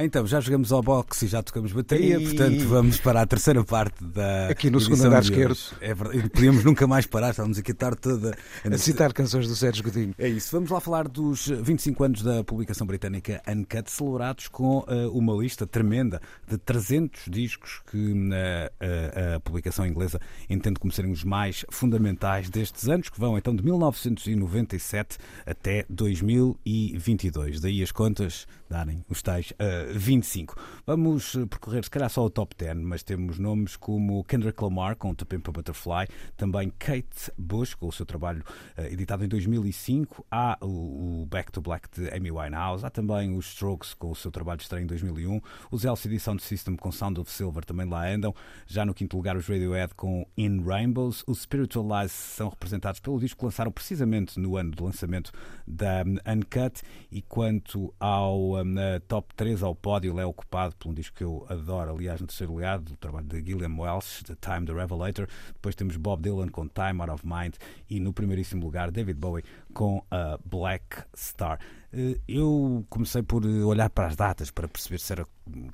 Então, 0.03 0.27
já 0.27 0.41
jogamos 0.41 0.73
ao 0.73 0.83
boxe 0.83 1.27
e 1.27 1.29
já 1.29 1.43
tocamos 1.43 1.73
bateria, 1.73 2.19
e... 2.19 2.25
portanto 2.25 2.67
vamos 2.67 2.99
para 2.99 3.21
a 3.21 3.27
terceira 3.27 3.63
parte 3.63 4.03
da. 4.03 4.49
Aqui 4.49 4.71
no 4.71 4.81
segundo 4.81 5.05
andar 5.05 5.23
esquerdo. 5.23 5.59
É 5.79 5.93
verdade, 5.93 6.31
podíamos 6.31 6.65
nunca 6.65 6.87
mais 6.87 7.05
parar, 7.05 7.31
estávamos 7.31 7.59
aqui 7.59 7.73
a 7.73 7.75
tarde 7.75 7.99
toda 8.01 8.35
a, 8.65 8.79
citar 8.79 9.13
canções 9.13 9.47
do 9.47 9.55
Sérgio 9.55 9.85
Godinho. 9.85 10.15
É 10.17 10.27
isso, 10.27 10.51
vamos 10.53 10.71
lá 10.71 10.81
falar 10.81 11.07
dos 11.07 11.49
25 11.49 12.03
anos 12.03 12.23
da 12.23 12.43
publicação 12.43 12.87
britânica 12.87 13.43
Uncut, 13.47 13.91
celebrados 13.91 14.49
com 14.49 14.79
uh, 14.79 15.11
uma 15.13 15.35
lista 15.35 15.67
tremenda 15.67 16.21
de 16.49 16.57
300 16.57 17.27
discos 17.29 17.83
que 17.91 17.99
uh, 17.99 18.15
uh, 18.15 19.37
a 19.37 19.41
publicação 19.41 19.87
inglesa 19.87 20.19
entende 20.49 20.81
como 20.81 20.93
serem 20.93 21.13
os 21.13 21.25
mais 21.25 21.67
fundamentais 21.71 22.49
destes 22.49 22.89
anos, 22.89 23.11
que 23.11 23.21
vão 23.21 23.37
então 23.37 23.55
de 23.55 23.63
1997 23.63 25.19
até 25.45 25.85
2022. 25.91 27.61
Daí 27.61 27.83
as 27.83 27.93
contas 27.93 28.47
darem 28.69 29.05
os 29.11 29.21
tais 29.21 29.53
25. 29.95 30.55
Vamos 30.87 31.35
eh, 31.35 31.47
percorrer, 31.47 31.85
se 31.85 31.91
calhar, 31.91 32.11
só 32.11 32.25
o 32.25 32.31
top 32.31 32.55
10, 32.57 32.79
mas 32.79 33.03
temos 33.03 33.39
nomes 33.39 33.77
como 33.77 34.25
Kendrick 34.25 34.63
Lamar 34.63 34.97
com 34.97 35.15
To 35.15 35.27
Pimp 35.27 35.49
a 35.49 35.53
Butterfly, 35.53 36.07
também 36.37 36.71
Kate 36.79 37.33
Bush 37.37 37.75
com 37.75 37.89
o 37.89 37.93
seu 37.93 38.07
trabalho 38.07 38.43
uh, 38.77 38.83
editado 38.83 39.25
em 39.25 39.29
2005, 39.29 40.27
há 40.31 40.59
o, 40.61 41.27
Back 41.31 41.53
to 41.53 41.61
Black 41.61 41.89
de 41.93 42.09
Amy 42.15 42.31
Winehouse, 42.31 42.85
há 42.85 42.91
também 42.91 43.37
os 43.37 43.47
Strokes 43.47 43.95
com 43.95 44.11
o 44.11 44.17
seu 44.17 44.31
trabalho 44.31 44.61
estreia 44.61 44.83
em 44.83 44.87
2001, 44.87 45.41
os 45.71 45.85
LCD 45.85 46.19
Sound 46.19 46.43
System 46.43 46.77
com 46.77 46.91
Sound 46.91 47.21
of 47.21 47.31
Silver 47.31 47.65
também 47.65 47.89
lá 47.89 48.09
andam, 48.09 48.35
já 48.67 48.85
no 48.85 48.95
quinto 48.95 49.17
lugar 49.17 49.37
os 49.37 49.47
Radiohead 49.47 49.95
com 49.95 50.27
In 50.37 50.63
Rainbows, 50.65 51.25
os 51.27 51.43
Spiritual 51.43 52.01
Lies 52.01 52.13
são 52.13 52.49
representados 52.49 53.01
pelo 53.01 53.19
disco 53.19 53.41
que 53.41 53.45
lançaram 53.45 53.71
precisamente 53.71 54.39
no 54.39 54.57
ano 54.57 54.71
do 54.71 54.85
lançamento 54.85 55.33
da 55.67 56.03
um, 56.07 56.33
Uncut, 56.33 56.83
e 57.11 57.23
quanto 57.23 57.93
ao 57.99 58.57
um, 58.57 58.75
top 59.09 59.35
3, 59.35 59.63
ao 59.63 59.75
pódio, 59.81 60.19
é 60.21 60.27
ocupado 60.27 60.75
por 60.77 60.89
um 60.89 60.95
disco 60.95 61.17
que 61.17 61.25
eu 61.25 61.47
adoro, 61.49 61.91
aliás, 61.91 62.21
no 62.21 62.27
terceiro 62.27 62.53
lugar, 62.53 62.79
do 62.79 62.97
trabalho 62.97 63.27
de 63.27 63.43
Gilliam 63.43 63.77
Welsh, 63.79 64.23
The 64.23 64.35
Time 64.41 64.67
the 64.67 64.73
Revelator. 64.73 65.27
Depois 65.53 65.75
temos 65.75 65.97
Bob 65.97 66.23
Dylan 66.23 66.49
com 66.49 66.69
Time 66.69 67.01
Out 67.01 67.11
of 67.11 67.27
Mind 67.27 67.55
e 67.89 67.99
no 67.99 68.13
primeiríssimo 68.13 68.63
lugar 68.63 68.91
David 68.91 69.19
Bowie 69.19 69.45
com 69.73 70.05
a 70.11 70.39
Black 70.45 71.05
Star. 71.17 71.59
Eh, 71.93 72.19
eu 72.29 72.85
comecei 72.89 73.23
por 73.23 73.45
olhar 73.45 73.91
para 73.91 74.07
as 74.07 74.17
datas 74.17 74.51
para 74.51 74.69
perceber 74.69 74.99
se 74.99 75.13
eram 75.13 75.27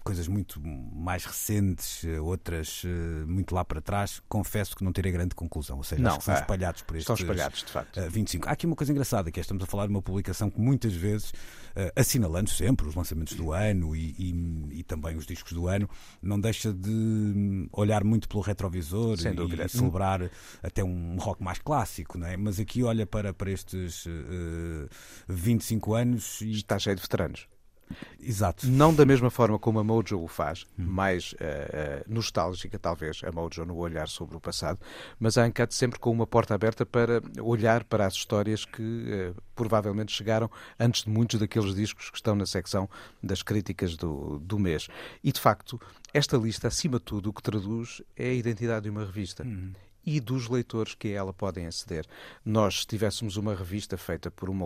coisas 0.02 0.26
muito 0.26 0.58
mais 0.64 1.26
recentes, 1.26 2.02
eh, 2.04 2.18
outras 2.18 2.82
eh, 2.86 3.26
muito 3.26 3.54
lá 3.54 3.64
para 3.64 3.82
trás. 3.82 4.22
Confesso 4.26 4.74
que 4.74 4.82
não 4.82 4.92
tirei 4.92 5.12
grande 5.12 5.34
conclusão, 5.34 5.76
ou 5.76 5.84
seja, 5.84 6.00
não, 6.00 6.10
acho 6.12 6.20
que 6.20 6.24
são 6.24 6.34
é, 6.34 6.40
espalhados 6.40 6.82
por 6.82 6.96
estes 6.96 7.10
estão 7.10 7.26
espalhados, 7.26 7.62
de 7.62 7.70
facto. 7.70 8.00
25. 8.10 8.48
Há 8.48 8.52
aqui 8.52 8.64
uma 8.64 8.76
coisa 8.76 8.92
engraçada, 8.92 9.30
que 9.30 9.38
é 9.38 9.42
estamos 9.42 9.62
a 9.62 9.66
falar 9.66 9.86
de 9.86 9.90
uma 9.90 10.00
publicação 10.00 10.48
que 10.48 10.58
muitas 10.58 10.94
vezes, 10.94 11.34
assinalando 11.94 12.48
sempre 12.48 12.88
os 12.88 12.94
lançamentos 12.94 13.34
do 13.34 13.52
ano 13.52 13.94
e, 13.94 14.14
e, 14.18 14.78
e 14.78 14.82
também 14.82 15.16
os 15.16 15.26
discos 15.26 15.52
do 15.52 15.68
ano, 15.68 15.88
não 16.22 16.40
deixa 16.40 16.72
de 16.72 16.90
hum, 16.90 17.68
olhar 17.72 18.02
muito 18.02 18.26
pelo 18.28 18.40
retrovisor 18.40 19.18
e, 19.18 19.64
e 19.64 19.68
celebrar 19.68 20.30
até 20.62 20.82
um 20.82 21.16
rock 21.18 21.42
mais 21.42 21.58
clássico, 21.58 22.16
não 22.16 22.26
é? 22.26 22.36
mas 22.36 22.58
aqui 22.58 22.82
olha 22.82 23.06
para, 23.06 23.34
para 23.34 23.50
estes 23.50 23.85
uh, 24.06 24.88
25 25.28 25.94
anos. 25.94 26.40
E... 26.40 26.52
Está 26.52 26.78
cheio 26.78 26.96
de 26.96 27.02
veteranos. 27.02 27.46
Exato. 28.20 28.66
Não 28.66 28.92
da 28.92 29.04
mesma 29.04 29.30
forma 29.30 29.58
como 29.58 29.78
a 29.78 29.84
Mojo 29.84 30.20
o 30.20 30.26
faz, 30.26 30.64
hum. 30.78 30.84
mais 30.84 31.32
uh, 31.34 31.36
uh, 31.36 32.04
nostálgica, 32.12 32.78
talvez, 32.78 33.20
a 33.24 33.30
Mojo 33.30 33.64
no 33.64 33.76
olhar 33.76 34.08
sobre 34.08 34.36
o 34.36 34.40
passado, 34.40 34.80
mas 35.18 35.38
a 35.38 35.44
Uncut 35.44 35.72
sempre 35.74 35.98
com 35.98 36.10
uma 36.10 36.26
porta 36.26 36.54
aberta 36.54 36.84
para 36.84 37.22
olhar 37.40 37.84
para 37.84 38.06
as 38.06 38.14
histórias 38.14 38.64
que 38.64 38.82
uh, 38.82 39.42
provavelmente 39.54 40.12
chegaram 40.12 40.50
antes 40.78 41.04
de 41.04 41.10
muitos 41.10 41.38
daqueles 41.38 41.74
discos 41.74 42.10
que 42.10 42.16
estão 42.16 42.34
na 42.34 42.46
secção 42.46 42.88
das 43.22 43.42
críticas 43.42 43.96
do, 43.96 44.38
do 44.40 44.58
mês. 44.58 44.88
E, 45.22 45.30
de 45.30 45.40
facto, 45.40 45.80
esta 46.12 46.36
lista, 46.36 46.68
acima 46.68 46.98
de 46.98 47.04
tudo, 47.04 47.30
o 47.30 47.32
que 47.32 47.42
traduz 47.42 48.02
é 48.16 48.30
a 48.30 48.34
identidade 48.34 48.84
de 48.84 48.90
uma 48.90 49.04
revista. 49.04 49.44
Hum 49.44 49.72
e 50.06 50.20
dos 50.20 50.48
leitores 50.48 50.94
que 50.94 51.08
a 51.08 51.18
ela 51.18 51.32
podem 51.32 51.66
aceder. 51.66 52.06
Nós, 52.44 52.80
se 52.80 52.86
tivéssemos 52.86 53.36
uma 53.36 53.54
revista 53.54 53.96
feita 53.96 54.30
por 54.30 54.48
uma, 54.48 54.64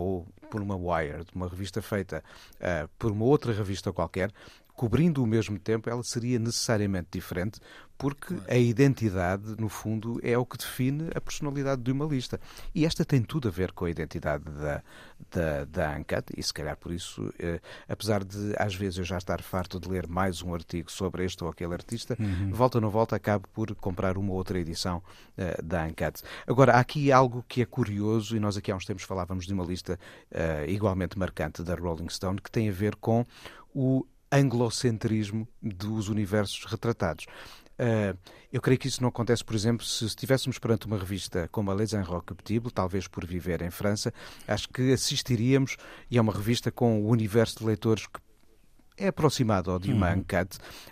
por 0.51 0.61
uma 0.61 0.75
Wired, 0.75 1.25
uma 1.33 1.49
revista 1.49 1.81
feita 1.81 2.23
uh, 2.57 2.87
por 2.99 3.11
uma 3.11 3.25
outra 3.25 3.51
revista 3.51 3.91
qualquer, 3.91 4.31
cobrindo 4.75 5.23
o 5.23 5.27
mesmo 5.27 5.59
tempo, 5.59 5.89
ela 5.89 6.03
seria 6.03 6.39
necessariamente 6.39 7.09
diferente, 7.11 7.59
porque 8.01 8.35
a 8.47 8.57
identidade, 8.57 9.55
no 9.59 9.69
fundo, 9.69 10.19
é 10.23 10.35
o 10.35 10.43
que 10.43 10.57
define 10.57 11.09
a 11.13 11.21
personalidade 11.21 11.83
de 11.83 11.91
uma 11.91 12.03
lista. 12.03 12.41
E 12.73 12.83
esta 12.83 13.05
tem 13.05 13.21
tudo 13.21 13.47
a 13.47 13.51
ver 13.51 13.71
com 13.73 13.85
a 13.85 13.91
identidade 13.91 14.43
da, 14.43 14.81
da, 15.29 15.65
da 15.65 15.95
ANCAT, 15.95 16.33
e 16.35 16.41
se 16.41 16.51
calhar 16.51 16.75
por 16.75 16.91
isso, 16.91 17.31
eh, 17.37 17.59
apesar 17.87 18.23
de 18.23 18.55
às 18.57 18.73
vezes 18.73 18.97
eu 18.97 19.03
já 19.03 19.19
estar 19.19 19.39
farto 19.43 19.79
de 19.79 19.87
ler 19.87 20.07
mais 20.07 20.41
um 20.41 20.55
artigo 20.55 20.91
sobre 20.91 21.23
este 21.25 21.43
ou 21.43 21.49
aquele 21.51 21.75
artista, 21.75 22.17
uhum. 22.19 22.51
volta 22.51 22.79
ou 22.79 22.81
não 22.81 22.89
volta, 22.89 23.15
acabo 23.15 23.47
por 23.53 23.75
comprar 23.75 24.17
uma 24.17 24.33
outra 24.33 24.57
edição 24.59 25.03
eh, 25.37 25.61
da 25.63 25.83
ANCAT. 25.83 26.23
Agora, 26.47 26.73
há 26.73 26.79
aqui 26.79 27.11
algo 27.11 27.45
que 27.47 27.61
é 27.61 27.65
curioso, 27.65 28.35
e 28.35 28.39
nós 28.39 28.57
aqui 28.57 28.71
há 28.71 28.75
uns 28.75 28.85
tempos 28.85 29.03
falávamos 29.03 29.45
de 29.45 29.53
uma 29.53 29.63
lista 29.63 29.99
eh, 30.31 30.65
igualmente 30.69 31.19
marcante 31.19 31.61
da 31.61 31.75
Rolling 31.75 32.09
Stone, 32.09 32.41
que 32.41 32.49
tem 32.49 32.67
a 32.67 32.71
ver 32.71 32.95
com 32.95 33.23
o 33.75 34.05
anglocentrismo 34.31 35.47
dos 35.61 36.09
universos 36.09 36.65
retratados. 36.65 37.25
Uh, 37.79 38.17
eu 38.51 38.61
creio 38.61 38.77
que 38.77 38.87
isso 38.87 39.01
não 39.01 39.09
acontece, 39.09 39.43
por 39.43 39.55
exemplo, 39.55 39.85
se 39.85 40.05
estivéssemos 40.05 40.59
perante 40.59 40.85
uma 40.85 40.97
revista 40.97 41.47
como 41.51 41.71
a 41.71 41.73
Les 41.73 41.93
Inrecuptibles, 41.93 42.73
talvez 42.73 43.07
por 43.07 43.25
viver 43.25 43.61
em 43.61 43.71
França, 43.71 44.13
acho 44.47 44.69
que 44.69 44.93
assistiríamos, 44.93 45.77
e 46.09 46.17
é 46.17 46.21
uma 46.21 46.33
revista 46.33 46.71
com 46.71 47.01
o 47.01 47.07
universo 47.07 47.59
de 47.59 47.65
leitores 47.65 48.05
que 48.05 48.19
é 49.01 49.07
aproximado 49.07 49.71
ao 49.71 49.79
de 49.79 49.91
uma 49.91 50.13
uhum. 50.13 50.23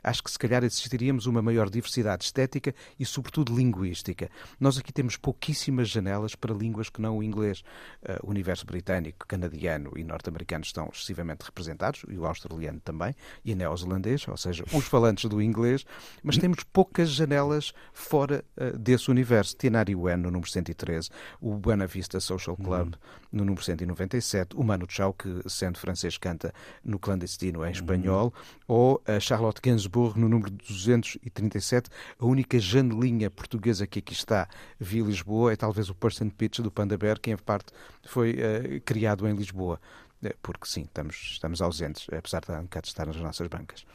acho 0.03 0.23
que 0.23 0.31
se 0.31 0.39
calhar 0.39 0.63
assistiríamos 0.63 1.27
uma 1.27 1.41
maior 1.41 1.69
diversidade 1.69 2.25
estética 2.25 2.73
e, 2.99 3.05
sobretudo, 3.05 3.55
linguística. 3.55 4.29
Nós 4.59 4.77
aqui 4.77 4.91
temos 4.91 5.15
pouquíssimas 5.15 5.89
janelas 5.89 6.35
para 6.35 6.53
línguas 6.53 6.89
que 6.89 7.01
não 7.01 7.19
o 7.19 7.23
inglês. 7.23 7.63
Uh, 8.01 8.25
o 8.25 8.29
universo 8.29 8.65
britânico, 8.65 9.27
canadiano 9.27 9.91
e 9.95 10.03
norte-americano 10.03 10.63
estão 10.63 10.89
excessivamente 10.91 11.45
representados, 11.45 12.03
e 12.09 12.17
o 12.17 12.25
australiano 12.25 12.79
também, 12.79 13.15
e 13.45 13.53
neozelandês, 13.53 14.27
ou 14.27 14.37
seja, 14.37 14.63
os 14.73 14.85
falantes 14.89 15.29
do 15.29 15.41
inglês, 15.41 15.85
mas 16.23 16.37
temos 16.37 16.63
poucas 16.63 17.09
janelas 17.09 17.73
fora 17.93 18.43
uh, 18.57 18.77
desse 18.77 19.11
universo. 19.11 19.55
Tinari 19.55 19.95
Wen 19.95 20.17
no 20.17 20.31
número 20.31 20.49
113, 20.49 21.09
o 21.39 21.55
Buena 21.55 21.85
Vista 21.85 22.19
Social 22.19 22.57
Club 22.57 22.93
uhum. 22.93 22.99
no 23.31 23.45
número 23.45 23.63
197, 23.63 24.55
o 24.55 24.63
Manu 24.63 24.87
Chao, 24.89 25.13
que 25.13 25.41
sendo 25.47 25.77
francês 25.77 26.17
canta 26.17 26.53
no 26.83 26.97
clandestino 26.97 27.65
em 27.65 27.71
espanhol, 27.71 27.98
espanhol, 27.99 28.33
ou 28.67 29.01
a 29.05 29.19
Charlotte 29.19 29.61
Gainsbourg 29.61 30.19
no 30.19 30.27
número 30.27 30.51
237. 30.51 31.89
A 32.19 32.25
única 32.25 32.59
janelinha 32.59 33.29
portuguesa 33.29 33.85
que 33.85 33.99
aqui 33.99 34.13
está 34.13 34.47
via 34.79 35.03
Lisboa 35.03 35.53
é 35.53 35.55
talvez 35.55 35.89
o 35.89 35.95
Person 35.95 36.29
Pitch 36.29 36.59
do 36.59 36.71
Panda 36.71 36.97
Bear, 36.97 37.19
que 37.19 37.31
em 37.31 37.37
parte 37.37 37.71
foi 38.03 38.33
uh, 38.33 38.81
criado 38.81 39.27
em 39.27 39.35
Lisboa 39.35 39.79
eh, 40.21 40.35
porque 40.41 40.67
sim, 40.67 40.81
estamos, 40.81 41.15
estamos 41.33 41.61
ausentes, 41.61 42.07
apesar 42.11 42.41
de 42.41 42.51
um 42.51 42.67
estar 42.83 43.05
nas 43.05 43.15
nossas 43.15 43.47
bancas. 43.47 43.85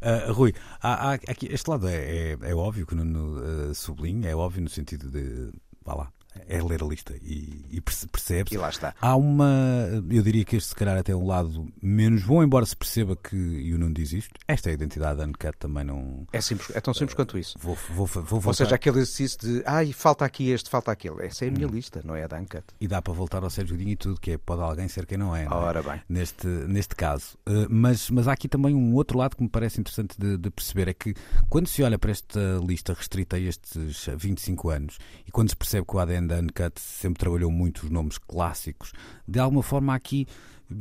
Uh, 0.00 0.32
Rui, 0.32 0.54
há, 0.80 1.10
há, 1.10 1.14
aqui, 1.14 1.48
este 1.50 1.68
lado 1.68 1.88
é, 1.88 2.32
é, 2.32 2.38
é 2.42 2.54
óbvio 2.54 2.86
que 2.86 2.94
no 2.94 3.38
uh, 3.70 3.74
sublinha, 3.74 4.28
é 4.28 4.36
óbvio 4.36 4.62
no 4.62 4.68
sentido 4.68 5.10
de, 5.10 5.52
vá 5.84 5.94
lá, 5.94 6.12
é 6.48 6.62
ler 6.62 6.82
a 6.82 6.86
lista 6.86 7.14
e, 7.22 7.64
e 7.70 7.80
percebe-se. 7.80 8.54
E 8.54 8.58
lá 8.58 8.68
está. 8.68 8.94
Há 9.00 9.16
uma, 9.16 9.88
eu 10.10 10.22
diria 10.22 10.44
que 10.44 10.56
este 10.56 10.68
se 10.70 10.74
calhar 10.74 10.96
até 10.96 11.12
é 11.12 11.16
um 11.16 11.26
lado 11.26 11.66
menos 11.82 12.22
bom, 12.24 12.42
embora 12.42 12.64
se 12.66 12.76
perceba 12.76 13.16
que, 13.16 13.36
e 13.36 13.74
o 13.74 13.78
não 13.78 13.92
diz 13.92 14.12
isto, 14.12 14.38
esta 14.46 14.68
é 14.68 14.72
a 14.72 14.74
identidade 14.74 15.18
da 15.18 15.24
Uncut 15.24 15.56
também 15.58 15.84
não... 15.84 16.26
É, 16.32 16.40
simples, 16.40 16.74
é 16.74 16.80
tão 16.80 16.92
simples 16.92 17.14
uh, 17.14 17.16
quanto 17.16 17.38
isso. 17.38 17.58
Vou, 17.58 17.76
vou, 17.90 18.06
vou 18.06 18.42
Ou 18.44 18.54
seja, 18.54 18.74
aquele 18.74 18.98
exercício 18.98 19.38
de, 19.40 19.62
ai, 19.66 19.92
falta 19.92 20.24
aqui 20.24 20.50
este, 20.50 20.70
falta 20.70 20.92
aquele. 20.92 21.26
Essa 21.26 21.44
é 21.44 21.48
a 21.48 21.50
minha 21.50 21.66
hum. 21.66 21.70
lista, 21.70 22.00
não 22.04 22.14
é 22.14 22.24
a 22.24 22.26
da 22.26 22.38
Uncut. 22.38 22.64
E 22.80 22.86
dá 22.86 23.00
para 23.00 23.12
voltar 23.12 23.42
ao 23.42 23.50
Sérgio 23.50 23.76
Godinho 23.76 23.92
e 23.92 23.96
tudo, 23.96 24.20
que 24.20 24.32
é, 24.32 24.38
pode 24.38 24.62
alguém 24.62 24.88
ser 24.88 25.06
quem 25.06 25.18
não 25.18 25.34
é. 25.34 25.44
Não 25.44 25.52
é? 25.52 25.64
Ora 25.64 25.82
bem. 25.82 26.00
Neste, 26.08 26.46
neste 26.46 26.94
caso. 26.94 27.36
Uh, 27.46 27.66
mas, 27.68 28.10
mas 28.10 28.28
há 28.28 28.32
aqui 28.32 28.48
também 28.48 28.74
um 28.74 28.94
outro 28.94 29.18
lado 29.18 29.36
que 29.36 29.42
me 29.42 29.48
parece 29.48 29.80
interessante 29.80 30.18
de, 30.18 30.36
de 30.36 30.50
perceber, 30.50 30.88
é 30.88 30.94
que 30.94 31.14
quando 31.48 31.66
se 31.66 31.82
olha 31.82 31.98
para 31.98 32.10
esta 32.10 32.40
lista 32.64 32.92
restrita 32.92 33.36
a 33.36 33.40
estes 33.40 34.08
25 34.16 34.70
anos, 34.70 34.98
e 35.26 35.30
quando 35.30 35.48
se 35.48 35.56
percebe 35.56 35.86
que 35.86 35.96
o 35.96 35.98
ADN 35.98 36.27
banda 36.28 36.40
Uncut 36.40 36.78
sempre 36.78 37.18
trabalhou 37.18 37.50
muito 37.50 37.84
os 37.84 37.90
nomes 37.90 38.18
clássicos. 38.18 38.92
De 39.26 39.38
alguma 39.38 39.62
forma, 39.62 39.94
aqui 39.94 40.26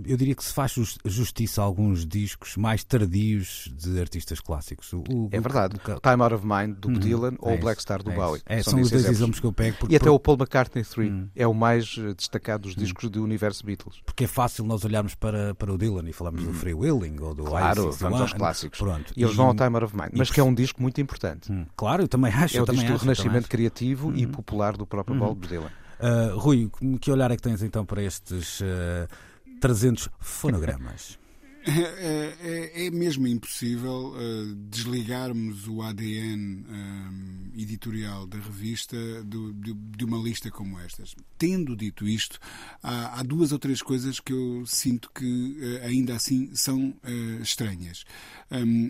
eu 0.06 0.18
diria 0.18 0.36
que 0.36 0.44
se 0.44 0.54
faz 0.54 0.76
justiça 1.06 1.62
a 1.62 1.66
alguns 1.66 2.06
discos 2.06 2.58
mais 2.58 2.84
tardios 2.84 3.72
de 3.74 4.00
artistas 4.00 4.40
clássicos. 4.40 4.92
O, 4.92 5.04
o, 5.10 5.30
é 5.32 5.40
verdade. 5.40 5.76
O, 5.76 6.00
Time 6.00 6.22
Out 6.22 6.36
of 6.36 6.46
Mind 6.46 6.76
do 6.78 6.90
hum, 6.90 6.94
Dylan 6.94 7.34
é 7.34 7.36
ou 7.40 7.56
o 7.56 7.58
Black 7.58 7.82
Star 7.82 8.04
do 8.04 8.12
é 8.12 8.16
Bowie. 8.16 8.42
É, 8.46 8.62
são, 8.62 8.74
são 8.74 8.82
os 8.82 8.90
dois 8.90 9.04
exemplos. 9.04 9.18
exemplos. 9.18 9.40
que 9.40 9.46
eu 9.46 9.54
pego. 9.54 9.78
Porque, 9.78 9.94
e 9.94 9.98
até 9.98 10.10
o 10.10 10.20
Paul 10.20 10.38
McCartney 10.38 10.84
3 10.84 11.12
hum. 11.12 11.28
é 11.36 11.48
o 11.48 11.54
mais 11.54 11.96
eh, 11.98 12.14
destacado 12.14 12.64
dos 12.64 12.76
hum. 12.76 12.80
discos 12.80 13.06
hum. 13.06 13.10
do 13.10 13.24
universo 13.24 13.66
Beatles. 13.66 14.02
Porque 14.06 14.26
é 14.26 14.28
fácil 14.28 14.66
nós 14.66 14.84
olharmos 14.84 15.16
para, 15.16 15.56
para 15.56 15.72
o 15.72 15.78
Dylan 15.78 16.08
e 16.10 16.14
falarmos 16.14 16.44
do 16.44 16.50
hum. 16.50 16.54
Free 16.54 16.74
Willing 16.74 17.20
ou 17.22 17.34
do 17.34 17.44
Claro, 17.44 17.90
Isis, 17.90 18.02
vamos 18.02 18.22
aos 18.22 18.34
clássicos. 18.34 18.80
Pronto. 18.80 19.14
E 19.16 19.24
eles 19.24 19.36
vão 19.36 19.48
ao 19.48 19.56
Time 19.56 19.76
Out 19.76 19.86
of 19.86 19.96
Mind. 19.96 20.12
Mas 20.14 20.30
que 20.30 20.40
é 20.40 20.44
um 20.44 20.54
disco 20.54 20.82
muito 20.82 21.00
importante. 21.00 21.52
Hum. 21.52 21.66
Claro, 21.76 22.04
eu 22.04 22.08
também 22.08 22.32
acho. 22.34 22.58
É 22.58 22.62
o 22.62 22.66
disco 22.66 22.92
do 22.92 22.98
renascimento 22.98 23.48
criativo 23.48 24.14
e 24.16 24.28
popular 24.28 24.76
do 24.76 24.86
próprio 24.86 25.18
Bob 25.18 25.48
Dylan. 25.48 25.72
Uh, 26.00 26.38
Rui, 26.38 26.70
que 27.02 27.12
olhar 27.12 27.32
é 27.32 27.36
que 27.36 27.42
tens 27.42 27.64
então 27.64 27.84
para 27.84 28.04
estes 28.04 28.62
uh, 28.62 29.08
300 29.60 30.10
fonogramas. 30.20 31.18
É, 31.68 32.34
é, 32.40 32.86
é, 32.86 32.92
mesmo 32.92 33.28
impossível 33.28 34.14
uh, 34.14 34.56
desligarmos 34.70 35.68
o 35.68 35.82
ADN 35.82 36.64
um, 36.66 37.52
eh, 37.58 37.62
editorial 37.62 38.26
da 38.26 38.38
revista 38.38 38.96
do, 39.26 39.52
de, 39.52 39.74
de, 39.74 40.06
uma 40.06 40.18
lista 40.18 40.50
como 40.50 40.80
estas. 40.80 41.14
Tendo 41.38 41.76
dito 41.76 42.08
isto, 42.08 42.40
há, 42.82 43.20
há, 43.20 43.24
duas 43.24 43.52
ou 43.52 43.60
três 43.60 43.82
coisas 43.82 44.22
que 44.22 44.32
eu 44.32 44.66
sinto 44.66 45.12
que 45.14 45.26
uh, 45.26 45.86
ainda 45.86 46.16
assim 46.16 46.56
são 46.56 46.92
uh, 47.04 47.42
estranhas. 47.42 48.06
Um, 48.50 48.88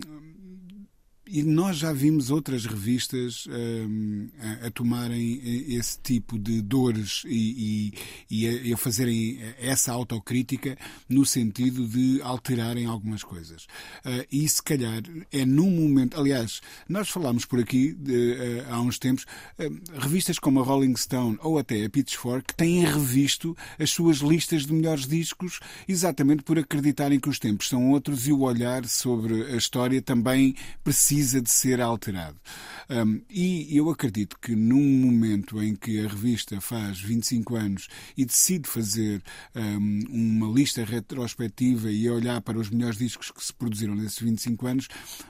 e 1.30 1.42
nós 1.42 1.76
já 1.76 1.92
vimos 1.92 2.30
outras 2.30 2.64
revistas 2.64 3.46
um, 3.46 4.28
a, 4.64 4.70
tomarem 4.70 5.40
esse 5.74 5.98
tipo 6.00 6.38
de 6.38 6.60
dores 6.62 7.22
e, 7.26 7.92
e, 8.30 8.44
e, 8.46 8.72
a, 8.72 8.74
a, 8.74 8.76
fazerem 8.76 9.38
essa 9.58 9.92
autocrítica 9.92 10.76
no 11.08 11.24
sentido 11.26 11.86
de 11.86 12.20
alterarem 12.22 12.86
algumas 12.86 13.22
coisas. 13.22 13.64
Uh, 14.04 14.26
e 14.30 14.48
se 14.48 14.62
calhar 14.62 15.02
é 15.30 15.44
num 15.44 15.70
momento. 15.70 16.18
Aliás, 16.18 16.60
nós 16.88 17.08
falámos 17.08 17.44
por 17.44 17.60
aqui 17.60 17.92
de, 17.92 18.32
uh, 18.32 18.74
há 18.74 18.80
uns 18.80 18.98
tempos, 18.98 19.24
uh, 19.24 20.00
revistas 20.00 20.38
como 20.38 20.60
a 20.60 20.64
Rolling 20.64 20.96
Stone 20.96 21.38
ou 21.42 21.58
até 21.58 21.84
a 21.84 21.90
Pitchfork 21.90 22.54
têm 22.54 22.84
revisto 22.84 23.56
as 23.78 23.90
suas 23.90 24.18
listas 24.18 24.66
de 24.66 24.72
melhores 24.72 25.06
discos 25.06 25.60
exatamente 25.86 26.42
por 26.42 26.58
acreditarem 26.58 27.20
que 27.20 27.28
os 27.28 27.38
tempos 27.38 27.68
são 27.68 27.90
outros 27.90 28.26
e 28.26 28.32
o 28.32 28.40
olhar 28.40 28.86
sobre 28.86 29.44
a 29.52 29.56
história 29.56 30.00
também 30.00 30.54
precisa 30.82 31.17
precisa 31.18 31.40
de 31.40 31.50
ser 31.50 31.80
alterado. 31.80 32.36
Um, 32.88 33.20
e 33.28 33.76
eu 33.76 33.90
acredito 33.90 34.38
que 34.40 34.54
num 34.54 34.82
momento 34.82 35.62
em 35.62 35.74
que 35.74 35.98
a 36.00 36.08
revista 36.08 36.60
faz 36.60 37.00
25 37.00 37.56
anos 37.56 37.88
e 38.16 38.24
decide 38.24 38.68
fazer 38.68 39.22
um, 39.54 40.04
uma 40.08 40.46
lista 40.46 40.84
retrospectiva 40.84 41.90
e 41.90 42.08
olhar 42.08 42.40
para 42.40 42.58
os 42.58 42.70
melhores 42.70 42.96
discos 42.96 43.30
que 43.30 43.44
se 43.44 43.52
produziram 43.52 43.94
nesses 43.94 44.18
25 44.18 44.66
anos, 44.66 44.88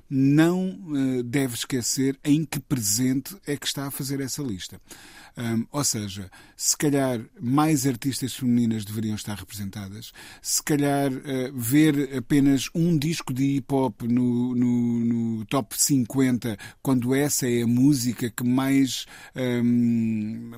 não 0.08 0.70
uh, 0.70 1.22
deve 1.22 1.54
esquecer 1.54 2.18
em 2.22 2.44
que 2.44 2.60
presente 2.60 3.36
é 3.46 3.56
que 3.56 3.66
está 3.66 3.86
a 3.86 3.90
fazer 3.90 4.20
essa 4.20 4.42
lista. 4.42 4.80
Um, 5.38 5.66
ou 5.70 5.84
seja, 5.84 6.28
se 6.56 6.76
calhar 6.76 7.20
mais 7.40 7.86
artistas 7.86 8.34
femininas 8.34 8.84
deveriam 8.84 9.14
estar 9.14 9.36
representadas, 9.36 10.12
se 10.42 10.60
calhar 10.60 11.12
uh, 11.12 11.52
ver 11.54 12.16
apenas 12.16 12.68
um 12.74 12.98
disco 12.98 13.32
de 13.32 13.44
hip 13.56 13.72
hop 13.72 14.02
no, 14.02 14.52
no, 14.56 15.04
no, 15.04 15.44
top 15.46 15.77
50, 15.80 16.56
quando 16.82 17.14
essa 17.14 17.48
é 17.48 17.62
a 17.62 17.66
música 17.66 18.30
que 18.30 18.44
mais 18.44 19.06
um, 19.36 20.50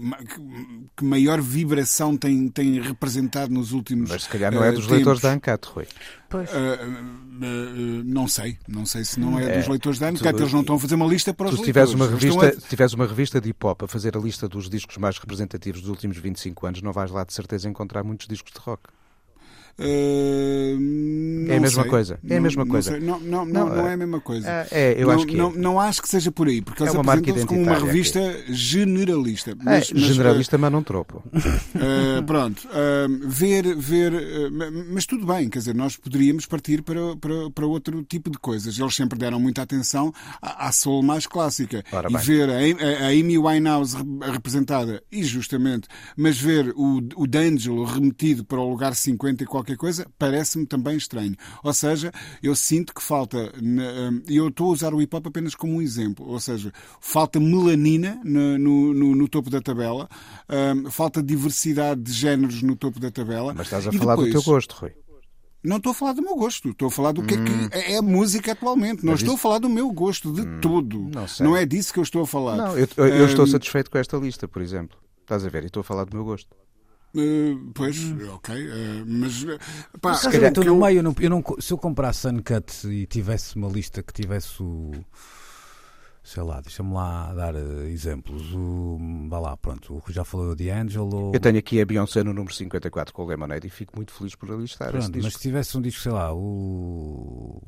que 0.97 1.05
maior 1.05 1.41
vibração 1.41 2.17
tem, 2.17 2.49
tem 2.49 2.81
representado 2.81 3.53
nos 3.53 3.73
últimos 3.73 4.11
Mas 4.11 4.23
se 4.25 4.29
calhar 4.29 4.53
não 4.53 4.65
é 4.65 4.73
dos 4.73 4.87
uh, 4.87 4.93
leitores 4.93 5.21
da 5.21 5.33
Ancat, 5.33 5.67
Rui. 5.69 5.87
Pois. 6.29 6.49
Uh, 6.51 6.55
uh, 6.55 8.05
não 8.05 8.29
sei, 8.29 8.57
não 8.69 8.87
sei 8.87 9.05
se 9.05 9.19
não 9.19 9.39
é, 9.39 9.45
é 9.45 9.59
dos 9.59 9.69
leitores 9.69 9.99
da 9.99 10.09
Ancat, 10.09 10.39
eles 10.39 10.53
não 10.53 10.61
estão 10.61 10.77
a 10.77 10.79
fazer 10.79 10.95
uma 10.95 11.07
lista 11.07 11.35
para 11.35 11.49
os 11.49 11.57
tu 11.57 11.63
leitores. 11.63 11.93
Uma 11.93 12.09
revista, 12.09 12.47
a... 12.47 12.69
tivesse 12.69 12.95
uma 12.95 13.07
revista 13.07 13.41
de 13.41 13.51
hip 13.51 13.67
hop 13.67 13.83
a 13.83 13.89
fazer 13.89 14.17
a 14.17 14.21
lista 14.21 14.49
dos 14.49 14.69
discos 14.71 14.97
mais 14.97 15.19
representativos 15.19 15.81
dos 15.81 15.91
últimos 15.91 16.17
25 16.17 16.67
anos, 16.67 16.83
não 16.83 16.93
vais 16.93 17.11
lá 17.11 17.25
de 17.25 17.33
certeza 17.33 17.69
encontrar 17.69 18.03
muitos 18.05 18.27
discos 18.27 18.53
de 18.53 18.61
rock. 18.61 18.85
Uh, 19.81 21.51
é 21.51 21.57
a 21.57 21.61
mesma 21.61 21.83
sei. 21.83 21.91
coisa. 21.91 22.21
É 22.29 22.37
a 22.37 22.41
mesma 22.41 22.65
não, 22.65 22.71
coisa. 22.71 23.01
Não, 23.01 23.19
não, 23.21 23.45
não, 23.47 23.69
não, 23.69 23.89
é 23.89 23.95
a 23.95 23.97
mesma 23.97 24.21
coisa. 24.21 24.67
É, 24.71 24.95
eu 24.97 25.09
não, 25.09 25.15
acho 25.15 25.27
que 25.27 25.37
não, 25.37 25.53
não 25.53 25.81
acho 25.81 26.03
que 26.03 26.09
seja 26.09 26.31
por 26.31 26.49
aí, 26.49 26.61
porque 26.61 26.83
eles 26.83 26.95
é 26.95 26.99
uma 26.99 27.13
apresentam-se 27.13 27.47
como 27.47 27.63
uma 27.63 27.79
revista 27.79 28.21
aqui. 28.21 28.53
generalista. 28.55 29.57
Mas, 29.57 29.91
é, 29.91 29.95
mas, 29.95 30.03
generalista, 30.03 30.59
mas 30.59 30.71
não 30.71 30.83
tropo. 30.83 31.23
Uh, 31.35 32.23
pronto. 32.27 32.69
Uh, 32.69 33.29
ver, 33.29 33.75
ver. 33.75 34.13
mas 34.91 35.07
tudo 35.07 35.27
bem, 35.27 35.49
quer 35.49 35.61
dizer, 35.61 35.75
nós 35.75 35.97
poderíamos 35.97 36.47
partir 36.47 36.83
para, 36.83 37.17
para, 37.17 37.51
para 37.51 37.67
outro 37.67 38.03
tipo 38.05 38.31
de 38.31 38.39
coisas. 38.39 38.79
Eles 38.79 38.95
sempre 38.95 39.19
deram 39.19 39.41
muita 39.41 39.63
atenção 39.63 40.13
à, 40.43 40.69
à 40.69 40.73
soul 40.73 41.03
mais 41.03 41.27
clássica. 41.27 41.83
Ora 41.91 42.09
e 42.11 42.13
bem. 42.13 42.23
ver 42.23 42.51
a, 42.51 43.07
a, 43.07 43.09
Amy 43.09 43.39
Winehouse 43.39 43.97
representada, 44.21 45.03
e 45.11 45.25
justamente, 45.25 45.89
mas 46.17 46.39
ver 46.39 46.73
o, 46.77 47.01
o 47.17 47.27
D'Angelo 47.27 47.85
remetido 47.85 48.45
para 48.45 48.61
o 48.61 48.69
lugar 48.69 48.95
50 48.95 49.43
e 49.43 49.47
qualquer 49.47 49.70
coisa, 49.77 50.07
parece 50.19 50.51
parece-me 50.51 50.67
também 50.67 50.97
estranho. 50.97 51.37
Ou 51.63 51.73
seja, 51.73 52.13
eu 52.43 52.55
sinto 52.55 52.95
que 52.95 53.03
falta, 53.03 53.53
hum, 53.63 54.23
e 54.29 54.37
eu 54.37 54.49
estou 54.49 54.71
a 54.71 54.73
usar 54.73 54.95
o 54.95 55.01
hip 55.01 55.15
hop 55.15 55.27
apenas 55.27 55.55
como 55.55 55.75
um 55.75 55.83
exemplo, 55.83 56.27
ou 56.27 56.41
seja, 56.41 56.73
falta 57.01 57.39
melanina 57.39 58.21
no, 58.25 58.59
no, 58.59 59.15
no 59.15 59.29
topo 59.29 59.51
da 59.51 59.61
tabela, 59.61 60.09
um, 60.49 60.91
falta 60.91 61.23
diversidade 61.23 62.01
de 62.01 62.13
géneros 62.13 62.63
no 62.63 62.75
topo 62.75 62.99
da 62.99 63.11
tabela. 63.11 63.55
Mas 63.55 63.67
estás 63.67 63.87
a 63.87 63.93
falar 63.93 64.17
depois, 64.17 64.33
do 64.33 64.43
teu 64.43 64.53
gosto, 64.53 64.73
Rui. 64.73 64.93
Não 65.63 65.77
estou 65.77 65.93
a 65.93 65.95
falar 65.95 66.13
do 66.15 66.23
meu 66.23 66.37
gosto, 66.37 66.71
estou 66.71 66.89
a 66.89 66.91
falar 66.91 67.13
do 67.13 67.23
que 67.23 67.35
hum. 67.35 67.43
é 67.43 67.45
que 67.45 67.53
hum. 67.53 67.69
é 67.73 67.97
a 67.99 68.03
música 68.03 68.53
atualmente. 68.53 69.05
Não 69.05 69.13
Mas 69.13 69.21
estou 69.21 69.35
isso... 69.35 69.41
a 69.41 69.43
falar 69.43 69.59
do 69.59 69.69
meu 69.69 69.93
gosto 69.93 70.33
de 70.33 70.41
hum. 70.41 70.61
tudo. 70.61 71.11
Não, 71.15 71.27
não, 71.41 71.57
é 71.57 71.67
disso 71.67 71.93
que 71.93 71.99
eu 71.99 72.03
estou 72.03 72.23
a 72.23 72.27
falar. 72.27 72.57
Não, 72.57 72.79
eu, 72.79 72.89
eu, 72.97 73.07
eu 73.07 73.27
estou 73.27 73.45
hum. 73.45 73.49
satisfeito 73.49 73.91
com 73.91 73.99
esta 73.99 74.17
lista, 74.17 74.49
por 74.49 74.63
exemplo. 74.63 74.97
Estás 75.21 75.45
a 75.45 75.49
ver? 75.51 75.65
E 75.65 75.67
estou 75.67 75.83
a 75.83 75.85
falar 75.85 76.05
do 76.05 76.17
meu 76.17 76.25
gosto. 76.25 76.57
Uh, 77.13 77.71
pois, 77.75 77.99
ok, 78.35 78.55
uh, 78.55 79.05
mas 79.05 79.45
pá, 80.01 80.15
se 80.15 80.31
calhar 80.31 80.51
estou 80.51 80.65
no 80.65 80.71
eu... 80.71 80.77
meio. 80.77 80.99
Eu 80.99 81.03
não, 81.03 81.15
eu 81.19 81.31
não, 81.31 81.45
se 81.59 81.73
eu 81.73 81.79
comprasse 81.79 82.29
Uncut 82.29 82.87
e 82.87 83.07
tivesse 83.07 83.57
uma 83.57 83.69
lista 83.69 84.03
que 84.03 84.13
tivesse 84.13 84.63
o 84.63 84.93
sei 86.31 86.45
lá, 86.45 86.61
deixa-me 86.61 86.93
lá 86.93 87.35
dar 87.35 87.57
uh, 87.57 87.83
exemplos. 87.89 88.55
O, 88.55 89.27
vá 89.29 89.41
lá, 89.41 89.57
pronto, 89.57 90.01
o 90.07 90.13
já 90.13 90.25
falou 90.25 90.55
de 90.55 90.71
Angelo. 90.71 91.33
Eu 91.35 91.41
tenho 91.41 91.59
aqui 91.59 91.81
a 91.81 91.85
Beyoncé 91.85 92.23
no 92.23 92.33
número 92.33 92.55
54 92.55 93.13
com 93.13 93.25
o 93.25 93.27
Lemonade 93.27 93.67
e 93.67 93.71
fico 93.71 93.97
muito 93.97 94.13
feliz 94.13 94.37
por 94.37 94.53
ali 94.53 94.65
estar. 94.65 94.93
Pronto, 94.93 95.11
mas 95.21 95.33
se 95.33 95.41
tivesse 95.41 95.77
um 95.77 95.83
disco, 95.83 96.01
sei 96.01 96.13
lá, 96.13 96.33
o 96.33 97.61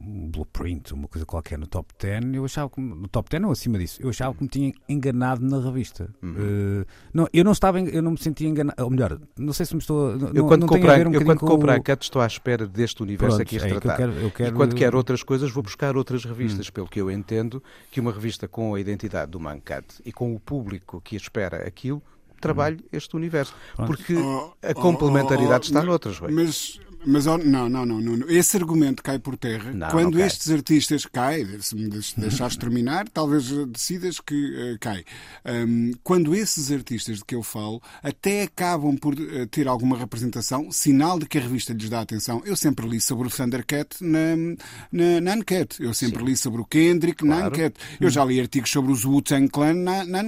um 0.00 0.30
Blueprint, 0.30 0.92
uma 0.92 1.08
coisa 1.08 1.24
qualquer 1.24 1.58
no 1.58 1.66
top 1.66 1.94
10, 1.98 2.34
eu 2.34 2.44
achava 2.44 2.68
que 2.68 2.78
no 2.78 3.08
top 3.08 3.30
10 3.30 3.44
ou 3.44 3.52
acima 3.52 3.78
disso, 3.78 4.02
eu 4.02 4.10
achava 4.10 4.34
que 4.34 4.42
me 4.42 4.48
tinha 4.50 4.72
enganado 4.86 5.42
na 5.42 5.58
revista. 5.58 6.10
Uhum. 6.22 6.82
Uh, 6.82 6.86
não, 7.12 7.26
eu 7.32 7.42
não 7.42 7.52
estava, 7.52 7.80
eu 7.80 8.02
não 8.02 8.10
me 8.10 8.18
sentia 8.18 8.46
enganado, 8.46 8.84
ou 8.84 8.90
melhor, 8.90 9.18
não 9.38 9.54
sei 9.54 9.64
se 9.64 9.74
me 9.74 9.80
estou. 9.80 10.10
Eu 10.34 10.46
quando 10.46 10.62
não 10.62 10.68
comprar, 10.68 11.06
um 11.06 11.14
eu 11.14 11.24
quando 11.24 11.38
compro 11.38 11.70
a 11.70 11.80
Cat 11.80 12.02
estou 12.02 12.20
à 12.20 12.26
espera 12.26 12.66
deste 12.66 13.02
universo 13.02 13.38
Pronto, 13.38 13.42
aqui 13.42 13.56
retratado. 13.56 14.02
É, 14.02 14.04
eu 14.04 14.10
quero, 14.10 14.26
eu 14.26 14.30
quero... 14.30 14.50
E 14.50 14.52
quando 14.52 14.74
quero 14.74 14.96
outras 14.98 15.22
coisas 15.22 15.50
vou 15.50 15.62
buscar 15.62 15.96
outras 15.96 16.22
revistas, 16.24 16.68
hum. 16.68 16.72
pelo 16.72 16.86
que 16.86 17.00
eu 17.00 17.10
entendo 17.10 17.62
que 17.94 18.00
uma 18.00 18.10
revista 18.10 18.48
com 18.48 18.74
a 18.74 18.80
identidade 18.80 19.30
do 19.30 19.38
Mancat 19.38 19.86
e 20.04 20.12
com 20.12 20.34
o 20.34 20.40
público 20.40 21.00
que 21.00 21.14
espera 21.14 21.58
aquilo 21.58 22.02
trabalhe 22.40 22.78
hum. 22.78 22.88
este 22.92 23.14
universo. 23.14 23.54
Porque 23.76 24.16
oh, 24.16 24.52
a 24.60 24.74
complementaridade 24.74 25.52
oh, 25.52 25.76
oh, 25.76 25.78
está 25.78 25.82
noutras. 25.84 26.18
Mas, 26.18 26.80
mas 27.06 27.26
oh, 27.26 27.38
não, 27.38 27.68
não, 27.68 27.84
não, 27.84 28.00
não. 28.00 28.28
Esse 28.28 28.56
argumento 28.56 29.02
cai 29.02 29.18
por 29.18 29.36
terra 29.36 29.72
não, 29.72 29.88
quando 29.90 30.18
não 30.18 30.24
estes 30.24 30.50
artistas 30.50 31.06
caem. 31.06 31.44
Se 31.60 31.74
me 31.74 31.88
deixares 31.88 32.56
terminar, 32.56 33.08
talvez 33.08 33.50
decidas 33.68 34.20
que 34.20 34.34
uh, 34.34 34.78
cai. 34.80 35.04
Um, 35.44 35.92
quando 36.02 36.34
esses 36.34 36.70
artistas 36.72 37.18
de 37.18 37.24
que 37.24 37.34
eu 37.34 37.42
falo 37.42 37.82
até 38.02 38.42
acabam 38.42 38.96
por 38.96 39.14
uh, 39.14 39.46
ter 39.46 39.68
alguma 39.68 39.96
representação, 39.96 40.70
sinal 40.70 41.18
de 41.18 41.26
que 41.26 41.38
a 41.38 41.40
revista 41.40 41.72
lhes 41.72 41.88
dá 41.88 42.00
atenção. 42.00 42.42
Eu 42.44 42.56
sempre 42.56 42.86
li 42.88 43.00
sobre 43.00 43.28
o 43.28 43.30
Thundercat 43.30 43.96
na, 44.00 44.36
na, 44.90 45.20
na. 45.20 45.34
Eu 45.78 45.92
sempre 45.92 46.20
Sim. 46.20 46.24
li 46.24 46.36
sobre 46.36 46.60
o 46.60 46.64
Kendrick 46.64 47.18
claro. 47.24 47.42
na 47.42 47.46
Uncut. 47.48 47.76
Eu 48.00 48.10
já 48.10 48.24
li 48.24 48.40
artigos 48.40 48.70
sobre 48.70 48.92
os 48.92 49.04
Wu-Tang 49.04 49.48
Clan 49.48 49.74
na, 49.74 50.04
na. 50.04 50.24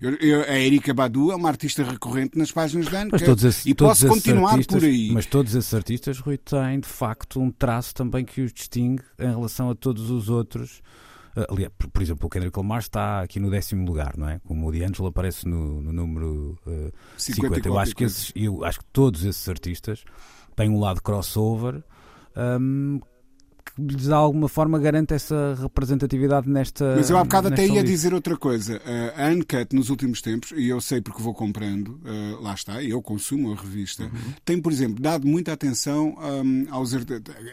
Eu, 0.00 0.14
eu, 0.16 0.42
a 0.42 0.58
Erika 0.58 0.92
Badu 0.92 1.32
é 1.32 1.36
uma 1.36 1.48
artista 1.48 1.82
recorrente 1.82 2.36
nas 2.36 2.52
páginas 2.52 2.88
da 2.88 3.00
Uncut. 3.02 3.22
e 3.64 3.74
posso 3.74 4.06
continuar 4.06 4.62
por 4.64 4.84
aí. 4.84 5.10
Mas 5.12 5.26
todos 5.26 5.54
esses 5.54 5.72
artistas 5.72 6.01
artistas, 6.02 6.18
Rui, 6.18 6.36
têm 6.36 6.80
de 6.80 6.88
facto 6.88 7.40
um 7.40 7.50
traço 7.50 7.94
também 7.94 8.24
que 8.24 8.40
os 8.40 8.52
distingue 8.52 9.02
em 9.18 9.28
relação 9.28 9.70
a 9.70 9.74
todos 9.74 10.10
os 10.10 10.28
outros. 10.28 10.82
Uh, 11.36 11.46
aliás, 11.48 11.72
por, 11.78 11.88
por, 11.88 12.02
exemplo, 12.02 12.26
o 12.26 12.30
Kendrick 12.30 12.58
Lamar 12.58 12.80
está 12.80 13.22
aqui 13.22 13.40
no 13.40 13.50
décimo 13.50 13.86
lugar, 13.86 14.16
não 14.18 14.28
é? 14.28 14.38
Como 14.40 14.66
o 14.66 14.72
D'Angelo 14.72 15.08
aparece 15.08 15.48
no, 15.48 15.80
no 15.80 15.92
número 15.92 16.58
uh, 16.66 16.92
50. 17.16 17.54
50. 17.56 17.68
Eu 17.68 17.78
acho, 17.78 17.94
que 17.94 18.04
esses, 18.04 18.32
eu 18.34 18.64
acho 18.64 18.80
que 18.80 18.84
todos 18.86 19.24
esses 19.24 19.48
artistas 19.48 20.04
têm 20.54 20.68
um 20.68 20.80
lado 20.80 21.00
crossover 21.02 21.82
um, 22.36 23.00
de 23.78 24.12
alguma 24.12 24.48
forma 24.48 24.78
garante 24.78 25.14
essa 25.14 25.56
representatividade 25.60 26.48
nesta. 26.48 26.94
Mas 26.96 27.10
eu 27.10 27.16
há 27.16 27.24
bocado 27.24 27.48
até 27.48 27.62
ia 27.62 27.68
lista. 27.68 27.84
dizer 27.84 28.14
outra 28.14 28.36
coisa. 28.36 28.80
A 29.16 29.28
Uncut, 29.30 29.74
nos 29.74 29.90
últimos 29.90 30.20
tempos, 30.20 30.52
e 30.56 30.68
eu 30.68 30.80
sei 30.80 31.00
porque 31.00 31.22
vou 31.22 31.34
comprando, 31.34 32.00
uh, 32.04 32.42
lá 32.42 32.54
está, 32.54 32.82
eu 32.82 33.00
consumo 33.00 33.52
a 33.52 33.56
revista, 33.56 34.04
uhum. 34.04 34.34
tem, 34.44 34.60
por 34.60 34.72
exemplo, 34.72 35.00
dado 35.00 35.26
muita 35.26 35.52
atenção 35.52 36.16
um, 36.18 36.66
aos 36.70 36.92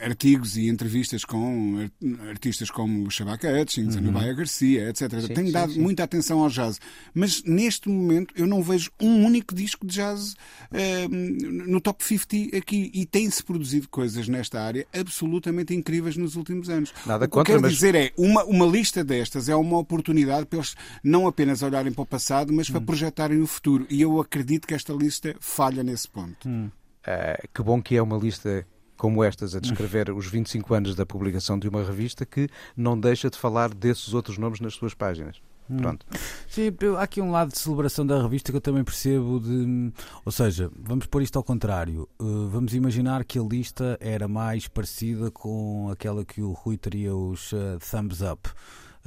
artigos 0.01 0.57
e 0.57 0.67
entrevistas 0.67 1.23
com 1.23 1.89
artistas 2.29 2.69
como 2.69 3.07
o 3.07 3.11
Shabaka 3.11 3.49
Hutchins, 3.49 3.95
uhum. 3.95 3.99
a 3.99 4.03
Nubaya 4.03 4.33
Garcia, 4.33 4.89
etc. 4.89 5.21
Sim, 5.21 5.33
tem 5.33 5.51
dado 5.51 5.73
sim. 5.73 5.81
muita 5.81 6.03
atenção 6.03 6.41
ao 6.41 6.49
jazz. 6.49 6.79
Mas 7.13 7.43
neste 7.43 7.89
momento 7.89 8.33
eu 8.35 8.47
não 8.47 8.61
vejo 8.61 8.91
um 8.99 9.25
único 9.25 9.53
disco 9.55 9.85
de 9.85 9.95
jazz 9.95 10.33
uh, 10.33 11.09
no 11.09 11.79
top 11.79 12.03
50 12.03 12.57
aqui. 12.57 12.91
E 12.93 13.05
tem-se 13.05 13.43
produzido 13.43 13.87
coisas 13.89 14.27
nesta 14.27 14.61
área 14.61 14.85
absolutamente 14.93 15.73
incríveis 15.73 16.08
nos 16.17 16.35
últimos 16.35 16.69
anos. 16.69 16.93
Nada 17.05 17.25
o 17.25 17.27
que 17.27 17.33
contra, 17.33 17.53
quero 17.53 17.61
mas... 17.61 17.73
dizer 17.73 17.95
é, 17.95 18.11
uma, 18.17 18.43
uma 18.43 18.65
lista 18.65 19.03
destas 19.03 19.49
é 19.49 19.55
uma 19.55 19.77
oportunidade 19.77 20.45
para 20.45 20.59
eles 20.59 20.75
não 21.03 21.27
apenas 21.27 21.61
olharem 21.61 21.91
para 21.91 22.01
o 22.01 22.05
passado, 22.05 22.51
mas 22.53 22.69
para 22.69 22.79
hum. 22.79 22.85
projetarem 22.85 23.41
o 23.41 23.47
futuro. 23.47 23.85
E 23.89 24.01
eu 24.01 24.19
acredito 24.19 24.67
que 24.67 24.73
esta 24.73 24.93
lista 24.93 25.35
falha 25.39 25.83
nesse 25.83 26.07
ponto. 26.07 26.47
Hum. 26.47 26.69
Uh, 27.01 27.47
que 27.53 27.63
bom 27.63 27.81
que 27.81 27.95
é 27.95 28.01
uma 28.01 28.17
lista 28.17 28.65
como 28.97 29.23
estas 29.23 29.55
a 29.55 29.59
descrever 29.59 30.11
os 30.13 30.27
25 30.27 30.73
anos 30.73 30.95
da 30.95 31.05
publicação 31.05 31.57
de 31.57 31.67
uma 31.69 31.83
revista 31.83 32.25
que 32.25 32.49
não 32.75 32.99
deixa 32.99 33.29
de 33.29 33.37
falar 33.37 33.73
desses 33.73 34.13
outros 34.13 34.37
nomes 34.37 34.59
nas 34.59 34.73
suas 34.73 34.93
páginas. 34.93 35.41
Hum. 35.69 35.77
Pronto. 35.77 36.05
Sim, 36.47 36.71
há 36.97 37.01
aqui 37.01 37.21
um 37.21 37.31
lado 37.31 37.51
de 37.51 37.59
celebração 37.59 38.05
da 38.05 38.21
revista 38.21 38.51
que 38.51 38.57
eu 38.57 38.61
também 38.61 38.83
percebo 38.83 39.39
de. 39.39 39.93
Ou 40.25 40.31
seja, 40.31 40.71
vamos 40.75 41.05
pôr 41.05 41.21
isto 41.21 41.37
ao 41.37 41.43
contrário. 41.43 42.09
Uh, 42.19 42.47
vamos 42.47 42.73
imaginar 42.73 43.23
que 43.23 43.37
a 43.37 43.43
lista 43.43 43.97
era 44.01 44.27
mais 44.27 44.67
parecida 44.67 45.29
com 45.29 45.89
aquela 45.91 46.25
que 46.25 46.41
o 46.41 46.53
Rui 46.53 46.77
teria 46.77 47.15
os 47.15 47.51
uh, 47.53 47.77
thumbs 47.89 48.21
up. 48.21 48.49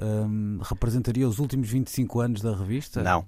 Um, 0.00 0.58
representaria 0.62 1.28
os 1.28 1.38
últimos 1.38 1.68
25 1.68 2.20
anos 2.20 2.40
da 2.40 2.54
revista? 2.54 3.02
Não. 3.02 3.26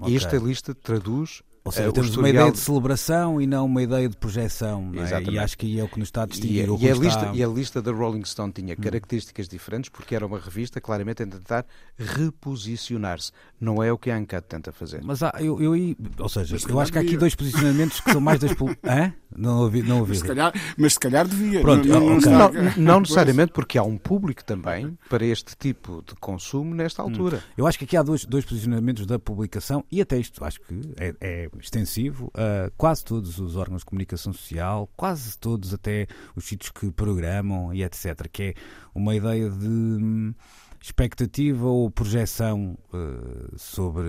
Okay. 0.00 0.16
Esta 0.16 0.36
lista 0.36 0.74
traduz 0.74 1.42
ou 1.64 1.70
seja, 1.70 1.90
uh, 1.90 1.92
temos 1.92 2.10
historial... 2.10 2.24
uma 2.24 2.40
ideia 2.40 2.52
de 2.52 2.58
celebração 2.58 3.40
e 3.40 3.46
não 3.46 3.66
uma 3.66 3.82
ideia 3.82 4.08
de 4.08 4.16
projeção. 4.16 4.90
É? 4.94 5.30
E 5.30 5.38
acho 5.38 5.56
que 5.56 5.66
aí 5.66 5.78
é 5.78 5.84
o 5.84 5.88
que 5.88 5.98
nos 5.98 6.08
está 6.08 6.24
a 6.24 6.26
distinguir. 6.26 6.66
E, 6.66 6.70
o 6.70 6.78
e, 6.80 6.90
a, 6.90 6.94
lista, 6.94 7.30
e 7.34 7.44
a 7.44 7.46
lista 7.46 7.80
da 7.80 7.92
Rolling 7.92 8.24
Stone 8.24 8.52
tinha 8.52 8.74
hum. 8.74 8.82
características 8.82 9.48
diferentes 9.48 9.88
porque 9.88 10.14
era 10.14 10.26
uma 10.26 10.38
revista 10.38 10.80
claramente 10.80 11.22
a 11.22 11.26
tentar 11.26 11.64
reposicionar-se. 11.96 13.30
Não 13.60 13.82
é 13.82 13.92
o 13.92 13.98
que 13.98 14.10
a 14.10 14.16
Uncut 14.16 14.42
tenta 14.48 14.72
fazer. 14.72 15.02
Mas 15.04 15.22
há, 15.22 15.32
eu, 15.38 15.62
eu, 15.62 15.96
ou 16.18 16.28
seja, 16.28 16.54
mas 16.54 16.64
eu 16.68 16.80
acho 16.80 16.90
que 16.90 16.98
há 16.98 17.00
aqui 17.00 17.16
dois 17.16 17.34
posicionamentos 17.34 18.00
que 18.00 18.10
são 18.10 18.20
mais 18.20 18.40
das. 18.40 18.52
Hã? 18.84 19.12
Não 19.36 19.60
ouvi. 19.60 19.82
Não 19.82 20.00
ouvi. 20.00 20.10
Mas, 20.10 20.18
se 20.18 20.26
calhar, 20.26 20.52
mas 20.76 20.92
se 20.94 21.00
calhar 21.00 21.26
devia. 21.26 21.60
Pronto, 21.60 21.86
não, 21.86 22.00
não, 22.00 22.16
okay. 22.16 22.32
não, 22.32 22.72
não 22.76 23.00
necessariamente, 23.00 23.52
porque 23.52 23.78
há 23.78 23.82
um 23.82 23.96
público 23.96 24.44
também 24.44 24.96
para 25.08 25.24
este 25.24 25.56
tipo 25.56 26.02
de 26.06 26.14
consumo 26.16 26.74
nesta 26.74 27.02
hum. 27.02 27.06
altura. 27.06 27.36
Hum. 27.38 27.52
Eu 27.56 27.66
acho 27.66 27.78
que 27.78 27.84
aqui 27.84 27.96
há 27.96 28.02
dois, 28.02 28.24
dois 28.24 28.44
posicionamentos 28.44 29.06
da 29.06 29.18
publicação 29.18 29.84
e 29.90 30.00
até 30.00 30.18
isto 30.18 30.44
acho 30.44 30.60
que 30.60 30.80
é, 30.96 31.14
é 31.20 31.50
extensivo 31.58 32.30
a 32.34 32.70
quase 32.76 33.04
todos 33.04 33.38
os 33.38 33.56
órgãos 33.56 33.82
de 33.82 33.86
comunicação 33.86 34.32
social, 34.32 34.88
quase 34.96 35.38
todos 35.38 35.74
até 35.74 36.06
os 36.34 36.44
sítios 36.44 36.70
que 36.70 36.90
programam 36.90 37.72
e 37.72 37.82
etc. 37.82 38.28
Que 38.30 38.42
é 38.42 38.54
uma 38.94 39.14
ideia 39.14 39.50
de 39.50 39.68
hum, 39.68 40.34
expectativa 40.80 41.66
ou 41.66 41.90
projeção 41.90 42.76
uh, 42.92 43.58
sobre 43.58 44.08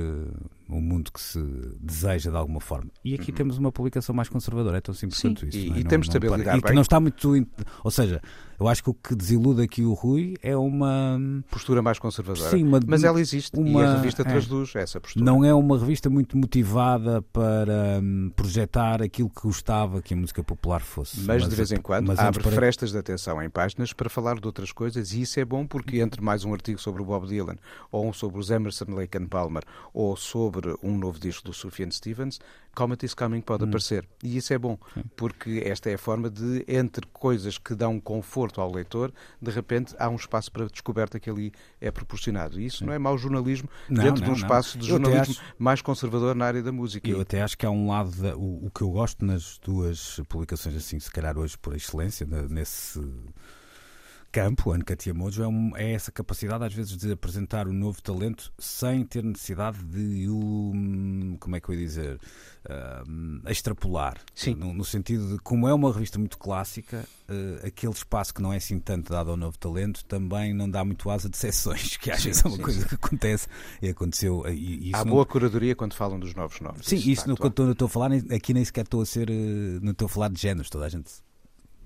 o 0.69 0.79
mundo 0.79 1.11
que 1.11 1.21
se 1.21 1.39
deseja 1.79 2.31
de 2.31 2.37
alguma 2.37 2.59
forma. 2.59 2.89
E 3.03 3.13
aqui 3.13 3.31
uhum. 3.31 3.37
temos 3.37 3.57
uma 3.57 3.71
publicação 3.71 4.15
mais 4.15 4.29
conservadora, 4.29 4.77
é 4.77 4.81
tão 4.81 4.93
simples 4.93 5.19
Sim, 5.19 5.29
quanto 5.29 5.45
isso. 5.47 5.57
E, 5.57 5.69
não 5.69 5.75
é? 5.75 5.79
e 5.79 5.83
temos 5.83 6.07
estabilidade. 6.07 6.57
E 6.57 6.61
que 6.61 6.73
não 6.73 6.81
está 6.81 6.99
muito. 6.99 7.47
Ou 7.83 7.91
seja, 7.91 8.21
eu 8.59 8.67
acho 8.67 8.83
que 8.83 8.89
o 8.89 8.93
que 8.93 9.15
desilude 9.15 9.61
aqui 9.61 9.83
o 9.83 9.93
Rui 9.93 10.35
é 10.41 10.55
uma. 10.55 11.19
Postura 11.49 11.81
mais 11.81 11.99
conservadora. 11.99 12.49
Sim, 12.49 12.63
uma, 12.63 12.79
Mas 12.85 13.03
ela 13.03 13.19
existe 13.19 13.57
uma, 13.57 13.81
e 13.81 13.83
a 13.83 13.95
revista 13.95 14.21
é, 14.21 14.25
traduz 14.25 14.75
essa 14.75 15.01
postura. 15.01 15.25
Não 15.25 15.43
é 15.43 15.53
uma 15.53 15.77
revista 15.77 16.09
muito 16.09 16.37
motivada 16.37 17.21
para 17.21 17.99
um, 18.01 18.31
projetar 18.35 19.01
aquilo 19.01 19.29
que 19.29 19.41
gostava 19.41 20.01
que 20.01 20.13
a 20.13 20.17
música 20.17 20.43
popular 20.43 20.81
fosse. 20.81 21.17
Mas, 21.17 21.41
mas 21.41 21.49
de 21.49 21.55
vez 21.55 21.71
em 21.71 21.77
quando 21.77 22.11
abre 22.11 22.41
para... 22.41 22.51
frestas 22.51 22.91
de 22.91 22.97
atenção 22.97 23.41
em 23.41 23.49
páginas 23.49 23.91
para 23.93 24.09
falar 24.09 24.39
de 24.39 24.45
outras 24.45 24.71
coisas 24.71 25.13
e 25.13 25.21
isso 25.21 25.39
é 25.39 25.45
bom 25.45 25.65
porque 25.65 25.99
entre 25.99 26.21
mais 26.21 26.45
um 26.45 26.53
artigo 26.53 26.79
sobre 26.79 27.01
o 27.01 27.05
Bob 27.05 27.27
Dylan 27.27 27.55
ou 27.91 28.07
um 28.07 28.13
sobre 28.13 28.39
os 28.39 28.49
Emerson 28.49 28.85
Lake 28.89 29.17
and 29.17 29.27
Palmer 29.27 29.63
ou 29.93 30.15
sobre 30.15 30.52
um 30.81 30.97
novo 30.97 31.19
disco 31.19 31.45
do 31.45 31.53
Sufjan 31.53 31.89
Stevens, 31.91 32.39
Comet 32.75 33.05
is 33.05 33.13
Coming 33.13 33.41
pode 33.41 33.63
hum. 33.63 33.67
aparecer. 33.67 34.07
E 34.23 34.37
isso 34.37 34.53
é 34.53 34.57
bom, 34.57 34.77
Sim. 34.93 35.03
porque 35.15 35.61
esta 35.65 35.89
é 35.89 35.93
a 35.93 35.97
forma 35.97 36.29
de, 36.29 36.65
entre 36.67 37.05
coisas 37.07 37.57
que 37.57 37.75
dão 37.75 37.99
conforto 37.99 38.59
ao 38.59 38.71
leitor, 38.71 39.13
de 39.41 39.51
repente 39.51 39.95
há 39.99 40.09
um 40.09 40.15
espaço 40.15 40.51
para 40.51 40.65
descoberta 40.67 41.19
que 41.19 41.29
ali 41.29 41.51
é 41.79 41.91
proporcionado. 41.91 42.59
E 42.59 42.65
isso 42.65 42.79
Sim. 42.79 42.85
não 42.85 42.93
é 42.93 42.99
mau 42.99 43.17
jornalismo 43.17 43.69
não, 43.89 44.03
dentro 44.03 44.21
não, 44.21 44.33
de 44.33 44.39
um 44.39 44.43
espaço 44.43 44.77
não. 44.77 44.81
de 44.81 44.89
jornalismo 44.89 45.35
acho... 45.35 45.55
mais 45.57 45.81
conservador 45.81 46.35
na 46.35 46.45
área 46.45 46.63
da 46.63 46.71
música. 46.71 47.09
Eu 47.09 47.21
até 47.21 47.41
acho 47.41 47.57
que 47.57 47.65
há 47.65 47.71
um 47.71 47.89
lado, 47.89 48.11
da, 48.11 48.35
o, 48.35 48.67
o, 48.67 48.71
que 48.71 48.81
eu 48.81 48.89
gosto 48.89 49.23
nas 49.23 49.59
duas 49.63 50.19
publicações, 50.27 50.75
assim, 50.75 50.99
se 50.99 51.11
calhar 51.11 51.37
hoje 51.37 51.57
por 51.57 51.75
excelência, 51.75 52.25
nesse 52.49 52.99
campo, 54.33 54.71
a 54.71 54.75
Ancatia 54.75 55.13
Mojo, 55.13 55.43
é, 55.43 55.47
um, 55.47 55.77
é, 55.77 55.93
essa 55.93 56.11
capacidade 56.11 56.63
às 56.63 56.73
vezes 56.73 56.97
de 56.97 57.11
apresentar 57.11 57.67
o 57.67 57.69
um 57.69 57.73
novo 57.73 58.01
talento 58.01 58.51
sem 58.57 59.05
ter 59.05 59.23
necessidade 59.23 59.77
de 59.85 60.27
o, 60.27 60.71
como 61.39 61.55
é 61.55 61.61
que 61.61 61.69
eu 61.69 61.75
ia 61.75 61.85
dizer, 61.85 62.19
uh, 62.65 63.49
extrapolar. 63.49 64.17
Sim. 64.33 64.55
No, 64.55 64.73
no, 64.73 64.83
sentido 64.83 65.33
de, 65.33 65.37
como 65.43 65.67
é 65.67 65.73
uma 65.73 65.93
revista 65.93 66.17
muito 66.17 66.39
clássica, 66.39 67.07
uh, 67.29 67.67
aquele 67.67 67.93
espaço 67.93 68.33
que 68.33 68.41
não 68.41 68.51
é 68.51 68.57
assim 68.57 68.79
tanto 68.79 69.13
dado 69.13 69.29
ao 69.29 69.37
novo 69.37 69.55
talento 69.59 70.03
também 70.05 70.51
não 70.51 70.67
dá 70.67 70.83
muito 70.83 71.07
asa 71.11 71.29
de 71.29 71.37
sessões, 71.37 71.95
que 71.97 72.09
às 72.09 72.23
vezes 72.23 72.43
é 72.43 72.47
uma 72.47 72.57
sim, 72.57 72.63
coisa 72.63 72.81
sim. 72.81 72.87
que 72.87 72.95
acontece 72.95 73.47
e 73.83 73.89
aconteceu. 73.89 74.43
E, 74.49 74.89
Há 74.93 75.05
não... 75.05 75.11
boa 75.11 75.27
curadoria 75.27 75.75
quando 75.75 75.93
falam 75.93 76.19
dos 76.19 76.33
novos 76.33 76.59
nomes. 76.59 76.87
Sim, 76.87 76.95
isso, 76.95 77.09
isso 77.09 77.29
no, 77.29 77.37
quando 77.37 77.71
estou 77.71 77.85
a 77.85 77.89
falar, 77.89 78.11
aqui 78.35 78.51
nem 78.51 78.65
sequer 78.65 78.85
estou 78.85 79.01
a 79.01 79.05
ser, 79.05 79.29
eh, 79.29 79.79
não 79.79 79.91
estou 79.91 80.07
a 80.07 80.09
falar 80.09 80.29
de 80.29 80.41
géneros, 80.41 80.71
toda 80.71 80.87
a 80.87 80.89
gente 80.89 81.11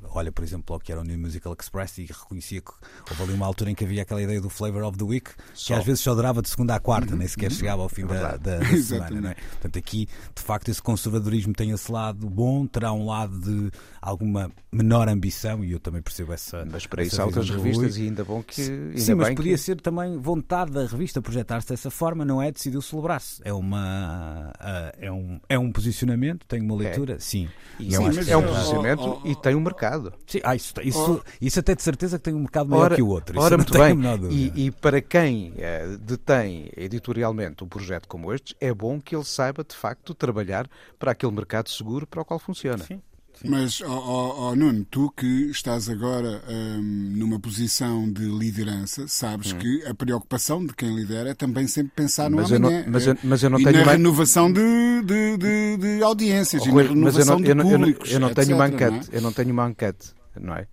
olha, 0.03 0.31
por 0.31 0.43
exemplo, 0.43 0.73
ao 0.73 0.79
que 0.79 0.91
era 0.91 1.01
o 1.01 1.03
New 1.03 1.17
Musical 1.17 1.55
Express 1.59 1.97
e 1.97 2.05
reconhecia 2.05 2.61
que 2.61 2.71
houve 3.09 3.23
ali 3.23 3.33
uma 3.33 3.45
altura 3.45 3.71
em 3.71 3.75
que 3.75 3.83
havia 3.83 4.01
aquela 4.01 4.21
ideia 4.21 4.41
do 4.41 4.49
Flavor 4.49 4.83
of 4.83 4.97
the 4.97 5.03
Week, 5.03 5.31
só. 5.53 5.67
que 5.67 5.79
às 5.79 5.85
vezes 5.85 6.01
só 6.01 6.15
durava 6.15 6.41
de 6.41 6.49
segunda 6.49 6.75
à 6.75 6.79
quarta, 6.79 7.11
uhum. 7.11 7.19
nem 7.19 7.27
sequer 7.27 7.51
uhum. 7.51 7.57
chegava 7.57 7.81
ao 7.81 7.89
fim 7.89 8.03
é 8.03 8.07
da, 8.07 8.37
da, 8.37 8.57
da 8.59 8.77
semana. 8.77 9.21
Não 9.21 9.29
é? 9.29 9.35
Portanto, 9.35 9.77
aqui, 9.79 10.07
de 10.35 10.41
facto, 10.41 10.69
esse 10.69 10.81
conservadorismo 10.81 11.53
tem 11.53 11.71
esse 11.71 11.91
lado 11.91 12.29
bom, 12.29 12.65
terá 12.65 12.91
um 12.93 13.05
lado 13.05 13.37
de 13.39 13.71
alguma 14.01 14.51
menor 14.71 15.09
ambição, 15.09 15.63
e 15.63 15.71
eu 15.71 15.79
também 15.79 16.01
percebo 16.01 16.33
essa. 16.33 16.65
Mas 16.65 16.85
para 16.85 17.03
isso 17.03 17.21
há 17.21 17.25
outras 17.25 17.49
revistas, 17.49 17.97
e 17.97 18.03
ainda 18.03 18.23
bom 18.23 18.43
que. 18.43 18.61
Ainda 18.61 18.99
Sim, 18.99 19.15
mas 19.15 19.33
podia 19.33 19.53
que... 19.53 19.57
ser 19.57 19.81
também 19.81 20.17
vontade 20.17 20.71
da 20.71 20.85
revista 20.85 21.21
projetar-se 21.21 21.69
dessa 21.69 21.89
forma, 21.89 22.23
não 22.23 22.41
é? 22.41 22.51
Decidiu 22.51 22.81
celebrar-se. 22.81 23.41
É, 23.43 23.53
uma, 23.53 24.53
é, 24.99 25.11
um, 25.11 25.39
é 25.49 25.57
um 25.57 25.71
posicionamento, 25.71 26.45
tem 26.47 26.61
uma 26.61 26.75
é. 26.75 26.87
leitura, 26.87 27.15
é. 27.15 27.19
sim. 27.19 27.49
E 27.79 27.91
sim, 27.91 28.29
é 28.29 28.37
um 28.37 28.43
posicionamento 28.43 29.01
oh, 29.01 29.21
oh, 29.23 29.27
e 29.27 29.35
tem 29.35 29.55
um 29.55 29.61
mercado. 29.61 29.86
Sim, 30.25 30.39
ah, 30.43 30.55
isso, 30.55 30.73
isso, 30.83 31.21
oh. 31.23 31.31
isso 31.41 31.59
até 31.59 31.75
de 31.75 31.81
certeza 31.81 32.17
que 32.17 32.23
tem 32.23 32.33
um 32.33 32.39
mercado 32.39 32.69
maior 32.69 32.85
ora, 32.85 32.95
que 32.95 33.01
o 33.01 33.07
outro. 33.07 33.39
Ora, 33.39 33.57
muito 33.57 33.73
bem. 33.73 33.97
E, 34.29 34.67
e, 34.67 34.71
para 34.71 35.01
quem 35.01 35.53
uh, 35.53 35.97
detém 35.97 36.71
editorialmente 36.75 37.63
um 37.63 37.67
projeto 37.67 38.07
como 38.07 38.33
este, 38.33 38.55
é 38.59 38.73
bom 38.73 38.99
que 38.99 39.15
ele 39.15 39.25
saiba 39.25 39.63
de 39.63 39.75
facto 39.75 40.13
trabalhar 40.13 40.69
para 40.97 41.11
aquele 41.11 41.31
mercado 41.31 41.69
seguro 41.69 42.05
para 42.05 42.21
o 42.21 42.25
qual 42.25 42.39
funciona. 42.39 42.83
Sim. 42.83 43.01
Sim. 43.41 43.49
Mas, 43.49 43.81
oh, 43.81 43.87
oh, 43.87 44.49
oh, 44.49 44.55
Nuno, 44.55 44.83
tu 44.89 45.11
que 45.15 45.51
estás 45.51 45.89
agora 45.89 46.41
um, 46.49 46.81
numa 46.81 47.39
posição 47.39 48.11
de 48.11 48.23
liderança, 48.23 49.07
sabes 49.07 49.53
hum. 49.53 49.59
que 49.59 49.85
a 49.85 49.93
preocupação 49.93 50.65
de 50.65 50.73
quem 50.73 50.95
lidera 50.95 51.29
é 51.29 51.33
também 51.35 51.67
sempre 51.67 51.91
pensar 51.95 52.31
no 52.31 52.37
mas 52.37 52.51
amanhã. 52.51 52.79
Eu 52.79 52.85
não, 52.85 52.91
mas, 52.91 53.07
eu, 53.07 53.17
mas 53.23 53.43
eu 53.43 53.49
não 53.51 53.59
e 53.59 53.63
tenho 53.63 53.85
na 53.85 53.91
renovação 53.91 54.51
de, 54.51 55.01
de, 55.03 55.37
de, 55.37 55.77
de 55.77 56.03
audiências 56.03 56.63
oh, 56.63 56.69
e 56.69 56.71
na 56.71 56.81
renovação 56.81 57.39
eu 57.43 57.55
não, 57.55 57.63
de 57.63 57.71
públicos. 57.71 58.11
Eu 58.11 58.19
não, 58.19 58.27
eu 58.27 58.35
não 58.35 58.43
tenho 58.43 58.55
uma 58.55 58.67
enquete, 58.67 59.09
é? 59.11 59.17
eu 59.17 59.21
não 59.21 59.31
tenho 59.31 59.51
uma 59.51 59.69
enquete, 59.69 60.07
não 60.39 60.55
é? 60.55 60.67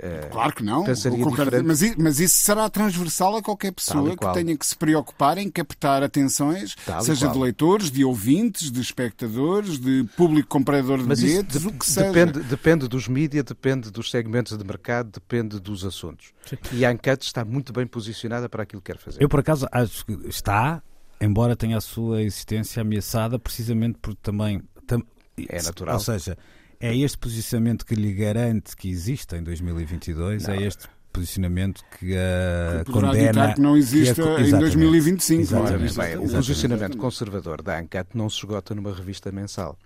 Uh, 0.00 0.30
claro 0.30 0.54
que 0.54 0.62
não. 0.62 0.82
Qualquer... 0.84 1.62
Mas, 1.62 1.96
mas, 1.96 2.20
isso 2.20 2.38
será 2.38 2.70
transversal 2.70 3.36
a 3.36 3.42
qualquer 3.42 3.70
pessoa 3.70 4.16
que 4.16 4.32
tenha 4.32 4.56
que 4.56 4.64
se 4.64 4.74
preocupar 4.74 5.36
em 5.36 5.50
captar 5.50 6.02
atenções, 6.02 6.74
Tal 6.86 7.02
seja 7.02 7.28
de 7.28 7.38
leitores, 7.38 7.90
de 7.90 8.02
ouvintes, 8.02 8.70
de 8.70 8.80
espectadores, 8.80 9.78
de 9.78 10.04
público 10.16 10.48
comprador 10.48 10.98
de 10.98 11.04
mas 11.04 11.20
bilhetes, 11.20 11.60
de, 11.60 11.68
o 11.68 11.72
que 11.72 11.84
seja. 11.84 12.10
Depende, 12.10 12.40
depende 12.40 12.88
dos 12.88 13.08
mídias, 13.08 13.44
depende 13.44 13.90
dos 13.90 14.10
segmentos 14.10 14.56
de 14.56 14.64
mercado, 14.64 15.10
depende 15.10 15.60
dos 15.60 15.84
assuntos. 15.84 16.32
Sim. 16.46 16.56
E 16.72 16.86
a 16.86 16.90
enquete 16.90 17.26
está 17.26 17.44
muito 17.44 17.70
bem 17.70 17.86
posicionada 17.86 18.48
para 18.48 18.62
aquilo 18.62 18.80
que 18.80 18.92
quer 18.92 18.98
fazer. 18.98 19.22
Eu, 19.22 19.28
por 19.28 19.40
acaso, 19.40 19.68
acho 19.70 20.06
que 20.06 20.12
está, 20.26 20.82
embora 21.20 21.54
tenha 21.54 21.76
a 21.76 21.80
sua 21.80 22.22
existência 22.22 22.80
ameaçada, 22.80 23.38
precisamente 23.38 23.98
porque 24.00 24.18
também. 24.22 24.62
Tam, 24.86 25.02
é 25.36 25.62
natural. 25.62 25.96
Ou 25.96 26.00
seja, 26.00 26.38
é 26.80 26.96
este 26.96 27.18
posicionamento 27.18 27.84
que 27.84 27.94
lhe 27.94 28.12
garante 28.14 28.74
que 28.74 28.88
existe 28.88 29.36
em 29.36 29.42
2022? 29.42 30.48
É 30.48 30.54
não. 30.54 30.54
É 30.54 30.66
este 30.66 30.88
posicionamento 31.12 31.84
que 31.98 32.14
uh, 32.14 32.84
que 32.84 32.92
condena 32.92 33.52
que 33.54 33.60
não 33.60 33.76
existe 33.76 34.14
que 34.14 34.20
em 34.22 34.58
2025. 34.58 35.42
Exatamente. 35.42 35.96
Bem, 35.96 36.16
o 36.16 36.28
posicionamento 36.28 36.96
conservador 36.96 37.62
da 37.62 37.78
ANCAT 37.78 38.16
não 38.16 38.30
se 38.30 38.38
esgota 38.38 38.74
numa 38.74 38.94
revista 38.94 39.30
mensal. 39.30 39.78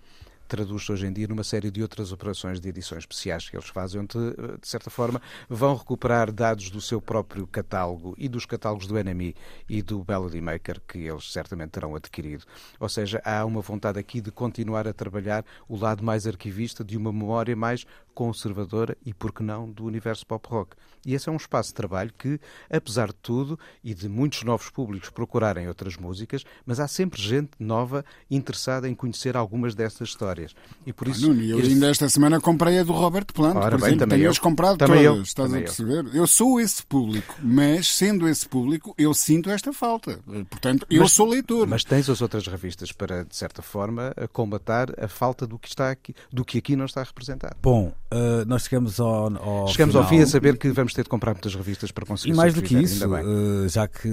Traduz-se 0.47 0.91
hoje 0.91 1.07
em 1.07 1.13
dia 1.13 1.27
numa 1.27 1.43
série 1.43 1.71
de 1.71 1.81
outras 1.81 2.11
operações 2.11 2.59
de 2.59 2.69
edições 2.69 2.99
especiais 2.99 3.49
que 3.49 3.55
eles 3.55 3.67
fazem, 3.69 4.01
onde, 4.01 4.17
eh, 4.17 4.57
de 4.61 4.67
certa 4.67 4.89
forma, 4.89 5.21
vão 5.49 5.75
recuperar 5.75 6.31
dados 6.31 6.69
do 6.69 6.81
seu 6.81 7.01
próprio 7.01 7.47
catálogo 7.47 8.15
e 8.17 8.27
dos 8.27 8.45
catálogos 8.45 8.87
do 8.87 8.97
NME 8.97 9.35
e 9.69 9.81
do 9.81 10.05
Melody 10.07 10.41
Maker 10.41 10.81
que 10.87 10.99
eles 10.99 11.31
certamente 11.31 11.71
terão 11.71 11.95
adquirido. 11.95 12.45
Ou 12.79 12.89
seja, 12.89 13.21
há 13.25 13.43
uma 13.45 13.61
vontade 13.61 13.99
aqui 13.99 14.21
de 14.21 14.31
continuar 14.31 14.87
a 14.87 14.93
trabalhar 14.93 15.45
o 15.67 15.77
lado 15.77 16.03
mais 16.03 16.27
arquivista 16.27 16.83
de 16.83 16.97
uma 16.97 17.11
memória 17.11 17.55
mais 17.55 17.85
conservadora 18.15 18.97
e, 19.05 19.13
por 19.13 19.31
que 19.31 19.43
não, 19.43 19.69
do 19.69 19.85
universo 19.85 20.25
pop 20.25 20.47
rock. 20.49 20.75
E 21.05 21.13
esse 21.13 21.29
é 21.29 21.31
um 21.31 21.35
espaço 21.35 21.69
de 21.69 21.75
trabalho 21.75 22.11
que, 22.17 22.39
apesar 22.67 23.09
de 23.09 23.15
tudo 23.21 23.59
e 23.83 23.93
de 23.93 24.09
muitos 24.09 24.41
novos 24.41 24.71
públicos 24.71 25.11
procurarem 25.11 25.67
outras 25.67 25.95
músicas, 25.97 26.43
mas 26.65 26.79
há 26.79 26.87
sempre 26.87 27.21
gente 27.21 27.51
nova 27.59 28.03
interessada 28.31 28.89
em 28.89 28.95
conhecer 28.95 29.37
algumas 29.37 29.75
dessas 29.75 30.09
histórias. 30.09 30.55
E 30.83 30.91
por 30.91 31.07
isso. 31.07 31.25
Ah, 31.25 31.27
Nuno, 31.27 31.43
eu 31.43 31.59
este... 31.59 31.73
ainda 31.73 31.89
esta 31.91 32.09
semana 32.09 32.41
comprei 32.41 32.79
a 32.79 32.83
do 32.83 32.91
Robert 32.91 33.27
Plant, 33.33 33.55
Ora 33.55 33.71
por 33.71 33.81
bem, 33.81 33.89
exemplo, 33.89 33.99
também 33.99 34.17
tenho 34.17 34.27
eu. 34.27 34.31
as 34.31 34.39
comprado 34.39 34.77
Também 34.77 35.03
todas, 35.03 35.17
eu, 35.17 35.21
estás 35.21 35.45
a 35.45 35.49
também 35.49 35.61
eu. 35.61 35.65
perceber? 35.65 36.17
Eu. 36.17 36.25
sou 36.27 36.59
esse 36.59 36.83
público, 36.83 37.35
mas 37.43 37.87
sendo 37.87 38.27
esse 38.27 38.47
público, 38.49 38.95
eu 38.97 39.13
sinto 39.13 39.49
esta 39.51 39.71
falta. 39.71 40.19
Portanto, 40.49 40.87
eu 40.89 41.01
Mas- 41.03 41.11
sou 41.11 41.27
leitor. 41.27 41.67
Mas 41.67 41.83
tens 41.83 42.09
as 42.09 42.21
outras 42.21 42.47
revistas 42.47 42.91
para, 42.91 43.23
de 43.25 43.35
certa 43.35 43.61
forma, 43.61 44.11
a 44.17 44.27
combatar 44.27 44.87
a 44.99 45.07
falta 45.07 45.45
do 45.45 45.59
que 45.59 45.67
está 45.67 45.91
aqui, 45.91 46.15
do 46.31 46.43
que 46.43 46.57
aqui 46.57 46.75
não 46.75 46.85
está 46.85 47.03
representado. 47.03 47.55
Bom, 47.61 47.93
eh, 48.11 48.45
nós 48.45 48.63
chegamos 48.63 48.99
ao, 48.99 49.35
ao 49.37 49.67
Chegamos 49.67 49.95
ao 49.95 50.03
final. 50.03 50.09
fim 50.09 50.19
a 50.21 50.27
saber 50.27 50.57
que 50.57 50.69
vamos 50.71 50.93
ter 50.93 51.03
de 51.03 51.09
comprar 51.09 51.33
muitas 51.33 51.53
revistas 51.55 51.91
para 51.91 52.05
conseguir 52.05 52.33
E 52.33 52.35
mais 52.35 52.53
do 52.53 52.61
que 52.61 52.75
isso, 52.77 53.03
eh, 53.15 53.67
já 53.67 53.87
que 53.87 54.07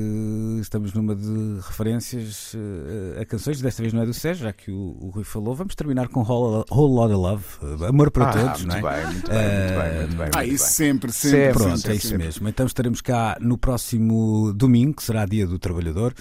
estamos 0.61 0.93
numa 0.93 1.15
de 1.15 1.59
referências 1.63 2.53
eh, 2.55 3.21
a 3.21 3.25
canções, 3.27 3.61
desta 3.61 3.83
vez 3.83 3.93
não 3.93 4.03
é 4.03 4.07
do 4.07 4.15
Sérgio, 4.15 4.45
já 4.45 4.53
que 4.53 4.71
o, 4.71 4.97
o 5.01 5.11
Rui 5.11 5.25
falou, 5.25 5.55
vamos 5.55 5.75
terminar 5.75 6.09
com 6.09 6.21
Whole, 6.23 6.65
Whole 6.71 6.95
Lotta 6.95 7.17
Love, 7.17 7.45
eh, 7.83 7.87
amor 7.87 8.11
para 8.11 8.29
Ah, 8.29 8.33
todos, 8.33 8.65
muito 8.65 8.81
não 8.83 8.89
é? 8.89 8.97
bem, 8.97 9.07
muito 9.13 9.31
bem, 9.31 9.39
muito 9.39 9.81
bem, 9.83 9.99
muito 10.01 10.17
bem. 10.17 10.31
Ah, 10.35 10.39
muito 10.39 10.55
isso 10.55 10.65
bem. 10.65 10.73
sempre, 10.75 11.13
sempre. 11.13 11.39
Sempre, 11.39 11.53
Pronto, 11.53 11.77
sempre, 11.79 11.93
é 11.93 11.97
isso 11.97 12.09
sempre. 12.09 12.25
mesmo. 12.25 12.49
Então 12.49 12.67
estaremos 12.67 13.01
cá 13.01 13.37
no 13.41 13.59
próximo 13.59 14.53
domingo, 14.55 14.95
que 14.97 15.03
será 15.03 15.27
dia 15.27 15.47
do 15.47 15.59
trabalhador, 15.59 16.15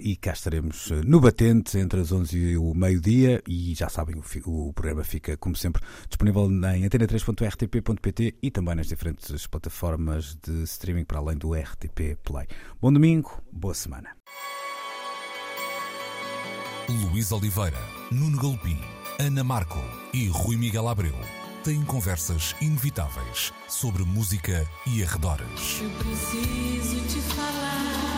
e 0.00 0.16
cá 0.16 0.32
estaremos 0.32 0.90
no 1.06 1.20
batente 1.20 1.78
entre 1.78 2.00
as 2.00 2.12
11 2.12 2.36
e 2.38 2.56
o 2.56 2.74
meio-dia. 2.74 3.42
E 3.48 3.74
já 3.74 3.88
sabem, 3.88 4.16
o, 4.46 4.68
o 4.68 4.72
programa 4.72 5.04
fica, 5.04 5.36
como 5.36 5.56
sempre, 5.56 5.82
disponível 6.08 6.48
em 6.74 6.84
antena3.rtp.pt 7.08 8.36
e 8.42 8.50
também 8.50 8.74
nas 8.74 8.86
diferentes 8.86 9.46
plataformas 9.46 10.36
de 10.42 10.62
streaming 10.64 11.04
para 11.04 11.18
além 11.18 11.36
do 11.36 11.54
RTP 11.54 12.16
Play. 12.22 12.46
Bom 12.80 12.92
domingo, 12.92 13.42
boa 13.50 13.74
semana. 13.74 14.10
Luís 16.88 17.32
Oliveira, 17.32 17.78
Nuno 18.10 18.38
Galopim, 18.38 18.78
Ana 19.18 19.42
Marco 19.42 19.78
e 20.12 20.28
Rui 20.28 20.56
Miguel 20.56 20.88
Abreu 20.88 21.14
têm 21.64 21.82
conversas 21.84 22.54
inevitáveis 22.60 23.52
sobre 23.66 24.04
música 24.04 24.66
e 24.86 25.02
arredores. 25.02 25.80
Eu 25.82 25.90
preciso 25.90 27.00
te 27.08 27.20
falar. 27.34 28.17